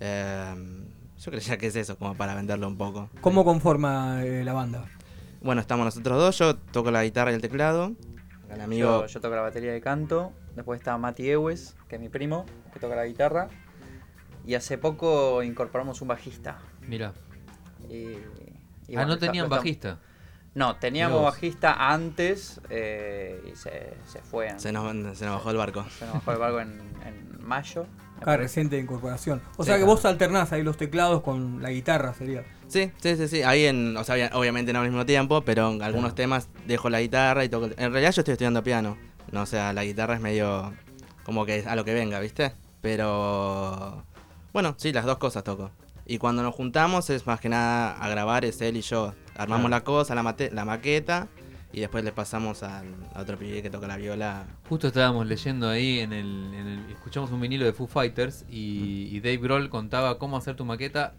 Eh, 0.00 0.77
yo 1.18 1.30
creería 1.30 1.58
que 1.58 1.66
es 1.66 1.76
eso, 1.76 1.96
como 1.98 2.14
para 2.14 2.34
venderlo 2.34 2.68
un 2.68 2.76
poco. 2.76 3.10
¿Cómo 3.20 3.44
conforma 3.44 4.24
eh, 4.24 4.44
la 4.44 4.52
banda? 4.52 4.84
Bueno, 5.40 5.60
estamos 5.60 5.84
nosotros 5.84 6.18
dos, 6.18 6.38
yo 6.38 6.56
toco 6.56 6.90
la 6.90 7.04
guitarra 7.04 7.30
y 7.32 7.34
el 7.34 7.40
teclado. 7.40 7.92
El 8.50 8.60
amigo... 8.60 9.02
Yo, 9.02 9.06
yo 9.06 9.20
toco 9.20 9.34
la 9.34 9.42
batería 9.42 9.72
de 9.72 9.80
canto, 9.80 10.32
después 10.56 10.80
está 10.80 10.96
Mati 10.98 11.28
Ewes, 11.30 11.76
que 11.88 11.96
es 11.96 12.00
mi 12.00 12.08
primo, 12.08 12.46
que 12.72 12.80
toca 12.80 12.96
la 12.96 13.04
guitarra. 13.04 13.48
Y 14.46 14.54
hace 14.54 14.78
poco 14.78 15.42
incorporamos 15.42 16.00
un 16.00 16.08
bajista. 16.08 16.58
Mirá. 16.86 17.12
Y, 17.90 17.94
y 17.94 18.16
ah, 18.90 18.92
bueno, 18.94 19.08
no 19.08 19.18
tenían 19.18 19.44
está- 19.44 19.56
bajista. 19.56 19.98
No, 20.54 20.76
teníamos 20.76 21.22
bajista 21.22 21.92
antes 21.92 22.60
eh, 22.70 23.40
y 23.52 23.54
se, 23.54 23.94
se 24.06 24.20
fue. 24.22 24.58
Se 24.58 24.72
nos, 24.72 25.16
se 25.18 25.24
nos 25.26 25.34
bajó 25.34 25.50
el 25.50 25.56
barco. 25.58 25.84
Se 25.98 26.06
nos 26.06 26.14
bajó 26.14 26.32
el 26.32 26.38
barco 26.38 26.60
en, 26.60 26.80
en 27.06 27.38
mayo. 27.46 27.86
Parece. 28.24 28.42
reciente 28.42 28.78
incorporación. 28.78 29.42
O 29.56 29.62
Sí, 29.62 29.68
sea 29.68 29.76
que 29.76 29.80
claro. 29.82 29.94
vos 29.94 30.04
alternás 30.04 30.52
ahí 30.52 30.62
los 30.62 30.76
teclados 30.76 31.22
con 31.22 31.62
la 31.62 31.70
guitarra, 31.70 32.14
sería. 32.14 32.44
Sí, 32.68 32.90
sí, 33.02 33.16
sí, 33.16 33.28
sí. 33.28 33.42
Ahí 33.42 33.64
en, 33.64 33.96
o 33.96 34.04
sea, 34.04 34.14
obvia- 34.16 34.30
obviamente 34.34 34.72
no 34.72 34.80
al 34.80 34.86
mismo 34.88 35.06
tiempo, 35.06 35.40
pero 35.42 35.70
en 35.72 35.82
algunos 35.82 36.14
temas 36.14 36.48
dejo 36.66 36.90
la 36.90 37.00
guitarra 37.00 37.44
y 37.44 37.48
toco. 37.48 37.66
En 37.76 37.92
realidad 37.92 38.12
yo 38.12 38.20
estoy 38.20 38.32
estudiando 38.32 38.62
piano. 38.62 38.96
No, 39.32 39.42
o 39.42 39.46
sea, 39.46 39.72
la 39.72 39.84
guitarra 39.84 40.14
es 40.14 40.20
medio 40.20 40.72
como 41.24 41.44
que 41.46 41.64
a 41.66 41.76
lo 41.76 41.84
que 41.84 41.94
venga, 41.94 42.20
¿viste? 42.20 42.52
Pero 43.08 44.04
bueno, 44.52 44.74
sí, 44.78 44.92
las 44.92 45.04
dos 45.04 45.18
cosas 45.18 45.44
toco. 45.44 45.70
Y 46.06 46.18
cuando 46.18 46.42
nos 46.42 46.54
juntamos 46.54 47.10
es 47.10 47.26
más 47.26 47.38
que 47.40 47.48
nada 47.50 47.92
a 47.92 48.08
grabar, 48.08 48.44
es 48.44 48.60
él 48.62 48.76
y 48.78 48.80
yo. 48.80 49.14
Armamos 49.36 49.66
Claro. 49.68 49.68
la 49.68 49.84
cosa, 49.84 50.14
la, 50.14 50.22
mate- 50.22 50.50
la 50.52 50.64
maqueta, 50.64 51.28
y 51.72 51.80
después 51.80 52.02
le 52.04 52.12
pasamos 52.12 52.62
al 52.62 52.86
a 53.14 53.20
otro 53.20 53.38
pibe 53.38 53.62
que 53.62 53.70
toca 53.70 53.86
la 53.86 53.96
viola. 53.96 54.46
Justo 54.68 54.88
estábamos 54.88 55.26
leyendo 55.26 55.68
ahí 55.68 56.00
en 56.00 56.12
el, 56.12 56.54
en 56.54 56.66
el- 56.66 56.90
escuchamos 56.92 57.30
un 57.30 57.40
vinilo 57.40 57.64
de 57.66 57.72
Foo 57.72 57.86
Fighters 57.86 58.44
y, 58.50 59.08
y 59.14 59.20
Dave 59.20 59.36
Grohl 59.38 59.68
contaba 59.68 60.18
cómo 60.18 60.36
hacer 60.36 60.56
tu 60.56 60.64
maqueta 60.64 61.12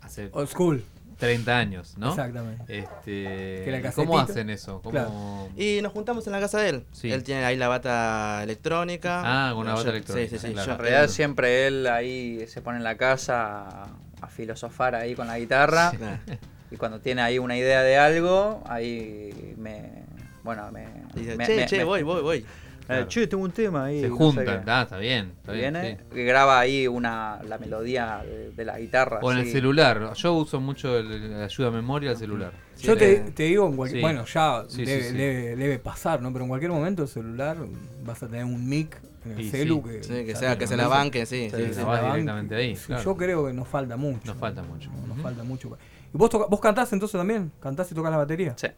hace 0.00 0.28
Old 0.32 0.48
school. 0.48 0.84
30 1.18 1.58
años, 1.58 1.98
¿no? 1.98 2.10
Exactamente. 2.10 2.78
Este, 2.78 3.62
Que 3.64 3.68
la 3.82 3.88
¿y 3.88 3.92
¿Cómo 3.92 4.20
hacen 4.20 4.50
eso? 4.50 4.80
¿Cómo... 4.82 4.92
Claro. 4.92 5.48
Y 5.56 5.80
nos 5.82 5.92
juntamos 5.92 6.24
en 6.28 6.32
la 6.32 6.38
casa 6.38 6.60
de 6.60 6.68
él. 6.68 6.84
Sí. 6.92 7.10
Él 7.10 7.24
tiene 7.24 7.44
ahí 7.44 7.56
la 7.56 7.66
bata 7.66 8.40
electrónica. 8.44 9.22
Ah, 9.24 9.50
con 9.52 9.62
una 9.62 9.72
Yo- 9.72 9.78
bata 9.78 9.90
electrónica, 9.90 10.30
Sí, 10.30 10.38
sí, 10.38 10.46
sí. 10.46 10.52
claro. 10.52 10.66
yo- 10.68 10.72
En 10.74 10.78
realidad 10.78 11.08
siempre 11.08 11.66
él 11.66 11.88
ahí 11.88 12.46
se 12.46 12.62
pone 12.62 12.78
en 12.78 12.84
la 12.84 12.96
casa 12.96 13.62
a, 13.66 13.88
a 14.20 14.26
filosofar 14.28 14.94
ahí 14.94 15.16
con 15.16 15.26
la 15.26 15.40
guitarra. 15.40 15.92
Nah. 15.98 16.18
Y 16.70 16.76
cuando 16.76 17.00
tiene 17.00 17.22
ahí 17.22 17.38
una 17.38 17.56
idea 17.56 17.82
de 17.82 17.96
algo, 17.96 18.62
ahí 18.66 19.54
me. 19.56 20.04
Bueno, 20.44 20.70
me. 20.72 20.86
Dice, 21.14 21.36
me- 21.36 21.46
che, 21.46 21.56
me- 21.56 21.66
che, 21.66 21.78
me- 21.78 21.84
voy, 21.84 22.02
voy, 22.02 22.22
voy. 22.22 22.44
Claro. 22.86 23.06
che, 23.06 23.26
tengo 23.26 23.44
un 23.44 23.50
tema 23.52 23.84
ahí. 23.84 24.00
Se 24.00 24.08
no 24.08 24.16
juntan, 24.16 24.64
ah, 24.66 24.80
está 24.84 24.96
bien. 24.96 25.32
Está 25.36 25.52
bien 25.52 25.74
Viene, 25.74 25.98
sí. 26.10 26.22
graba 26.24 26.58
ahí 26.58 26.86
una, 26.88 27.38
la 27.46 27.58
melodía 27.58 28.22
de, 28.24 28.50
de 28.52 28.64
la 28.64 28.78
guitarra. 28.78 29.18
O 29.20 29.30
en 29.30 29.38
el 29.38 29.46
celular. 29.52 30.14
Yo 30.14 30.32
uso 30.32 30.58
mucho 30.58 30.96
el, 30.98 31.12
el 31.12 31.42
ayuda 31.42 31.68
a 31.68 31.70
memoria 31.70 32.10
al 32.12 32.16
celular. 32.16 32.50
Yo 32.80 32.96
te, 32.96 33.12
eh, 33.16 33.20
te 33.34 33.42
digo, 33.42 33.66
en 33.68 33.76
cualquier, 33.76 33.98
sí. 33.98 34.02
bueno, 34.02 34.24
ya 34.24 34.62
debe, 34.74 35.02
sí. 35.02 35.14
debe- 35.14 35.56
debe 35.56 35.78
pasar, 35.78 36.22
¿no? 36.22 36.32
Pero 36.32 36.44
en 36.44 36.48
cualquier 36.48 36.70
momento 36.72 37.02
el 37.02 37.08
celular 37.08 37.58
vas 38.06 38.22
a 38.22 38.26
tener 38.26 38.44
un 38.46 38.66
mic 38.66 38.98
en 39.26 39.32
el 39.38 39.50
celu 39.50 39.82
sí. 39.84 39.90
que, 39.90 40.02
Sí, 40.04 40.24
que 40.24 40.34
sea, 40.34 40.56
que 40.56 40.66
se 40.66 40.74
la 40.76 40.88
banque, 40.88 41.26
sí. 41.26 41.50
Sí, 41.50 41.56
sí, 41.66 41.74
se 41.74 41.80
la 41.80 41.84
va 41.86 41.92
banque. 42.00 42.10
directamente 42.12 42.54
ahí, 42.54 42.74
claro. 42.74 43.02
Yo 43.04 43.16
creo 43.18 43.46
que 43.48 43.52
nos 43.52 43.68
falta 43.68 43.98
mucho. 43.98 44.20
Nos 44.24 44.36
falta 44.38 44.62
mucho. 44.62 44.88
No, 44.90 45.14
nos 45.14 45.22
falta 45.22 45.42
mucho. 45.44 45.76
¿Y 46.14 46.16
vos, 46.18 46.30
toca- 46.30 46.46
vos 46.46 46.60
cantás 46.60 46.92
entonces 46.92 47.18
también? 47.18 47.52
¿Cantás 47.60 47.90
y 47.92 47.94
tocas 47.94 48.10
la 48.10 48.16
batería? 48.18 48.54
Sí. 48.56 48.68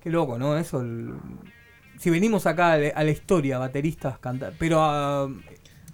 Qué 0.00 0.10
loco, 0.10 0.38
¿no? 0.38 0.56
Eso. 0.56 0.80
el- 0.80 1.14
Si 1.98 2.10
venimos 2.10 2.46
acá 2.46 2.72
a 2.72 2.76
la, 2.78 2.88
a 2.88 3.04
la 3.04 3.10
historia, 3.10 3.58
bateristas 3.58 4.18
cantar. 4.18 4.52
Pero. 4.58 4.78
ah, 4.82 5.28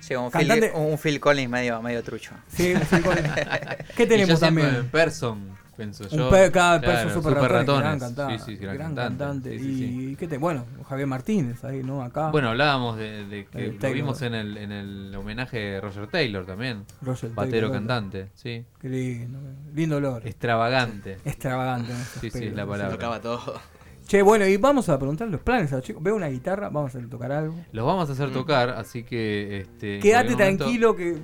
Sí, 0.00 0.14
un, 0.14 0.30
Cantante- 0.30 0.70
Phil, 0.72 0.80
un 0.80 0.96
Phil 0.98 1.20
Collins 1.20 1.50
medio, 1.50 1.82
medio 1.82 2.02
trucho. 2.02 2.32
sí, 2.48 2.72
sí, 2.88 3.00
con- 3.02 3.14
¿Qué 3.96 4.02
Y 4.04 4.06
yo 4.06 4.08
tenemos 4.08 4.38
siempre 4.38 4.64
también? 4.64 4.88
Person, 4.90 5.58
yo. 5.90 6.24
Un 6.26 6.30
pe 6.30 6.50
cada 6.50 6.80
Claro, 6.80 6.94
perso 6.98 7.14
super, 7.20 7.34
Super 7.34 7.52
ratones, 7.52 7.80
gran 7.82 7.98
cantante. 7.98 8.38
Sí, 8.38 8.44
sí, 8.44 8.56
gran, 8.56 8.74
gran 8.76 8.94
cantante. 8.94 9.24
cantante. 9.24 9.58
Sí, 9.58 9.64
sí, 9.64 9.76
sí. 9.78 10.10
y 10.12 10.16
qué 10.16 10.28
te, 10.28 10.38
bueno, 10.38 10.64
Javier 10.88 11.06
Martínez 11.06 11.64
ahí, 11.64 11.82
¿no? 11.82 12.02
Acá. 12.02 12.30
Bueno, 12.30 12.48
hablábamos 12.50 12.96
de, 12.96 13.26
de 13.26 13.46
que 13.46 13.64
El 13.66 13.72
lo 13.74 13.78
Taylor. 13.78 13.96
vimos 13.96 14.22
en 14.22 14.34
el, 14.34 14.56
en 14.56 14.72
el 14.72 15.14
homenaje 15.16 15.58
de 15.58 15.80
Roger 15.80 16.06
Taylor 16.08 16.44
también. 16.46 16.84
Roger 17.02 17.30
Batero 17.30 17.52
Taylor, 17.68 17.72
cantante, 17.72 18.28
sí. 18.34 18.64
Qué 18.80 18.88
lindo. 18.88 19.38
Lindo 19.74 19.96
olor. 19.96 20.26
Extravagante. 20.26 21.18
Extravagante. 21.24 21.92
Sí, 22.20 22.30
sí, 22.30 22.44
es 22.46 22.54
la 22.54 22.66
palabra. 22.66 22.92
Tocaba 22.94 23.20
todo. 23.20 23.60
Che, 24.06 24.22
bueno, 24.22 24.44
y 24.44 24.56
vamos 24.56 24.88
a 24.88 24.98
preguntar 24.98 25.28
los 25.28 25.40
planes 25.40 25.72
a 25.72 25.76
los 25.76 25.84
chicos. 25.84 26.02
Veo 26.02 26.16
una 26.16 26.26
guitarra, 26.26 26.68
vamos 26.68 26.86
a 26.86 26.88
hacerle 26.88 27.06
tocar 27.08 27.30
algo. 27.30 27.54
Los 27.70 27.86
vamos 27.86 28.08
a 28.08 28.12
Mm. 28.12 28.14
hacer 28.16 28.32
tocar, 28.32 28.70
así 28.70 29.04
que. 29.04 29.58
Este, 29.60 30.00
Quédate 30.00 30.32
momento- 30.32 30.64
tranquilo 30.64 30.96
que, 30.96 31.16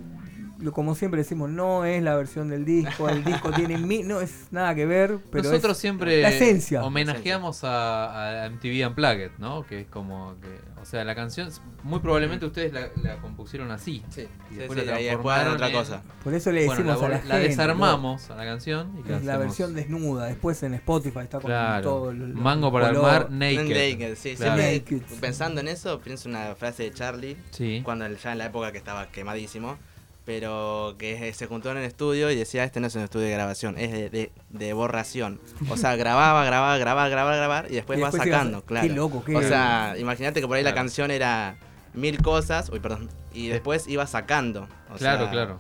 como 0.73 0.95
siempre 0.95 1.19
decimos, 1.23 1.51
no 1.51 1.85
es 1.85 2.03
la 2.03 2.17
versión 2.17 2.49
del 2.49 2.65
disco. 2.65 3.09
El 3.09 3.25
disco 3.25 3.51
tiene 3.53 3.77
mi, 3.79 4.03
no 4.03 4.21
es 4.21 4.47
nada 4.51 4.75
que 4.75 4.87
ver, 4.87 5.19
pero 5.31 5.45
Nosotros 5.45 5.73
es 5.77 5.81
siempre 5.81 6.23
la 6.23 6.29
esencia. 6.31 6.85
homenajeamos 6.85 7.63
a, 7.65 8.45
a 8.45 8.51
MTV 8.51 8.87
Unplugged, 8.89 9.31
¿no? 9.39 9.65
Que 9.67 9.81
es 9.81 9.87
como 9.87 10.35
que, 10.41 10.49
o 10.81 10.85
sea, 10.85 11.05
la 11.05 11.15
canción, 11.15 11.51
muy 11.83 12.01
probablemente 12.01 12.47
ustedes 12.47 12.73
la, 12.73 12.89
la 13.03 13.17
compusieron 13.19 13.71
así. 13.71 14.03
Sí, 14.09 14.27
Y 14.51 14.55
después 14.57 14.81
sí, 14.81 14.87
la 14.87 14.95
hagan 14.97 15.17
otra 15.19 15.69
transformaron 15.69 15.73
cosa. 15.73 16.03
Por 16.25 16.35
eso 16.35 16.53
le 16.53 16.67
Bueno, 16.67 16.83
decimos 16.83 17.01
la, 17.01 17.07
a 17.07 17.09
la, 17.11 17.17
la 17.25 17.35
gente, 17.35 17.49
desarmamos 17.49 18.31
a 18.31 18.35
la 18.37 18.45
canción 18.45 18.93
y 19.05 19.09
la, 19.09 19.17
Es 19.19 19.25
la 19.25 19.37
versión 19.39 19.75
desnuda. 19.75 20.27
Después 20.27 20.63
en 20.63 20.75
Spotify 20.75 21.21
está 21.21 21.39
con 21.41 21.51
Claro. 21.51 21.83
todo 21.83 22.11
el, 22.11 22.23
el 22.23 22.35
Mango 22.35 22.73
para 22.73 22.89
color. 22.89 23.05
armar 23.05 23.31
naked. 23.31 23.69
Naked, 23.69 24.15
sí, 24.17 24.35
Claro. 24.37 24.61
siempre 24.63 24.79
Naked. 25.01 25.19
pensando 25.21 25.61
en 25.61 25.69
eso, 25.69 26.01
pienso 26.01 26.29
una 26.29 26.55
frase 26.55 26.85
de 26.85 26.93
Charlie, 26.93 27.37
Sí. 27.51 27.81
cuando 27.85 28.07
ya 28.09 28.33
en 28.33 28.39
la 28.39 28.47
época 28.47 28.73
que 28.73 28.79
estaba 28.79 29.07
quemadísimo, 29.11 29.77
pero 30.27 30.97
que 30.99 31.33
se 31.33 31.47
juntó 31.47 31.71
en 31.71 31.79
el 31.79 31.85
estudio 31.85 32.31
y 32.31 32.37
decía, 32.37 32.65
este 32.65 32.81
no 32.81 32.89
es 32.89 32.95
un 32.97 33.03
estudio 33.03 33.27
de 33.27 33.33
grabación, 33.33 33.79
es 33.79 33.93
de, 33.93 34.11
de- 34.11 34.33
de 34.51 34.73
borración. 34.75 35.41
O 35.71 35.77
sea, 35.79 35.95
grababa, 35.97 36.45
grababa, 36.45 36.77
grababa, 36.77 37.09
grababa, 37.09 37.37
grabar 37.37 37.67
y 37.71 37.77
después, 37.77 37.99
Y 37.99 38.03
va 38.03 38.09
después 38.11 38.29
sacando, 38.29 38.61
qué 38.63 38.67
claro. 38.67 38.95
loco, 38.95 39.25
qué- 39.25 39.37
O 39.37 39.43
sea, 39.43 39.95
imagínate 39.99 40.41
que 40.41 40.47
por 40.49 40.57
ahí 40.57 40.65
la 40.65 40.75
canción 40.75 41.11
era 41.11 41.57
mil 41.95 42.21
cosas, 42.21 42.69
uy, 42.71 42.81
perdón, 42.81 43.09
y 43.33 43.49
después 43.49 43.87
iba 43.89 44.07
sacando. 44.07 44.69
O 44.93 44.97
Claro, 44.97 45.23
sea, 45.23 45.31
claro. 45.31 45.59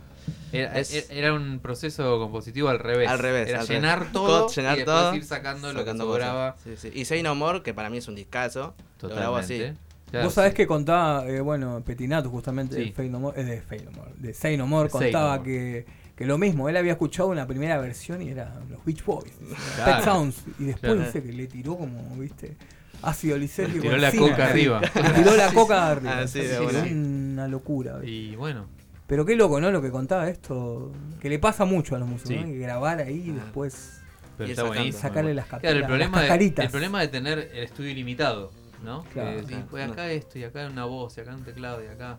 Era, 0.53 0.79
es- 0.79 1.11
era 1.11 1.33
un 1.33 1.61
proceso 1.61 2.19
compositivo 2.19 2.69
al 2.69 2.79
revés. 2.81 3.09
Al 3.09 3.19
revés. 3.21 3.49
Era 3.49 3.61
al 3.61 3.69
revés. 3.69 3.83
llenar 3.83 4.12
todo, 4.12 4.49
llenar 4.49 4.75
y 4.75 4.77
después 4.79 4.97
todo, 4.97 5.14
ir 5.14 5.25
sacando, 5.25 5.73
lo 5.73 5.85
que 5.85 5.97
sobraba. 5.97 6.57
Sí, 6.64 6.75
sí. 6.77 6.91
Y 6.93 7.05
Say 7.05 7.23
No 7.23 7.35
More, 7.37 7.62
que 7.62 7.73
para 7.73 7.89
mí 7.91 7.99
es 7.99 8.09
un 8.09 8.14
discazo, 8.17 8.75
lo 9.03 9.09
grabo 9.11 9.37
así. 9.37 9.73
Claro, 10.11 10.26
Vos 10.26 10.34
sabés 10.34 10.50
sí. 10.52 10.57
que 10.59 10.66
contaba, 10.66 11.26
eh, 11.28 11.40
bueno, 11.40 11.82
Petinato 11.84 12.30
justamente 12.30 12.76
Sí. 12.76 12.84
de 12.86 12.92
Fey 12.92 13.09
No 13.11 13.18
More, 13.20 13.40
eh, 13.40 13.44
de 13.44 13.84
No 13.84 13.90
More, 13.92 14.11
de 14.16 14.34
Say 14.34 14.57
No 14.57 14.66
More, 14.66 14.84
De 14.88 14.90
contaba 14.92 15.32
No 15.36 15.38
More. 15.40 15.50
que, 15.52 15.86
que 16.14 16.26
lo 16.26 16.38
mismo, 16.38 16.68
él 16.68 16.76
había 16.76 16.92
escuchado 16.92 17.28
una 17.28 17.46
primera 17.46 17.76
versión 17.78 18.22
y 18.22 18.28
era 18.30 18.54
los 18.70 18.84
Beach 18.84 19.04
Boys, 19.04 19.32
Claro. 19.76 19.96
Pet 19.96 20.04
Sounds, 20.04 20.44
y 20.59 20.64
después 20.64 20.92
Claro. 20.92 21.07
dice 21.07 21.22
que 21.22 21.32
le 21.32 21.46
tiró 21.48 21.76
como, 21.76 22.16
viste, 22.16 22.57
ácido 23.02 23.36
lisérgico. 23.36 23.82
Tiró 23.82 23.96
la 23.96 24.09
encima. 24.09 24.30
coca 24.30 24.46
arriba. 24.48 24.80
Le 24.94 25.11
tiró 25.11 25.36
la 25.36 25.52
coca 25.52 25.90
arriba. 25.90 26.18
Ah, 26.20 26.26
sí, 26.28 26.40
de 26.40 26.61
una 26.61 27.46
locura. 27.48 27.98
¿viste? 27.98 28.11
Y 28.11 28.36
bueno, 28.36 28.66
Pero 29.09 29.24
qué 29.24 29.36
loco, 29.36 29.61
¿no? 29.61 29.70
Lo 29.70 29.80
que 29.82 29.90
contaba 29.90 30.28
esto, 30.28 30.92
que 31.20 31.28
le 31.28 31.38
pasa 31.38 31.64
mucho 31.64 31.94
a 31.94 31.98
los 32.00 32.09
músicos, 32.09 32.30
Sí. 32.32 32.40
¿no? 32.40 32.46
Que 32.46 32.59
grabar 32.59 32.98
ahí 33.00 33.24
y 33.26 33.30
Ah. 33.30 33.34
después 33.44 34.00
pero 34.36 34.48
Y 34.48 34.50
está 34.52 34.62
sacando. 34.62 34.78
buenísimo. 34.80 35.02
sacarle 35.02 35.34
las, 35.34 35.46
Claro, 35.46 35.61
capitas, 35.62 35.72
el 35.74 35.80
las 35.80 35.88
problema, 35.88 36.20
de, 36.20 36.26
cascaritas. 36.26 36.64
el 36.64 36.70
problema 36.70 37.00
de 37.00 37.09
tener 37.09 37.38
el 37.54 37.64
estudio 37.64 37.90
ilimitado, 37.90 38.50
¿no? 38.85 39.05
Claro. 39.12 39.37
Que 39.41 39.45
Claro. 39.47 39.66
pues 39.70 39.91
acá 39.91 40.11
esto 40.11 40.39
y 40.39 40.45
acá 40.45 40.66
una 40.66 40.85
voz 40.85 41.16
y 41.18 41.20
acá 41.20 41.35
un 41.35 41.45
teclado 41.45 41.83
y 41.85 41.87
acá. 41.89 42.18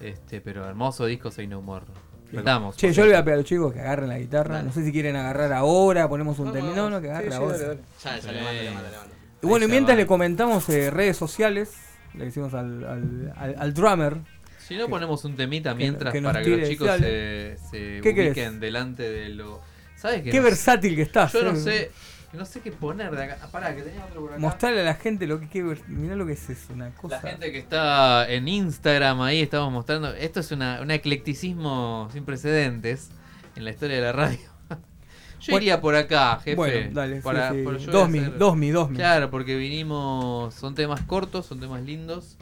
Este, 0.00 0.40
pero 0.40 0.66
hermoso 0.68 1.06
disco 1.06 1.30
Say 1.30 1.46
No 1.46 1.62
More. 1.62 1.86
Tratamos. 2.30 2.76
Che, 2.76 2.92
yo 2.92 3.02
le 3.04 3.10
voy 3.10 3.18
a 3.18 3.24
pedir 3.24 3.34
a 3.34 3.36
los 3.38 3.46
chicos 3.46 3.72
que 3.72 3.80
agarren 3.80 4.08
la 4.08 4.18
guitarra. 4.18 4.54
Dale. 4.56 4.66
No 4.66 4.72
sé 4.72 4.84
si 4.84 4.90
quieren 4.92 5.14
agarrar 5.14 5.52
ahora, 5.52 6.08
ponemos 6.08 6.38
un 6.38 6.46
Vamos, 6.46 6.60
término. 6.60 6.76
No, 6.76 6.90
no, 6.90 7.00
que 7.00 7.08
agarre 7.10 7.26
Sí, 7.26 7.30
sí, 7.30 7.36
ahora. 7.36 7.58
dale, 7.58 7.66
dale. 7.68 7.80
Ya, 8.02 8.18
ya 8.18 8.32
le 8.32 8.42
mando, 8.42 8.62
le 8.62 8.70
mando, 8.70 8.90
le 8.90 8.96
mando. 8.96 9.14
Y 9.42 9.46
bueno, 9.46 9.66
y 9.66 9.68
mientras 9.68 9.96
va. 9.96 10.00
le 10.00 10.06
comentamos 10.06 10.68
eh, 10.70 10.90
redes 10.90 11.16
sociales, 11.16 11.74
le 12.14 12.24
decimos 12.24 12.54
al, 12.54 12.84
al, 12.84 13.32
al- 13.36 13.54
al 13.58 13.74
drummer. 13.74 14.16
Si 14.58 14.76
no 14.76 14.88
ponemos 14.88 15.24
un 15.26 15.36
temita 15.36 15.74
mientras 15.74 16.12
que 16.12 16.22
para 16.22 16.42
que 16.42 16.48
los 16.56 16.68
chicos 16.68 16.90
se, 16.98 17.56
se 17.70 18.00
¿Qué 18.02 18.08
ubiquen 18.08 18.32
querés? 18.32 18.60
delante 18.60 19.02
de 19.08 19.28
lo. 19.28 19.60
¿Sabes 19.96 20.22
qué? 20.22 20.30
Qué 20.30 20.38
No- 20.38 20.44
versátil 20.44 20.96
que 20.96 21.02
estás. 21.02 21.32
Yo 21.34 21.42
no 21.44 21.50
eh. 21.52 21.56
sé, 21.56 21.90
no 22.34 22.44
sé 22.44 22.60
qué 22.60 22.70
poner 22.72 23.14
de 23.14 23.22
acá. 23.24 23.38
Ah, 23.42 23.48
Pará, 23.50 23.74
que 23.74 23.82
tenía 23.82 24.04
otro 24.04 24.20
por 24.22 24.30
acá. 24.32 24.40
Mostrarle 24.40 24.80
a 24.80 24.84
la 24.84 24.94
gente 24.94 25.26
lo 25.26 25.40
que 25.40 25.48
qué 25.48 25.62
ver- 25.62 25.80
mirá 25.88 26.14
lo 26.16 26.26
que 26.26 26.32
es 26.32 26.50
eso, 26.50 26.72
una 26.72 26.90
cosa. 26.90 27.20
La 27.22 27.30
gente 27.30 27.52
que 27.52 27.58
está 27.58 28.30
en 28.30 28.48
Instagram 28.48 29.20
ahí 29.22 29.40
estamos 29.42 29.72
mostrando. 29.72 30.12
Esto 30.14 30.40
es 30.40 30.50
una, 30.52 30.80
un 30.82 30.90
eclecticismo 30.90 32.08
sin 32.12 32.24
precedentes 32.24 33.10
en 33.56 33.64
la 33.64 33.70
historia 33.70 33.96
de 33.96 34.02
la 34.02 34.12
radio. 34.12 34.38
Yo 35.40 35.50
Bueno, 35.52 35.62
iría 35.64 35.80
por 35.80 35.94
acá, 35.94 36.36
jefe. 36.42 36.54
bueno, 36.56 36.90
dale, 36.92 37.16
sí, 37.16 37.22
para- 37.22 37.52
sí. 37.52 37.64
a 37.66 37.90
Dos 37.90 38.08
mi, 38.08 38.18
hacer- 38.18 38.38
dos 38.38 38.56
mi, 38.56 38.70
dos 38.70 38.90
mi. 38.90 38.96
Claro, 38.96 39.30
porque 39.30 39.56
vinimos. 39.56 40.54
Son 40.54 40.74
temas 40.74 41.02
cortos, 41.02 41.46
son 41.46 41.60
temas 41.60 41.82
lindos. 41.82 42.36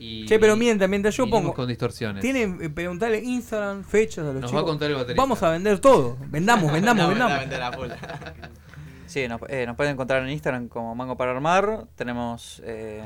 Y, 0.00 0.26
Che, 0.26 0.38
pero 0.38 0.54
mientras, 0.54 0.88
mientras 0.88 1.16
yo 1.16 1.28
pongo. 1.28 1.52
con 1.54 1.66
distorsiones. 1.66 2.22
Tienen, 2.22 2.58
eh, 2.62 2.70
preguntarle 2.70 3.18
Instagram, 3.20 3.82
fechas 3.82 4.24
a 4.26 4.32
los 4.32 4.42
Nos 4.42 4.54
va 4.54 4.60
a 4.60 4.62
contar 4.62 4.88
el 4.90 4.94
baterista. 4.96 5.20
Vamos 5.20 5.42
a 5.42 5.50
vender 5.50 5.80
todo. 5.80 6.16
Vendamos, 6.28 6.72
vendamos, 6.72 7.02
No, 7.16 7.28
vendamos. 7.28 7.88
Sí, 9.08 9.26
nos, 9.26 9.40
eh, 9.48 9.64
nos 9.66 9.74
pueden 9.74 9.94
encontrar 9.94 10.22
en 10.22 10.28
Instagram 10.28 10.68
como 10.68 10.94
Mango 10.94 11.16
para 11.16 11.32
Armar. 11.32 11.86
Tenemos. 11.96 12.62
eh, 12.64 13.02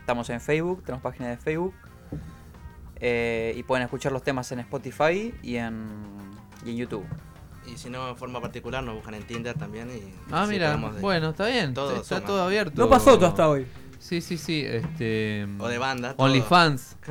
estamos 0.00 0.28
en 0.28 0.40
Facebook, 0.40 0.82
tenemos 0.84 1.02
página 1.02 1.30
de 1.30 1.38
Facebook. 1.38 1.74
Eh, 2.96 3.54
y 3.56 3.62
pueden 3.62 3.84
escuchar 3.84 4.12
los 4.12 4.22
temas 4.22 4.50
en 4.52 4.60
Spotify 4.60 5.34
y 5.42 5.56
en, 5.56 5.86
y 6.64 6.70
en 6.70 6.76
YouTube. 6.76 7.04
Y 7.66 7.78
si 7.78 7.88
no, 7.88 8.06
de 8.08 8.14
forma 8.14 8.40
particular, 8.40 8.84
nos 8.84 8.96
buscan 8.96 9.14
en 9.14 9.26
Tinder 9.26 9.56
también. 9.58 9.90
Y 9.90 10.14
Ah, 10.30 10.46
mira, 10.46 10.76
bueno, 11.00 11.30
está 11.30 11.46
bien. 11.46 11.72
todo 11.72 11.96
está 11.96 12.16
suma. 12.16 12.26
todo 12.26 12.42
abierto. 12.42 12.82
No 12.82 12.90
pasó 12.90 13.16
todo 13.16 13.28
hasta 13.28 13.48
hoy. 13.48 13.66
Sí, 13.98 14.20
sí, 14.20 14.36
sí. 14.36 14.62
Este, 14.66 15.46
O 15.58 15.66
de 15.68 15.78
banda. 15.78 16.14
OnlyFans. 16.18 16.96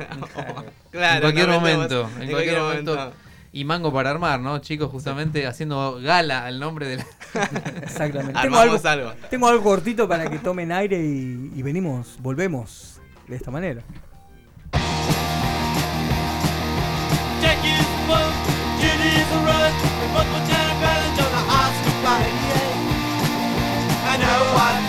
Claro, 0.92 1.16
en 1.16 1.34
cualquier 1.34 1.48
momento. 1.48 2.08
En, 2.20 2.30
cualquier, 2.30 2.60
momento. 2.60 3.12
Y 3.56 3.64
Mango 3.64 3.92
para 3.92 4.10
armar, 4.10 4.40
¿no? 4.40 4.58
Chicos, 4.58 4.90
justamente 4.90 5.46
haciendo 5.46 6.00
gala 6.02 6.44
al 6.44 6.58
nombre 6.58 6.88
del. 6.88 7.04
Exactamente. 7.82 8.40
Tengo 8.42 8.58
algo, 8.58 8.74
Armamos 8.74 8.84
algo. 8.84 9.12
tengo 9.30 9.46
algo 9.46 9.62
cortito 9.62 10.08
para 10.08 10.28
que 10.28 10.40
tomen 10.40 10.72
aire 10.72 10.98
y, 10.98 11.52
y 11.54 11.62
venimos, 11.62 12.16
volvemos 12.20 13.00
de 13.28 13.36
esta 13.36 13.52
manera. 13.52 13.84
Fun, 24.54 24.83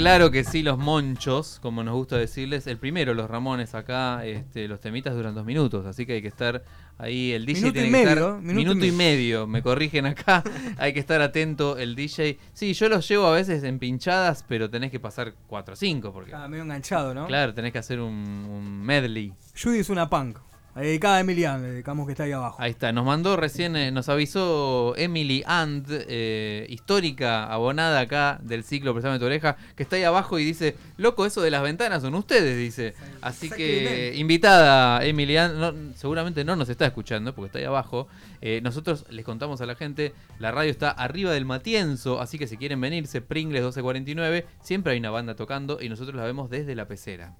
claro 0.00 0.30
que 0.30 0.44
sí, 0.44 0.62
los 0.62 0.78
monchos, 0.78 1.58
como 1.62 1.82
nos 1.82 1.94
gusta 1.94 2.16
decirles, 2.16 2.66
el 2.66 2.78
primero, 2.78 3.14
los 3.14 3.28
Ramones 3.30 3.74
acá, 3.74 4.24
este, 4.24 4.68
los 4.68 4.80
temitas 4.80 5.14
duran 5.14 5.34
dos 5.34 5.44
minutos, 5.44 5.86
así 5.86 6.06
que 6.06 6.14
hay 6.14 6.22
que 6.22 6.28
estar 6.28 6.64
ahí, 6.98 7.32
el 7.32 7.46
DJ 7.46 7.60
Minuto 7.60 7.72
tiene 7.74 7.88
y 7.88 7.90
que 7.90 7.96
medio, 7.98 8.10
estar 8.10 8.40
minuto 8.42 8.50
y 8.50 8.54
minuto 8.54 8.86
y 8.86 8.90
medio. 8.92 8.96
medio, 8.96 9.46
me 9.46 9.62
corrigen 9.62 10.06
acá, 10.06 10.42
hay 10.78 10.92
que 10.92 11.00
estar 11.00 11.20
atento 11.22 11.78
el 11.78 11.94
DJ. 11.94 12.38
Sí, 12.52 12.74
yo 12.74 12.88
los 12.88 13.08
llevo 13.08 13.26
a 13.26 13.32
veces 13.32 13.62
en 13.64 13.78
pinchadas, 13.78 14.44
pero 14.46 14.68
tenés 14.68 14.90
que 14.90 15.00
pasar 15.00 15.34
4 15.46 15.74
o 15.74 15.76
5, 15.76 16.12
porque 16.12 16.34
Ah, 16.34 16.48
medio 16.48 16.62
enganchado, 16.64 17.14
¿no? 17.14 17.26
claro, 17.26 17.54
tenés 17.54 17.72
que 17.72 17.78
hacer 17.78 18.00
un, 18.00 18.12
un 18.14 18.82
medley. 18.82 19.32
Judy 19.60 19.78
es 19.78 19.90
una 19.90 20.08
punk. 20.10 20.38
Dedicada 20.74 21.16
a 21.16 21.20
Emiliano, 21.20 21.64
le 21.64 21.72
dedicamos 21.72 22.06
que 22.06 22.12
está 22.12 22.24
ahí 22.24 22.32
abajo. 22.32 22.56
Ahí 22.60 22.70
está, 22.70 22.92
nos 22.92 23.04
mandó 23.04 23.36
recién, 23.36 23.74
eh, 23.74 23.90
nos 23.90 24.08
avisó 24.08 24.94
Emily 24.96 25.42
And, 25.44 25.84
eh, 25.88 26.64
histórica 26.68 27.44
abonada 27.46 27.98
acá 27.98 28.38
del 28.42 28.62
ciclo 28.62 28.92
Prestame 28.92 29.18
tu 29.18 29.24
oreja, 29.24 29.56
que 29.74 29.82
está 29.82 29.96
ahí 29.96 30.04
abajo 30.04 30.38
y 30.38 30.44
dice, 30.44 30.76
loco, 30.96 31.26
eso 31.26 31.42
de 31.42 31.50
las 31.50 31.62
ventanas 31.62 32.02
son 32.02 32.14
ustedes, 32.14 32.56
dice. 32.56 32.94
Así 33.20 33.50
que 33.50 34.14
invitada 34.16 35.04
Emily 35.04 35.36
And, 35.36 35.58
no, 35.58 35.74
seguramente 35.96 36.44
no 36.44 36.54
nos 36.54 36.68
está 36.68 36.86
escuchando 36.86 37.34
porque 37.34 37.46
está 37.46 37.58
ahí 37.58 37.64
abajo. 37.64 38.06
Eh, 38.40 38.60
nosotros 38.62 39.06
les 39.10 39.24
contamos 39.24 39.60
a 39.60 39.66
la 39.66 39.74
gente, 39.74 40.14
la 40.38 40.52
radio 40.52 40.70
está 40.70 40.90
arriba 40.90 41.32
del 41.32 41.46
Matienzo, 41.46 42.20
así 42.20 42.38
que 42.38 42.46
si 42.46 42.56
quieren 42.56 42.80
venirse, 42.80 43.20
Pringles 43.20 43.62
1249, 43.62 44.46
siempre 44.62 44.92
hay 44.92 45.00
una 45.00 45.10
banda 45.10 45.34
tocando 45.34 45.78
y 45.82 45.88
nosotros 45.88 46.14
la 46.14 46.24
vemos 46.24 46.48
desde 46.48 46.76
la 46.76 46.86
pecera. 46.86 47.34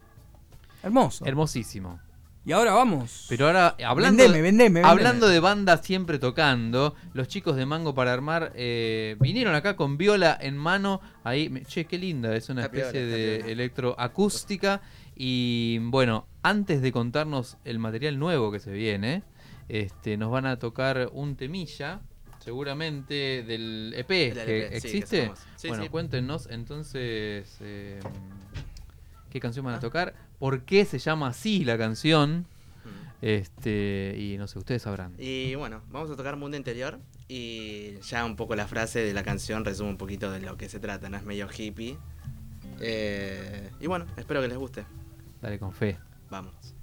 Hermoso. 0.82 1.24
Hermosísimo. 1.24 2.00
Y 2.44 2.52
ahora 2.52 2.72
vamos. 2.72 3.26
Pero 3.28 3.46
ahora, 3.46 3.76
hablando, 3.86 4.22
Vendeme, 4.22 4.42
vendeme, 4.42 4.64
vendeme. 4.80 4.88
hablando 4.88 5.28
de 5.28 5.40
bandas 5.40 5.84
siempre 5.84 6.18
tocando, 6.18 6.94
los 7.12 7.28
chicos 7.28 7.56
de 7.56 7.66
Mango 7.66 7.94
para 7.94 8.12
Armar 8.12 8.52
eh, 8.54 9.16
vinieron 9.20 9.54
acá 9.54 9.76
con 9.76 9.96
viola 9.98 10.36
en 10.40 10.56
mano. 10.56 11.00
Ahí, 11.22 11.48
me- 11.50 11.64
che, 11.64 11.84
qué 11.84 11.98
linda, 11.98 12.34
es 12.34 12.48
una 12.48 12.68
piola, 12.70 12.86
especie 12.86 13.06
de 13.06 13.52
electroacústica. 13.52 14.80
Y 15.14 15.78
bueno, 15.82 16.26
antes 16.42 16.80
de 16.80 16.92
contarnos 16.92 17.58
el 17.64 17.78
material 17.78 18.18
nuevo 18.18 18.50
que 18.50 18.58
se 18.58 18.72
viene, 18.72 19.22
este, 19.68 20.16
nos 20.16 20.30
van 20.30 20.46
a 20.46 20.58
tocar 20.58 21.10
un 21.12 21.36
temilla. 21.36 22.00
Seguramente 22.42 23.44
del 23.46 23.92
EP 23.94 24.08
Del 24.08 24.34
que 24.34 24.36
sí, 24.36 24.46
que 24.46 24.76
existe. 24.76 25.16
sacamos. 25.18 25.38
Sí, 25.56 25.68
bueno, 25.68 25.82
sí. 25.82 25.88
cuéntenos 25.90 26.48
entonces 26.50 27.54
eh, 27.60 28.00
qué 29.30 29.40
canción 29.40 29.64
Ah. 29.66 29.70
van 29.70 29.78
a 29.78 29.80
tocar, 29.80 30.14
por 30.38 30.62
qué 30.64 30.84
se 30.84 30.98
llama 30.98 31.28
así 31.28 31.64
la 31.64 31.78
canción. 31.78 32.46
Este, 33.22 34.16
y 34.18 34.38
no 34.38 34.46
sé, 34.48 34.58
ustedes 34.58 34.80
sabrán. 34.82 35.12
Y 35.18 35.54
bueno, 35.54 35.82
vamos 35.90 36.10
a 36.10 36.16
tocar 36.16 36.36
Mundo 36.36 36.56
Interior 36.56 36.98
y 37.28 37.98
ya 38.00 38.24
un 38.24 38.34
poco 38.34 38.56
la 38.56 38.66
frase 38.66 39.00
de 39.00 39.12
la 39.12 39.22
canción 39.22 39.62
resume 39.64 39.90
un 39.90 39.98
poquito 39.98 40.30
de 40.32 40.40
lo 40.40 40.56
que 40.56 40.70
se 40.70 40.80
trata, 40.80 41.10
¿no? 41.10 41.18
Es 41.18 41.24
medio 41.24 41.46
hippie. 41.54 41.98
Eh, 42.80 43.70
y 43.78 43.86
bueno, 43.86 44.06
espero 44.16 44.40
que 44.40 44.48
les 44.48 44.56
guste. 44.56 44.84
Dale 45.42 45.58
con 45.58 45.72
fe. 45.72 45.98
Vamos. 46.30 46.74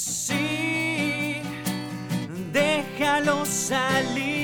Así, 0.00 1.42
déjalo 2.52 3.44
salir. 3.44 4.40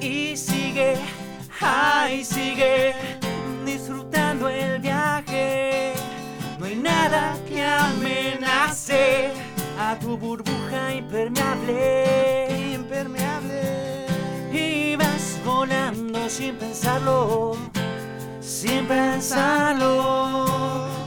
y 0.00 0.36
sigue, 0.36 0.94
ay, 1.60 2.24
sigue 2.24 2.75
a 9.78 9.98
tu 9.98 10.16
burbuja 10.16 10.94
impermeable. 10.94 12.74
Impermeable. 12.74 14.06
Y 14.52 14.96
vas 14.96 15.38
volando 15.44 16.28
sin 16.28 16.56
pensarlo, 16.56 17.56
sin 18.40 18.86
pensarlo. 18.86 20.46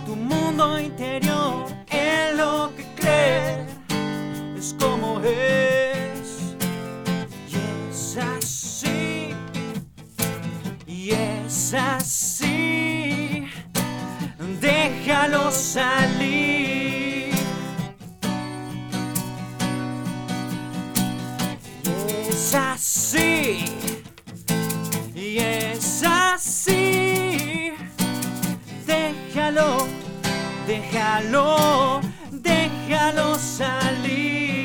Tu 0.06 0.16
mundo 0.16 0.80
interior 0.80 1.66
en 1.90 2.38
lo 2.38 2.72
que 2.76 2.86
crees 2.96 3.68
es 4.58 4.76
como 4.80 5.20
es. 5.22 6.56
Y 7.48 7.56
es 7.90 8.18
así, 8.18 9.34
y 10.88 11.12
es 11.12 11.74
así, 11.74 13.48
déjalo 14.62 15.52
salir. 15.52 16.59
Así, 22.80 23.66
y 25.14 25.38
es 25.38 26.02
así, 26.02 27.74
déjalo, 28.88 29.86
déjalo, 30.66 32.00
déjalo 32.32 33.36
salir. 33.36 34.59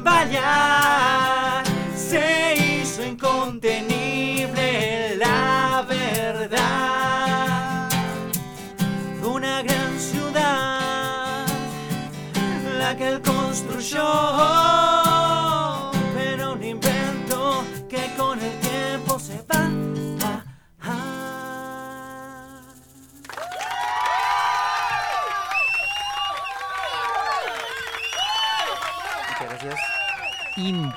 Empieza 0.00 0.40
a 0.46 0.79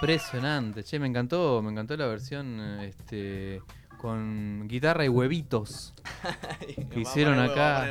Impresionante. 0.04 0.84
Che, 0.84 1.00
me 1.00 1.08
encantó, 1.08 1.62
me 1.62 1.72
encantó 1.72 1.96
la 1.98 2.08
versión 2.08 2.60
este 2.82 3.62
con 3.98 4.68
guitarra 4.68 5.06
y 5.06 5.08
huevitos 5.08 5.94
que 6.92 7.00
hicieron 7.00 7.40
acá. 7.40 7.88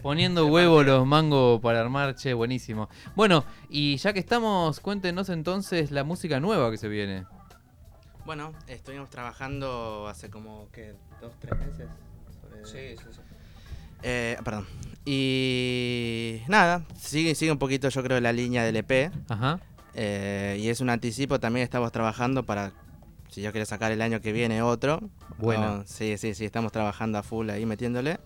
Poniendo 0.00 0.46
huevo 0.46 0.84
los 0.84 1.04
mangos 1.06 1.60
para 1.60 1.80
armar, 1.80 2.14
che, 2.14 2.34
buenísimo. 2.34 2.88
Bueno, 3.16 3.44
y 3.68 3.96
ya 3.96 4.12
que 4.12 4.20
estamos, 4.20 4.78
cuéntenos 4.78 5.28
entonces 5.28 5.90
la 5.90 6.04
música 6.04 6.38
nueva 6.38 6.70
que 6.70 6.76
se 6.76 6.88
viene. 6.88 7.24
Bueno, 8.24 8.52
estuvimos 8.68 9.10
trabajando 9.10 10.06
hace 10.06 10.30
como, 10.30 10.68
¿qué? 10.72 10.94
¿Dos, 11.20 11.32
tres 11.40 11.58
meses? 11.58 11.88
sobre- 12.40 12.64
Sí, 12.64 12.96
sí, 13.02 13.08
sí. 13.12 13.20
Eh, 14.02 14.36
perdón. 14.44 14.66
Y 15.04 16.42
nada, 16.46 16.84
sigue, 16.96 17.34
sigue 17.34 17.50
un 17.50 17.58
poquito 17.58 17.88
yo 17.88 18.02
creo 18.04 18.20
la 18.20 18.32
línea 18.32 18.62
del 18.62 18.76
EP. 18.76 19.10
Ajá. 19.28 19.58
Eh, 19.94 20.56
y 20.60 20.68
es 20.68 20.80
un 20.80 20.90
anticipo, 20.90 21.38
también 21.40 21.64
estamos 21.64 21.90
trabajando 21.92 22.44
para, 22.44 22.72
si 23.28 23.42
yo 23.42 23.50
quiero 23.52 23.66
sacar 23.66 23.92
el 23.92 24.02
año 24.02 24.20
que 24.20 24.32
viene 24.32 24.62
otro. 24.62 25.00
Buena. 25.38 25.76
No, 25.78 25.84
sí, 25.86 26.16
sí, 26.18 26.34
sí, 26.34 26.44
estamos 26.44 26.72
trabajando 26.72 27.18
a 27.18 27.22
full 27.22 27.50
ahí 27.50 27.66
metiéndole. 27.66 28.18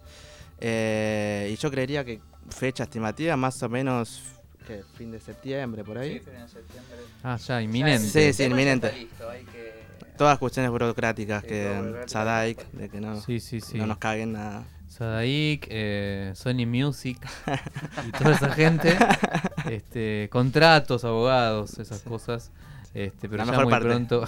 Eh, 0.61 1.51
y 1.53 1.57
yo 1.57 1.71
creería 1.71 2.05
que 2.05 2.21
fecha 2.51 2.85
estimativa 2.85 3.37
más 3.37 3.63
o 3.63 3.69
menos, 3.69 4.23
¿qué? 4.67 4.83
Fin 4.97 5.11
de 5.11 5.21
septiembre, 5.21 5.83
por 5.85 5.99
ahí. 5.99 6.15
Sí, 6.15 6.21
fin 6.21 6.35
de 6.35 6.49
septiembre. 6.49 6.97
Ah, 7.23 7.37
ya, 7.37 7.61
inminente. 7.63 8.09
Sí, 8.09 8.33
sí, 8.33 8.45
inminente. 8.45 8.87
está 8.89 8.99
listo, 8.99 9.31
hay 9.31 9.45
que- 9.45 9.85
Todas 10.17 10.39
cuestiones 10.39 10.71
burocráticas 10.71 11.43
que 11.43 11.75
volver, 11.77 12.09
Sadaik, 12.09 12.71
de 12.71 12.89
que 12.89 13.01
no, 13.01 13.21
Sí, 13.21 13.41
sí, 13.41 13.61
sí. 13.61 13.77
no 13.79 13.87
nos 13.87 13.99
caguen 13.99 14.33
nada. 14.35 14.63
Sadaik, 14.99 15.67
eh, 15.71 16.33
Sony 16.37 16.67
Music 16.67 17.19
y 18.07 18.11
toda 18.13 18.33
esa 18.33 18.51
gente. 18.53 18.97
este, 19.71 20.29
contratos, 20.31 21.05
abogados, 21.05 21.79
esas 21.81 22.01
cosas. 22.03 22.53
Este, 22.95 23.29
pero 23.29 23.39
La 23.39 23.45
ya 23.45 23.51
mejor 23.51 23.65
muy 23.65 23.73
parte. 23.73 23.89
pronto. 23.89 24.25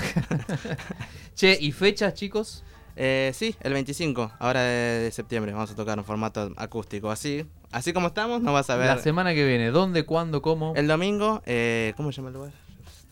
che, 1.37 1.57
¿y 1.61 1.71
fechas, 1.71 2.15
chicos? 2.15 2.65
Eh, 2.97 3.31
sí, 3.35 3.55
el 3.61 3.75
25, 3.75 4.33
ahora 4.41 4.63
de, 4.63 5.01
de 5.05 5.11
septiembre, 5.13 5.53
vamos 5.53 5.71
a 5.71 5.77
tocar 5.77 5.99
en 5.99 6.05
formato 6.05 6.53
acústico. 6.57 7.11
Así, 7.13 7.47
así 7.71 7.93
como 7.93 8.09
estamos, 8.09 8.41
no 8.43 8.53
vas 8.53 8.69
a 8.71 8.77
ver. 8.77 8.87
La 8.89 8.99
semana 8.99 9.35
que 9.35 9.47
viene. 9.47 9.71
¿Dónde, 9.71 10.05
cuándo, 10.05 10.43
cómo? 10.43 10.73
El 10.75 10.89
domingo, 10.89 11.43
eh, 11.47 11.93
¿cómo 11.97 12.11
se 12.11 12.17
llama 12.17 12.29
el 12.31 12.35
lugar? 12.35 12.53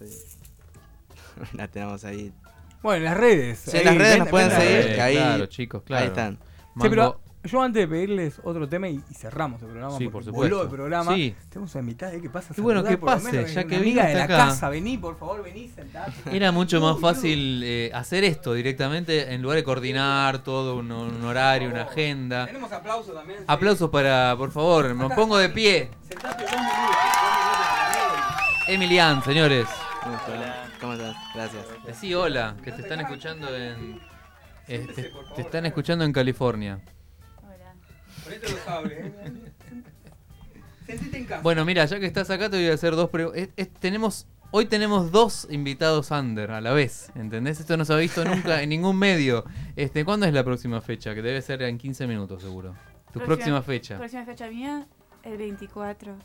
Estoy- 0.01 0.19
La 1.57 1.69
tenemos 1.69 2.05
ahí. 2.05 2.33
Bueno, 2.83 2.99
en 2.99 3.05
las 3.05 3.17
redes. 3.17 3.59
Sí, 3.59 3.77
en 3.77 3.85
las 3.85 3.97
redes 3.97 4.19
nos 4.19 4.29
pueden 4.29 4.49
vendan 4.49 4.65
las 4.67 4.73
seguir, 4.75 4.87
redes. 4.89 5.01
ahí- 5.01 5.15
claro, 5.17 5.47
chicos, 5.47 5.83
claro. 5.85 6.03
Ahí 6.03 6.09
están. 6.09 6.35
Sí, 6.35 6.89
pero 6.91 7.03
Mango- 7.05 7.21
yo 7.45 7.63
antes 7.63 7.83
de 7.83 7.89
pedirles 7.89 8.41
otro 8.43 8.69
tema 8.69 8.89
y, 8.89 9.01
y 9.11 9.15
cerramos 9.15 9.61
el 9.63 9.69
programa, 9.69 9.97
Sí, 9.99 10.09
porque 10.09 10.27
por 10.31 10.35
voló 10.35 10.47
supuesto. 10.49 10.63
el 10.63 10.69
programa. 10.71 11.15
Sí. 11.15 11.35
Tenemos 11.51 11.77
a 11.77 11.83
mitad, 11.83 12.15
¿eh? 12.15 12.21
¿Qué 12.21 12.31
pasa? 12.31 12.55
Y 12.57 12.61
bueno, 12.61 12.83
que 12.83 12.97
pase, 12.99 13.31
menos, 13.33 13.53
ya 13.53 13.65
que 13.65 13.77
amiga 13.77 14.07
de 14.07 14.15
la 14.15 14.25
acá. 14.25 14.37
casa, 14.37 14.69
vení, 14.71 14.97
por 14.99 15.19
favor, 15.19 15.43
vení, 15.45 15.69
sentate. 15.69 16.13
Era 16.33 16.53
mucho 16.53 16.81
más 16.81 16.99
fácil 17.01 17.63
eh, 17.65 17.91
hacer 17.95 18.25
esto 18.25 18.55
directamente 18.55 19.33
en 19.35 19.43
lugar 19.43 19.57
de 19.57 19.65
coordinar 19.65 20.43
todo 20.43 20.77
un, 20.77 20.91
un 20.91 21.25
horario, 21.25 21.69
una 21.69 21.83
agenda. 21.83 22.47
Tenemos 22.47 22.73
aplausos 22.73 23.15
también. 23.15 23.41
sí. 23.41 23.45
Aplausos 23.47 23.91
para, 23.91 24.35
por 24.39 24.51
favor, 24.51 24.95
me 24.95 25.05
Acá. 25.07 25.15
pongo 25.15 25.37
de 25.39 25.49
pie. 25.51 25.91
Sentate 26.09 26.43
dos 26.45 26.53
minutos. 26.53 26.97
Emilian, 28.67 29.23
señores. 29.23 29.67
¿Cómo 30.03 30.17
estás? 30.17 30.71
¿Cómo 30.81 30.93
estás? 30.95 31.17
Gracias. 31.35 31.65
Decí 31.87 32.15
hola, 32.15 32.57
que 32.63 32.73
te 32.73 32.83
están 32.83 33.01
escuchando 33.01 33.55
en. 33.55 34.01
eh, 34.69 34.87
te, 34.95 35.11
te 35.37 35.43
están 35.43 35.67
escuchando 35.67 36.05
en 36.05 36.13
California. 36.13 36.81
Ponete 38.25 38.51
los 38.51 38.61
cables, 38.61 38.99
¿eh? 38.99 39.33
Sentite 40.87 41.17
en 41.19 41.25
casa. 41.25 41.43
Bueno, 41.43 41.65
mira, 41.65 41.85
ya 41.87 41.99
que 41.99 42.07
estás 42.07 42.29
acá 42.31 42.51
te 42.51 42.57
voy 42.57 42.69
a 42.69 42.75
hacer 42.75 42.95
dos 42.95 43.11
preguntas. 43.11 43.49
tenemos 43.81 44.27
Hoy 44.57 44.67
tenemos 44.67 45.11
dos 45.11 45.49
invitados 45.51 46.13
under 46.13 46.53
a 46.53 46.61
la 46.61 46.73
vez, 46.73 47.11
¿entendés? 47.17 47.59
Esto 47.59 47.77
no 47.77 47.85
se 47.85 47.93
ha 47.93 47.97
visto 47.97 48.25
nunca 48.25 48.63
en 48.63 48.69
ningún 48.69 48.97
medio. 48.97 49.45
Este, 49.75 50.05
¿Cuándo 50.05 50.27
es 50.27 50.33
la 50.33 50.45
próxima 50.45 50.81
fecha? 50.81 51.13
Que 51.13 51.23
debe 51.23 51.43
ser 51.43 51.61
en 51.63 51.77
15 51.77 52.07
minutos, 52.07 52.41
seguro. 52.43 52.73
Tu 53.13 53.19
próxima 53.19 53.63
fecha. 53.63 53.99
Próxima 53.99 54.25
fecha 54.25 54.49
mía, 54.49 54.87
el 55.25 55.39
24 55.39 56.17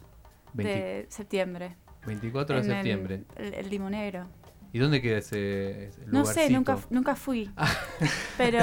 20 0.54 0.74
de 0.76 1.06
septiembre. 1.10 1.76
24 2.06 2.56
de 2.58 2.62
en 2.62 2.68
el- 2.70 2.76
septiembre. 2.76 3.24
El, 3.36 3.54
el 3.56 3.70
limonero. 3.70 4.28
¿Y 4.72 4.78
dónde 4.78 5.02
queda 5.02 5.18
ese, 5.18 5.86
ese 5.88 6.02
No 6.06 6.24
sé, 6.24 6.52
nunca, 6.52 6.78
nunca 6.92 7.16
fui. 7.16 7.50
Pero 8.38 8.60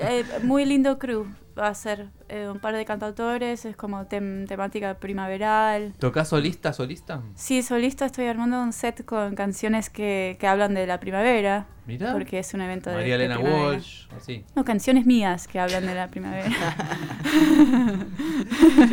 eh, 0.00 0.24
muy 0.44 0.64
lindo 0.64 0.96
crew. 1.00 1.26
Va 1.58 1.68
a 1.68 1.74
ser 1.74 2.08
eh, 2.28 2.48
un 2.48 2.60
par 2.60 2.74
de 2.74 2.84
cantautores, 2.86 3.64
es 3.66 3.76
como 3.76 4.04
tem- 4.06 4.46
temática 4.48 4.94
primaveral. 4.98 5.92
¿Tocás 5.98 6.28
solista, 6.28 6.72
solista? 6.72 7.20
Sí, 7.34 7.62
solista 7.62 8.06
estoy 8.06 8.26
armando 8.26 8.62
un 8.62 8.72
set 8.72 9.04
con 9.04 9.34
canciones 9.34 9.90
que, 9.90 10.36
que 10.40 10.46
hablan 10.46 10.72
de 10.72 10.86
la 10.86 10.98
primavera. 10.98 11.66
Mirá. 11.86 12.12
Porque 12.12 12.38
es 12.38 12.54
un 12.54 12.62
evento 12.62 12.88
de- 12.90 12.96
María 12.96 13.18
de, 13.18 13.24
Elena 13.26 13.40
primavera. 13.40 13.66
Walsh, 13.68 14.06
así. 14.16 14.44
No, 14.54 14.64
canciones 14.64 15.04
mías 15.04 15.46
que 15.48 15.58
hablan 15.60 15.84
de 15.84 15.94
la 15.94 16.08
primavera. 16.08 16.50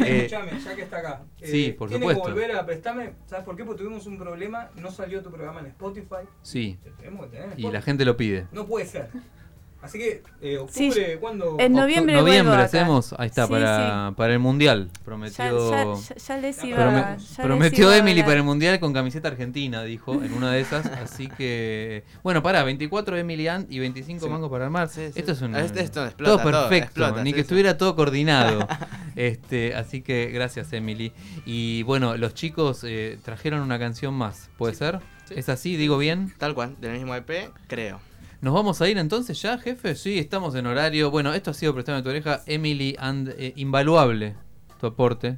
Eh, 0.06 0.26
Escuchame, 0.26 0.60
ya 0.60 0.76
que 0.76 0.82
está 0.84 0.98
acá. 0.98 1.22
sí, 1.42 1.72
por 1.78 1.90
tiene 1.90 2.04
supuesto. 2.04 2.24
que 2.24 2.32
volver 2.32 2.56
a 2.56 2.66
prestarme. 2.66 3.14
¿Sabes 3.26 3.46
por 3.46 3.56
qué? 3.56 3.64
Porque 3.66 3.84
tuvimos 3.84 4.06
un 4.08 4.18
problema. 4.18 4.70
No 4.76 4.92
salió 4.92 5.22
tu 5.22 5.30
programa 5.32 5.60
en 5.60 5.68
Spotify. 5.68 6.26
Sí. 6.42 6.80
Te 6.84 6.92
tenemos 6.92 7.26
que 7.26 7.32
tener 7.38 7.54
en 7.54 7.60
Y 7.60 7.64
la 7.64 7.68
Spotify. 7.70 7.86
gente 7.86 8.06
lo 8.06 8.18
pide. 8.18 8.48
No 8.52 8.66
puede 8.66 8.86
ser. 8.86 9.10
Así 9.82 9.98
que, 9.98 10.24
eh, 10.42 10.60
Sí, 10.70 10.90
octubre, 10.90 11.18
¿cuándo? 11.22 11.56
en 11.58 11.72
noviembre 11.72 12.16
Octu- 12.20 12.54
acá. 12.54 12.64
hacemos, 12.64 13.16
ahí 13.18 13.28
está, 13.28 13.46
Sí, 13.48 13.54
para, 13.54 14.14
para 14.18 14.34
el 14.34 14.40
mundial. 14.40 14.90
Prometió, 15.06 15.72
ya- 15.72 15.86
ya- 15.96 16.16
ya 16.16 16.38
les 16.38 16.64
iba, 16.66 16.78
prome- 16.78 17.02
ya 17.02 17.16
les 17.16 17.38
prometió 17.38 17.84
iba 17.86 17.94
a 17.94 17.98
Emily 17.98 18.22
para 18.24 18.34
el 18.36 18.44
mundial 18.44 18.78
con 18.82 18.92
camiseta 18.94 19.30
argentina, 19.30 19.82
dijo, 19.84 20.16
en 20.22 20.34
una 20.34 20.52
de 20.52 20.60
esas. 20.60 20.86
Así 20.86 21.30
que, 21.30 22.04
bueno, 22.24 22.44
para 22.44 22.62
24 22.64 23.16
Emily 23.16 23.48
Ant 23.48 23.72
y 23.72 23.80
25 23.80 24.26
Sí. 24.26 24.30
Mango 24.30 24.50
para 24.52 24.66
armar. 24.66 24.90
Sí, 24.90 25.08
sí. 25.14 25.20
Esto 25.20 25.32
es 25.32 25.42
un. 25.42 25.56
Este- 25.56 25.82
esto 25.82 26.06
explota 26.06 26.32
todo 26.44 26.52
todo, 26.52 26.62
perfecto, 26.70 26.86
explota, 26.88 27.24
ni 27.24 27.30
sí, 27.30 27.34
que 27.36 27.40
sí. 27.40 27.42
estuviera 27.44 27.78
todo 27.78 27.96
coordinado. 27.96 28.68
este 29.16 29.76
Así 29.76 30.02
que 30.02 30.28
gracias, 30.34 30.74
Emily. 30.74 31.14
Y 31.46 31.84
bueno, 31.84 32.18
los 32.18 32.34
chicos 32.34 32.84
eh, 32.84 33.18
trajeron 33.24 33.62
una 33.62 33.80
canción 33.80 34.14
más, 34.14 34.50
¿puede 34.58 34.76
ser? 34.76 35.00
Sí. 35.26 35.36
¿Es 35.38 35.48
así? 35.48 35.78
¿Digo 35.78 35.98
bien? 35.98 36.34
Tal 36.38 36.54
cual, 36.54 36.76
del 36.82 36.92
mismo 36.94 37.16
EP, 37.16 37.50
creo. 37.68 38.02
¿Nos 38.42 38.54
vamos 38.54 38.82
a 38.82 38.88
ir 38.88 38.98
entonces 38.98 39.42
ya, 39.42 39.58
jefe? 39.58 39.96
Sí, 39.96 40.18
estamos 40.18 40.56
en 40.56 40.66
horario. 40.66 41.12
Bueno, 41.12 41.34
esto 41.34 41.52
ha 41.52 41.54
sido 41.54 41.74
Prestame 41.74 42.02
tu 42.02 42.10
oreja. 42.10 42.42
Emily 42.46 42.96
and 42.98 43.34
eh, 43.38 43.52
Invaluable, 43.58 44.36
tu 44.80 44.88
aporte. 44.88 45.38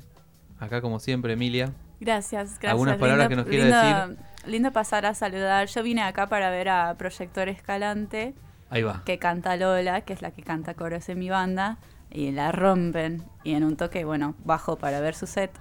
Acá 0.59 0.81
como 0.81 0.99
siempre, 0.99 1.33
Emilia. 1.33 1.73
Gracias, 1.99 2.59
gracias. 2.59 2.71
¿Algunas 2.71 2.97
palabras 2.97 3.27
que 3.27 3.35
nos 3.35 3.47
quiera 3.47 4.05
lindo, 4.05 4.21
Lindo 4.45 4.71
pasar 4.71 5.07
a 5.07 5.15
saludar. 5.15 5.67
Yo 5.67 5.81
vine 5.81 6.03
acá 6.03 6.27
para 6.27 6.51
ver 6.51 6.69
a 6.69 6.95
Proyector 6.95 7.49
Escalante, 7.49 8.35
Ahí 8.69 8.83
va. 8.83 9.01
que 9.03 9.17
canta 9.17 9.55
Lola, 9.57 10.01
que 10.01 10.13
es 10.13 10.21
la 10.21 10.29
que 10.29 10.43
canta 10.43 10.75
coros 10.75 11.09
en 11.09 11.17
mi 11.17 11.29
banda, 11.29 11.79
y 12.11 12.31
la 12.31 12.51
rompen. 12.51 13.23
Y 13.43 13.53
en 13.53 13.63
un 13.63 13.77
toque, 13.77 14.05
bueno, 14.05 14.35
bajo 14.45 14.75
para 14.77 14.99
ver 14.99 15.15
su 15.15 15.25
set. 15.25 15.51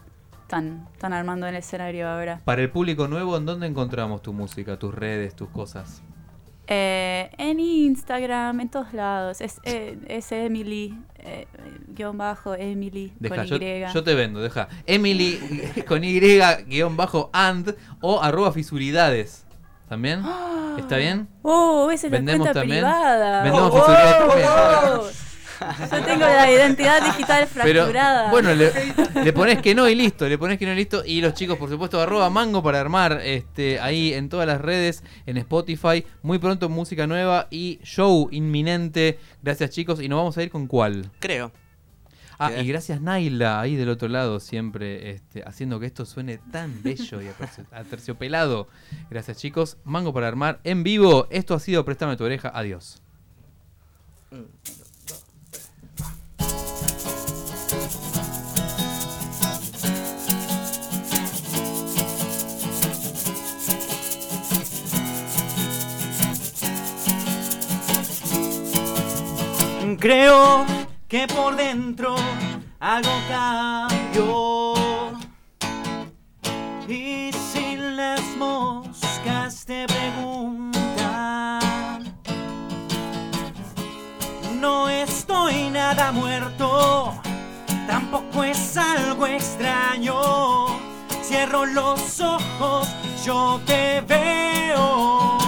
Están, 0.43 0.88
están 0.93 1.14
armando 1.14 1.47
el 1.47 1.55
escenario 1.57 2.07
ahora. 2.07 2.41
Para 2.45 2.61
el 2.61 2.70
público 2.70 3.09
nuevo, 3.09 3.36
¿en 3.38 3.47
dónde 3.47 3.66
encontramos 3.66 4.20
tu 4.20 4.34
música, 4.34 4.78
tus 4.78 4.95
redes, 4.95 5.34
tus 5.34 5.49
cosas? 5.49 6.03
Eh, 6.73 7.29
en 7.37 7.59
Instagram, 7.59 8.61
en 8.61 8.68
todos 8.68 8.93
lados. 8.93 9.41
Es, 9.41 9.61
eh, 9.64 9.99
es 10.07 10.31
Emily, 10.31 10.97
eh, 11.18 11.47
guion 11.89 12.16
bajo, 12.16 12.55
Emily, 12.55 13.12
Deja, 13.18 13.35
con 13.35 13.45
yo, 13.47 13.57
Y. 13.57 13.85
yo 13.93 14.05
te 14.05 14.14
vendo, 14.14 14.41
deja. 14.41 14.68
Emily 14.87 15.41
con 15.89 16.05
Y 16.05 16.21
guion 16.68 16.97
bajo 16.97 17.29
and 17.33 17.75
o 18.01 18.23
arroba 18.23 18.53
fisuridades. 18.53 19.45
¿También? 19.89 20.23
¿Está 20.79 20.97
bien? 20.99 21.27
Oh, 21.43 21.91
esa 21.91 22.07
es 22.07 22.12
la 22.12 22.18
Vendemos 22.18 22.47
cuenta 22.47 22.61
también. 22.61 22.79
privada. 22.85 23.43
Vendemos 23.43 23.71
Oh, 23.73 23.77
fisuridades 23.77 24.18
también. 24.29 25.11
Yo 25.90 26.04
tengo 26.04 26.20
la 26.26 26.50
identidad 26.50 27.02
digital 27.04 27.48
Pero 27.52 27.80
fracturada. 27.82 28.30
bueno, 28.30 28.54
le, 28.54 28.72
le 29.22 29.32
pones 29.32 29.61
que 29.61 29.74
no 29.74 29.88
y 29.88 29.94
listo, 29.94 30.28
le 30.28 30.38
pones 30.38 30.58
que 30.58 30.66
no 30.66 30.72
y 30.72 30.76
listo. 30.76 31.02
Y 31.04 31.20
los 31.20 31.34
chicos, 31.34 31.58
por 31.58 31.68
supuesto, 31.68 32.00
arroba 32.00 32.30
mango 32.30 32.62
para 32.62 32.80
armar 32.80 33.20
este 33.24 33.78
ahí 33.80 34.12
en 34.14 34.28
todas 34.28 34.46
las 34.46 34.61
redes, 34.61 35.02
en 35.26 35.36
Spotify. 35.36 36.04
Muy 36.22 36.38
pronto 36.38 36.68
música 36.68 37.06
nueva 37.06 37.46
y 37.50 37.78
show 37.82 38.28
inminente. 38.32 39.18
Gracias 39.42 39.70
chicos. 39.70 40.00
Y 40.00 40.08
nos 40.08 40.18
vamos 40.18 40.36
a 40.38 40.42
ir 40.42 40.50
con 40.50 40.66
cuál. 40.66 41.11
Creo. 41.20 41.52
Ah, 42.42 42.52
y 42.52 42.66
gracias 42.66 43.02
Naila 43.02 43.61
ahí 43.61 43.76
del 43.76 43.90
otro 43.90 44.08
lado, 44.08 44.40
siempre 44.40 45.11
este, 45.11 45.42
haciendo 45.46 45.78
que 45.78 45.84
esto 45.84 46.06
suene 46.06 46.38
tan 46.50 46.82
bello 46.82 47.20
y 47.20 47.26
atercio- 47.26 47.66
aterciopelado. 47.70 48.66
Gracias 49.11 49.36
chicos. 49.36 49.76
Mango 49.84 50.14
para 50.14 50.26
armar 50.28 50.58
en 50.64 50.82
vivo. 50.82 51.26
Esto 51.28 51.52
ha 51.54 51.61
sido 51.61 51.84
Préstame 51.84 52.16
tu 52.16 52.24
oreja. 52.24 52.50
Adiós. 52.54 53.02
Creo 69.99 70.66
que 71.09 71.26
por 71.26 71.57
dentro 71.57 72.14
algo 72.78 73.11
cambió. 73.28 74.74
Y 76.88 77.32
si 77.32 77.76
las 77.76 78.20
moscas 78.36 79.64
te 79.64 79.86
preguntan, 79.86 81.61
no 84.61 84.88
estoy 84.88 85.70
nada 85.70 86.12
muerto, 86.12 87.14
tampoco 87.86 88.45
es 88.45 88.76
algo 88.76 89.26
extraño. 89.26 90.66
Cierro 91.22 91.66
los 91.66 92.20
ojos, 92.20 92.88
yo 93.24 93.61
te 93.66 94.01
veo. 94.03 95.39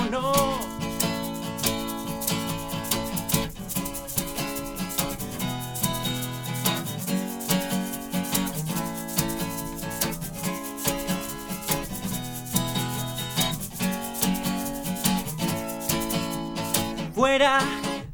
Fuera 17.14 17.58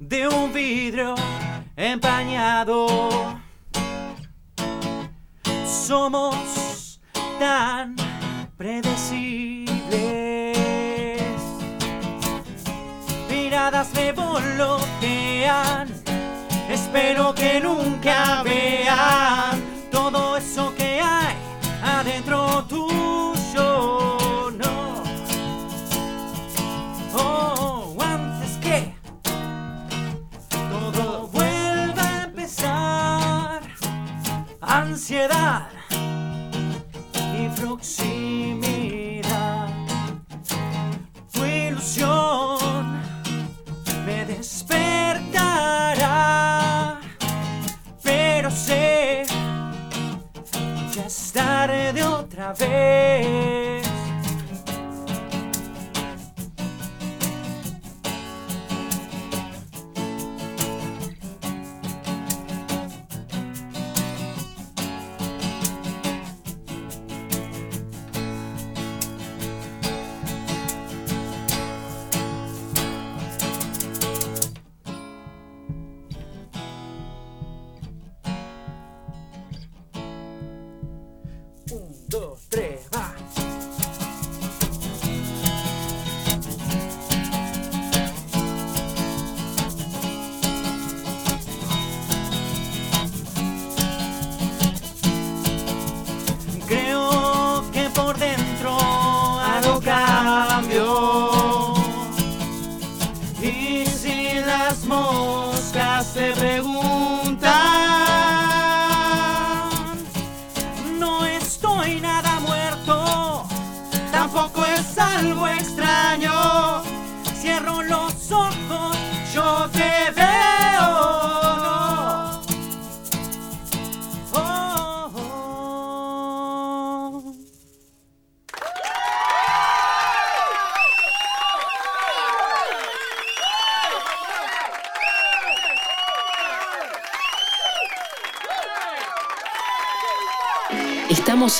de 0.01 0.27
un 0.27 0.53
vidrio 0.53 1.15
empañado. 1.77 3.39
Somos 5.65 7.01
tan 7.39 7.95
predecibles. 8.57 9.79
Miradas 13.31 13.95
revolotean. 13.95 15.89
Espero 16.69 17.33
que 17.35 17.61
nunca 17.61 18.43
vean 18.43 19.63
todo 19.93 20.37
eso 20.37 20.75
que 20.75 21.01
hay 21.01 21.37
adentro 21.83 22.65
tuyo. 22.69 23.38
Ansiedad 35.11 35.71
y 37.35 37.49
proximidad. 37.59 38.98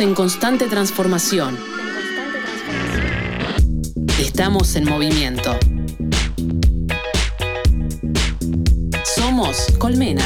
En 0.01 0.15
constante 0.15 0.67
transformación. 0.67 1.59
Estamos 4.21 4.77
en 4.77 4.85
movimiento. 4.85 5.59
Somos 9.03 9.67
Colmena. 9.79 10.23